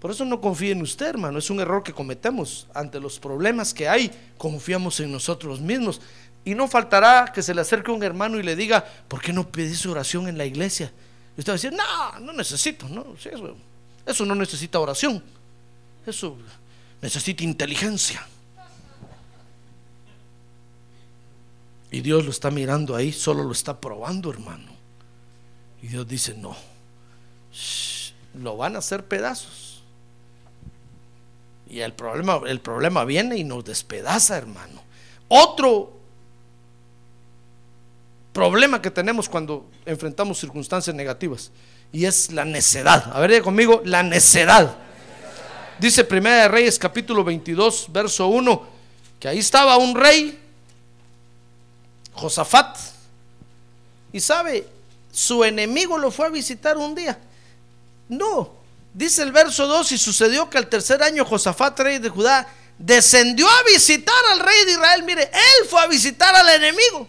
Por 0.00 0.10
eso 0.10 0.24
no 0.24 0.40
confíe 0.40 0.70
en 0.70 0.80
usted, 0.80 1.08
hermano. 1.08 1.38
Es 1.38 1.50
un 1.50 1.60
error 1.60 1.82
que 1.82 1.92
cometemos. 1.92 2.66
Ante 2.72 2.98
los 3.00 3.18
problemas 3.18 3.74
que 3.74 3.86
hay, 3.86 4.10
confiamos 4.38 4.98
en 5.00 5.12
nosotros 5.12 5.60
mismos. 5.60 6.00
Y 6.42 6.54
no 6.54 6.68
faltará 6.68 7.30
que 7.34 7.42
se 7.42 7.52
le 7.52 7.60
acerque 7.60 7.90
un 7.90 8.02
hermano 8.02 8.38
y 8.38 8.42
le 8.42 8.56
diga, 8.56 8.82
¿por 9.08 9.20
qué 9.20 9.34
no 9.34 9.46
pedís 9.46 9.84
oración 9.84 10.26
en 10.26 10.38
la 10.38 10.46
iglesia? 10.46 10.90
Y 11.36 11.40
usted 11.40 11.52
va 11.52 11.54
a 11.54 11.58
decir, 11.58 11.72
no, 11.74 12.20
no 12.20 12.32
necesito, 12.32 12.88
no, 12.88 13.14
eso, 13.14 13.56
eso 14.06 14.24
no 14.24 14.34
necesita 14.34 14.80
oración. 14.80 15.22
Eso 16.06 16.38
necesita 17.02 17.44
inteligencia. 17.44 18.26
Y 21.90 22.00
Dios 22.00 22.24
lo 22.24 22.30
está 22.30 22.50
mirando 22.50 22.94
ahí, 22.94 23.12
solo 23.12 23.44
lo 23.44 23.52
está 23.52 23.80
probando, 23.80 24.30
hermano. 24.30 24.72
Y 25.82 25.88
Dios 25.88 26.06
dice, 26.06 26.34
no, 26.34 26.56
lo 28.34 28.56
van 28.56 28.76
a 28.76 28.80
hacer 28.80 29.04
pedazos. 29.04 29.82
Y 31.70 31.80
el 31.80 31.92
problema, 31.92 32.40
el 32.46 32.60
problema 32.60 33.04
viene 33.04 33.36
y 33.36 33.44
nos 33.44 33.64
despedaza, 33.64 34.36
hermano. 34.36 34.82
Otro 35.28 35.92
problema 38.32 38.80
que 38.80 38.90
tenemos 38.90 39.28
cuando 39.28 39.66
enfrentamos 39.84 40.38
circunstancias 40.38 40.94
negativas 40.94 41.50
y 41.92 42.04
es 42.04 42.32
la 42.32 42.44
necedad. 42.44 43.10
A 43.12 43.20
ver, 43.20 43.42
conmigo, 43.42 43.82
la 43.84 44.02
necedad. 44.02 44.76
Dice 45.78 46.04
Primera 46.04 46.42
de 46.42 46.48
Reyes 46.48 46.78
capítulo 46.78 47.22
22, 47.22 47.86
verso 47.90 48.28
1, 48.28 48.66
que 49.20 49.28
ahí 49.28 49.38
estaba 49.38 49.76
un 49.76 49.94
rey, 49.94 50.38
Josafat, 52.18 52.76
y 54.12 54.20
sabe, 54.20 54.66
su 55.12 55.44
enemigo 55.44 55.98
lo 55.98 56.10
fue 56.10 56.26
a 56.26 56.30
visitar 56.30 56.76
un 56.76 56.94
día. 56.94 57.18
No, 58.08 58.52
dice 58.92 59.22
el 59.22 59.32
verso 59.32 59.66
2, 59.66 59.92
y 59.92 59.98
sucedió 59.98 60.50
que 60.50 60.58
al 60.58 60.68
tercer 60.68 61.02
año 61.02 61.24
Josafat, 61.24 61.78
rey 61.80 61.98
de 61.98 62.08
Judá, 62.08 62.46
descendió 62.78 63.48
a 63.48 63.62
visitar 63.64 64.14
al 64.32 64.40
rey 64.40 64.64
de 64.64 64.72
Israel. 64.72 65.02
Mire, 65.04 65.22
él 65.22 65.68
fue 65.68 65.80
a 65.80 65.86
visitar 65.86 66.34
al 66.34 66.48
enemigo. 66.48 67.06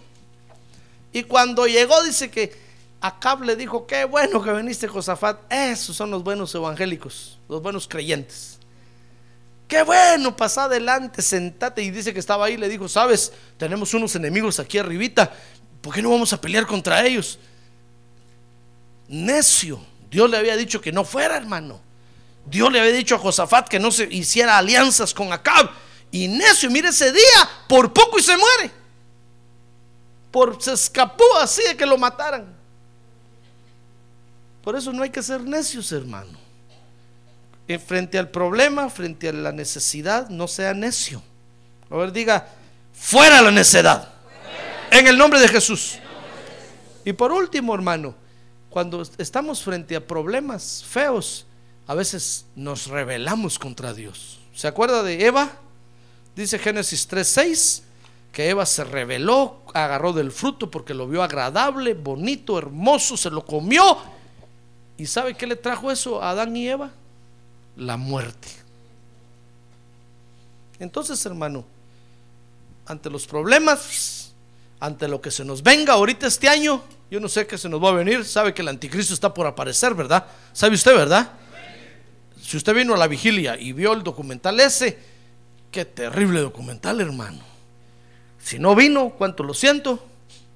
Y 1.12 1.24
cuando 1.24 1.66
llegó, 1.66 2.04
dice 2.04 2.30
que 2.30 2.56
Acab 3.02 3.44
le 3.44 3.56
dijo, 3.56 3.88
qué 3.88 4.06
bueno 4.06 4.44
que 4.44 4.52
viniste 4.54 4.88
Josafat. 4.88 5.40
Esos 5.52 5.96
son 5.96 6.12
los 6.12 6.24
buenos 6.24 6.54
evangélicos, 6.54 7.40
los 7.48 7.62
buenos 7.62 7.88
creyentes. 7.88 8.59
Qué 9.70 9.84
bueno, 9.84 10.36
pasa 10.36 10.64
adelante, 10.64 11.22
sentate. 11.22 11.84
Y 11.84 11.92
dice 11.92 12.12
que 12.12 12.20
estaba 12.20 12.48
ahí, 12.48 12.58
le 12.58 12.68
dijo, 12.68 12.90
sabes, 12.90 13.32
tenemos 13.56 13.94
unos 13.94 14.16
enemigos 14.16 14.60
aquí 14.60 14.80
arribita, 14.80 15.32
¿por 15.80 15.94
qué 15.94 16.02
no 16.02 16.10
vamos 16.10 16.34
a 16.34 16.42
pelear 16.42 16.66
contra 16.66 17.06
ellos? 17.06 17.38
Necio, 19.08 19.80
Dios 20.10 20.28
le 20.28 20.38
había 20.38 20.58
dicho 20.58 20.82
que 20.82 20.92
no 20.92 21.06
fuera, 21.06 21.38
hermano. 21.38 21.80
Dios 22.48 22.72
le 22.72 22.80
había 22.80 22.94
dicho 22.94 23.14
a 23.14 23.20
Josafat 23.20 23.68
que 23.68 23.78
no 23.78 23.92
se 23.92 24.06
hiciera 24.12 24.58
alianzas 24.58 25.14
con 25.14 25.32
Acab. 25.32 25.70
Y 26.10 26.28
necio, 26.28 26.72
mire 26.72 26.90
ese 26.90 27.12
día, 27.12 27.50
por 27.68 27.94
poco 27.94 28.18
y 28.18 28.24
se 28.24 28.36
muere. 28.36 28.72
Por, 30.32 30.60
se 30.60 30.74
escapó 30.74 31.38
así 31.40 31.62
de 31.62 31.78
que 31.78 31.86
lo 31.86 31.96
mataran. 31.96 32.56
Por 34.64 34.76
eso 34.76 34.92
no 34.92 35.04
hay 35.04 35.12
que 35.12 35.22
ser 35.22 35.42
necios, 35.42 35.92
hermano 35.92 36.49
frente 37.78 38.18
al 38.18 38.30
problema, 38.30 38.90
frente 38.90 39.30
a 39.30 39.34
la 39.34 39.52
necesidad, 39.52 40.30
no 40.30 40.48
sea 40.48 40.74
necio. 40.74 41.22
A 41.90 41.98
ver, 41.98 42.12
diga, 42.12 42.48
fuera 42.94 43.42
la 43.42 43.52
necedad. 43.52 44.12
En 44.90 45.06
el 45.06 45.18
nombre 45.18 45.40
de 45.40 45.48
Jesús. 45.48 46.00
Y 47.06 47.14
por 47.14 47.32
último, 47.32 47.76
hermano, 47.76 48.16
cuando 48.70 49.04
estamos 49.18 49.62
frente 49.62 49.96
a 49.96 50.06
problemas 50.06 50.84
feos, 50.88 51.46
a 51.86 51.94
veces 51.94 52.46
nos 52.56 52.88
rebelamos 52.88 53.60
contra 53.60 53.94
Dios. 53.94 54.40
¿Se 54.56 54.68
acuerda 54.68 55.04
de 55.04 55.26
Eva? 55.26 55.52
Dice 56.36 56.58
Génesis 56.60 57.08
3:6 57.08 57.84
que 58.32 58.50
Eva 58.50 58.66
se 58.66 58.84
rebeló, 58.84 59.64
agarró 59.74 60.14
del 60.14 60.32
fruto 60.32 60.70
porque 60.70 60.94
lo 60.94 61.08
vio 61.08 61.24
agradable, 61.24 61.96
bonito, 61.96 62.58
hermoso, 62.58 63.18
se 63.18 63.30
lo 63.30 63.44
comió. 63.44 63.98
¿Y 64.98 65.08
sabe 65.08 65.34
qué 65.34 65.48
le 65.48 65.56
trajo 65.56 65.90
eso 65.90 66.22
a 66.22 66.30
Adán 66.32 66.56
y 66.56 66.68
Eva? 66.70 66.92
La 67.80 67.98
muerte. 67.98 68.48
Entonces, 70.80 71.26
hermano, 71.26 71.66
ante 72.86 73.10
los 73.10 73.26
problemas, 73.26 74.34
ante 74.80 75.08
lo 75.08 75.22
que 75.22 75.32
se 75.32 75.44
nos 75.44 75.64
venga 75.64 75.94
ahorita 75.94 76.28
este 76.28 76.48
año, 76.48 76.84
yo 77.10 77.20
no 77.20 77.28
sé 77.28 77.48
qué 77.48 77.58
se 77.58 77.70
nos 77.70 77.84
va 77.84 77.90
a 77.90 77.94
venir, 77.94 78.24
sabe 78.26 78.54
que 78.54 78.62
el 78.62 78.68
anticristo 78.68 79.14
está 79.14 79.34
por 79.34 79.48
aparecer, 79.48 79.94
¿verdad? 79.94 80.26
¿Sabe 80.54 80.76
usted, 80.76 80.96
verdad? 80.96 81.32
Si 82.42 82.58
usted 82.58 82.74
vino 82.74 82.94
a 82.94 82.98
la 82.98 83.08
vigilia 83.08 83.58
y 83.60 83.74
vio 83.74 83.94
el 83.94 84.04
documental 84.04 84.60
ese, 84.60 84.98
qué 85.72 85.86
terrible 85.86 86.40
documental, 86.40 87.02
hermano. 87.02 87.44
Si 88.42 88.58
no 88.58 88.76
vino, 88.76 89.12
cuánto 89.12 89.44
lo 89.44 89.54
siento, 89.54 90.06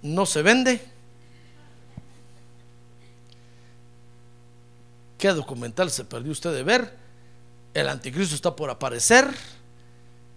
no 0.02 0.26
se 0.26 0.42
vende. 0.42 0.82
¿Qué 5.18 5.30
documental 5.30 5.92
se 5.92 6.06
perdió 6.06 6.32
usted 6.32 6.54
de 6.54 6.64
ver? 6.64 7.03
El 7.74 7.90
anticristo 7.90 8.36
está 8.36 8.56
por 8.56 8.70
aparecer. 8.70 9.28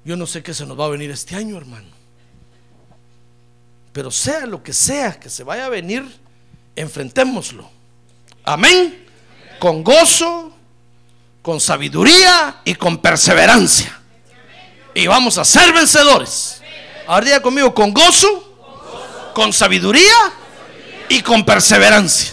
Yo 0.04 0.16
no 0.16 0.26
sé 0.26 0.42
qué 0.42 0.54
se 0.54 0.64
nos 0.64 0.78
va 0.78 0.86
a 0.86 0.88
venir 0.88 1.10
este 1.10 1.34
año, 1.34 1.56
hermano. 1.56 1.88
Pero 3.92 4.10
sea 4.10 4.46
lo 4.46 4.62
que 4.62 4.72
sea 4.72 5.18
que 5.18 5.28
se 5.28 5.42
vaya 5.42 5.66
a 5.66 5.68
venir, 5.68 6.04
enfrentémoslo. 6.76 7.68
Amén. 8.44 9.06
Con 9.58 9.82
gozo, 9.82 10.52
con 11.42 11.60
sabiduría 11.60 12.60
y 12.64 12.74
con 12.74 12.98
perseverancia. 12.98 14.00
Y 14.94 15.06
vamos 15.06 15.38
a 15.38 15.44
ser 15.44 15.72
vencedores. 15.72 16.62
Ahora 17.06 17.40
conmigo, 17.40 17.74
con 17.74 17.92
gozo, 17.92 19.32
con 19.34 19.52
sabiduría 19.52 20.32
y 21.08 21.20
con 21.22 21.44
perseverancia. 21.44 22.32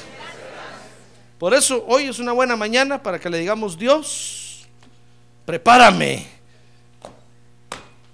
Por 1.37 1.53
eso 1.53 1.83
hoy 1.87 2.05
es 2.05 2.19
una 2.19 2.31
buena 2.31 2.55
mañana 2.55 3.03
para 3.03 3.19
que 3.19 3.29
le 3.29 3.37
digamos 3.37 3.77
Dios 3.77 4.42
prepárame 5.45 6.27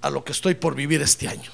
a 0.01 0.09
lo 0.09 0.23
que 0.23 0.32
estoy 0.32 0.55
por 0.55 0.75
vivir 0.75 1.01
este 1.01 1.27
año. 1.27 1.51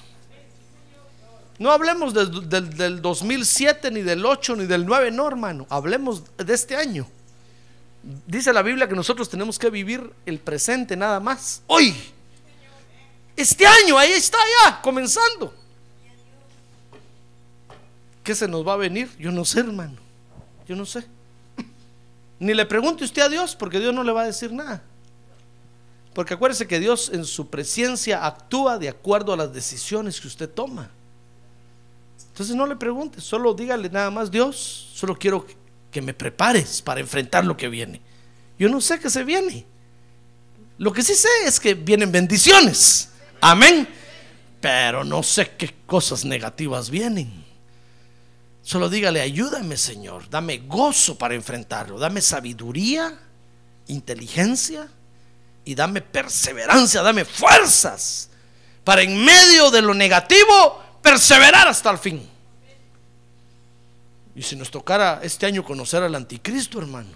No 1.57 1.71
hablemos 1.71 2.13
del, 2.13 3.01
2007, 3.01 3.91
ni 3.91 4.01
del 4.01 4.25
8, 4.25 4.57
ni 4.57 4.65
del 4.65 4.85
9, 4.85 5.11
no, 5.11 5.27
hermano. 5.27 5.65
Hablemos 5.69 6.23
de 6.37 6.53
este 6.53 6.75
año. 6.75 7.07
Dice 8.27 8.51
la 8.51 8.61
Biblia 8.61 8.87
que 8.87 8.95
nosotros 8.95 9.29
tenemos 9.29 9.57
que 9.57 9.69
vivir 9.69 10.11
el 10.25 10.39
presente 10.39 10.97
nada 10.97 11.19
más. 11.19 11.61
Hoy. 11.67 11.95
Este 13.37 13.65
año, 13.65 13.97
ahí 13.97 14.11
está 14.11 14.37
ya, 14.63 14.81
comenzando. 14.81 15.53
¿Qué 18.23 18.35
se 18.35 18.47
nos 18.47 18.67
va 18.67 18.73
a 18.73 18.77
venir? 18.77 19.09
Yo 19.17 19.31
no 19.31 19.45
sé, 19.45 19.61
hermano. 19.61 19.97
Yo 20.67 20.75
no 20.75 20.85
sé. 20.85 21.05
Ni 22.39 22.53
le 22.53 22.65
pregunte 22.65 23.05
usted 23.05 23.21
a 23.21 23.29
Dios, 23.29 23.55
porque 23.55 23.79
Dios 23.79 23.93
no 23.93 24.03
le 24.03 24.11
va 24.11 24.23
a 24.23 24.25
decir 24.25 24.51
nada. 24.51 24.83
Porque 26.15 26.33
acuérdese 26.33 26.65
que 26.65 26.79
Dios 26.79 27.11
en 27.13 27.25
su 27.25 27.49
presencia 27.49 28.25
actúa 28.25 28.79
de 28.79 28.87
acuerdo 28.87 29.33
a 29.33 29.37
las 29.37 29.53
decisiones 29.53 30.21
que 30.21 30.29
usted 30.29 30.49
toma. 30.49 30.89
Entonces 32.29 32.55
no 32.55 32.65
le 32.65 32.77
pregunte, 32.77 33.19
solo 33.19 33.53
dígale 33.53 33.89
nada 33.89 34.09
más, 34.09 34.31
Dios, 34.31 34.91
solo 34.93 35.19
quiero 35.19 35.45
que 35.91 36.01
me 36.01 36.13
prepares 36.13 36.81
para 36.81 37.01
enfrentar 37.01 37.43
lo 37.43 37.57
que 37.57 37.67
viene. 37.67 37.99
Yo 38.57 38.69
no 38.69 38.79
sé 38.79 38.97
qué 38.97 39.09
se 39.09 39.25
viene. 39.25 39.65
Lo 40.77 40.93
que 40.93 41.03
sí 41.03 41.15
sé 41.15 41.27
es 41.43 41.59
que 41.59 41.73
vienen 41.73 42.13
bendiciones. 42.13 43.09
Amén. 43.41 43.85
Pero 44.61 45.03
no 45.03 45.21
sé 45.21 45.51
qué 45.57 45.75
cosas 45.85 46.23
negativas 46.23 46.89
vienen. 46.89 47.43
Solo 48.61 48.87
dígale, 48.87 49.19
ayúdame 49.19 49.75
Señor, 49.75 50.29
dame 50.29 50.59
gozo 50.59 51.17
para 51.17 51.35
enfrentarlo, 51.35 51.99
dame 51.99 52.21
sabiduría, 52.21 53.19
inteligencia 53.87 54.89
y 55.65 55.73
dame 55.73 56.01
perseverancia, 56.01 57.01
dame 57.01 57.25
fuerzas 57.25 58.29
para 58.83 59.01
en 59.01 59.25
medio 59.25 59.71
de 59.71 59.81
lo 59.81 59.95
negativo 59.95 60.81
perseverar 61.01 61.67
hasta 61.67 61.89
el 61.89 61.97
fin. 61.97 62.29
Y 64.35 64.43
si 64.43 64.55
nos 64.55 64.69
tocara 64.69 65.21
este 65.23 65.47
año 65.47 65.63
conocer 65.63 66.03
al 66.03 66.13
anticristo, 66.13 66.79
hermano, 66.79 67.09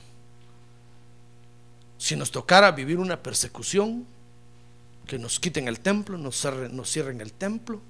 si 1.97 2.15
nos 2.15 2.31
tocara 2.31 2.71
vivir 2.71 2.97
una 2.97 3.21
persecución, 3.21 4.07
que 5.05 5.19
nos 5.19 5.39
quiten 5.39 5.67
el 5.67 5.79
templo, 5.79 6.17
nos 6.17 6.39
cierren, 6.85 7.21
el 7.21 7.33
templo, 7.33 7.81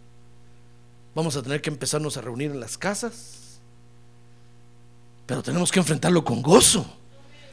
vamos 1.15 1.35
a 1.35 1.43
tener 1.43 1.61
que 1.61 1.69
empezarnos 1.69 2.17
a 2.17 2.21
reunir 2.21 2.51
en 2.51 2.59
las 2.59 2.77
casas, 2.77 3.59
pero 5.25 5.43
tenemos 5.43 5.71
que 5.71 5.79
enfrentarlo 5.79 6.25
con 6.25 6.41
gozo, 6.41 6.85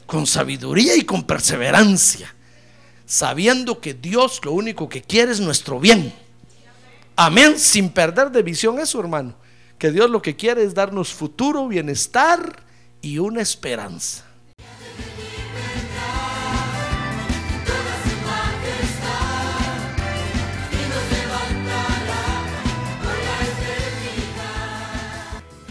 con 0.07 0.27
sabiduría 0.27 0.97
y 0.97 1.03
con 1.03 1.25
perseverancia 1.25 2.36
sabiendo 3.07 3.81
que 3.81 3.95
Dios 3.95 4.41
lo 4.45 4.53
único 4.53 4.89
que 4.89 5.01
quiere 5.01 5.33
es 5.33 5.41
nuestro 5.41 5.81
bien. 5.81 6.13
Amén, 7.15 7.59
sin 7.59 7.89
perder 7.89 8.31
de 8.31 8.43
visión 8.43 8.79
eso, 8.79 9.01
hermano. 9.01 9.35
Que 9.79 9.91
Dios 9.91 10.11
lo 10.11 10.21
que 10.21 10.37
quiere 10.37 10.63
es 10.63 10.75
darnos 10.75 11.15
futuro, 11.15 11.67
bienestar 11.69 12.63
y 13.01 13.19
una 13.19 13.41
esperanza. 13.41 14.26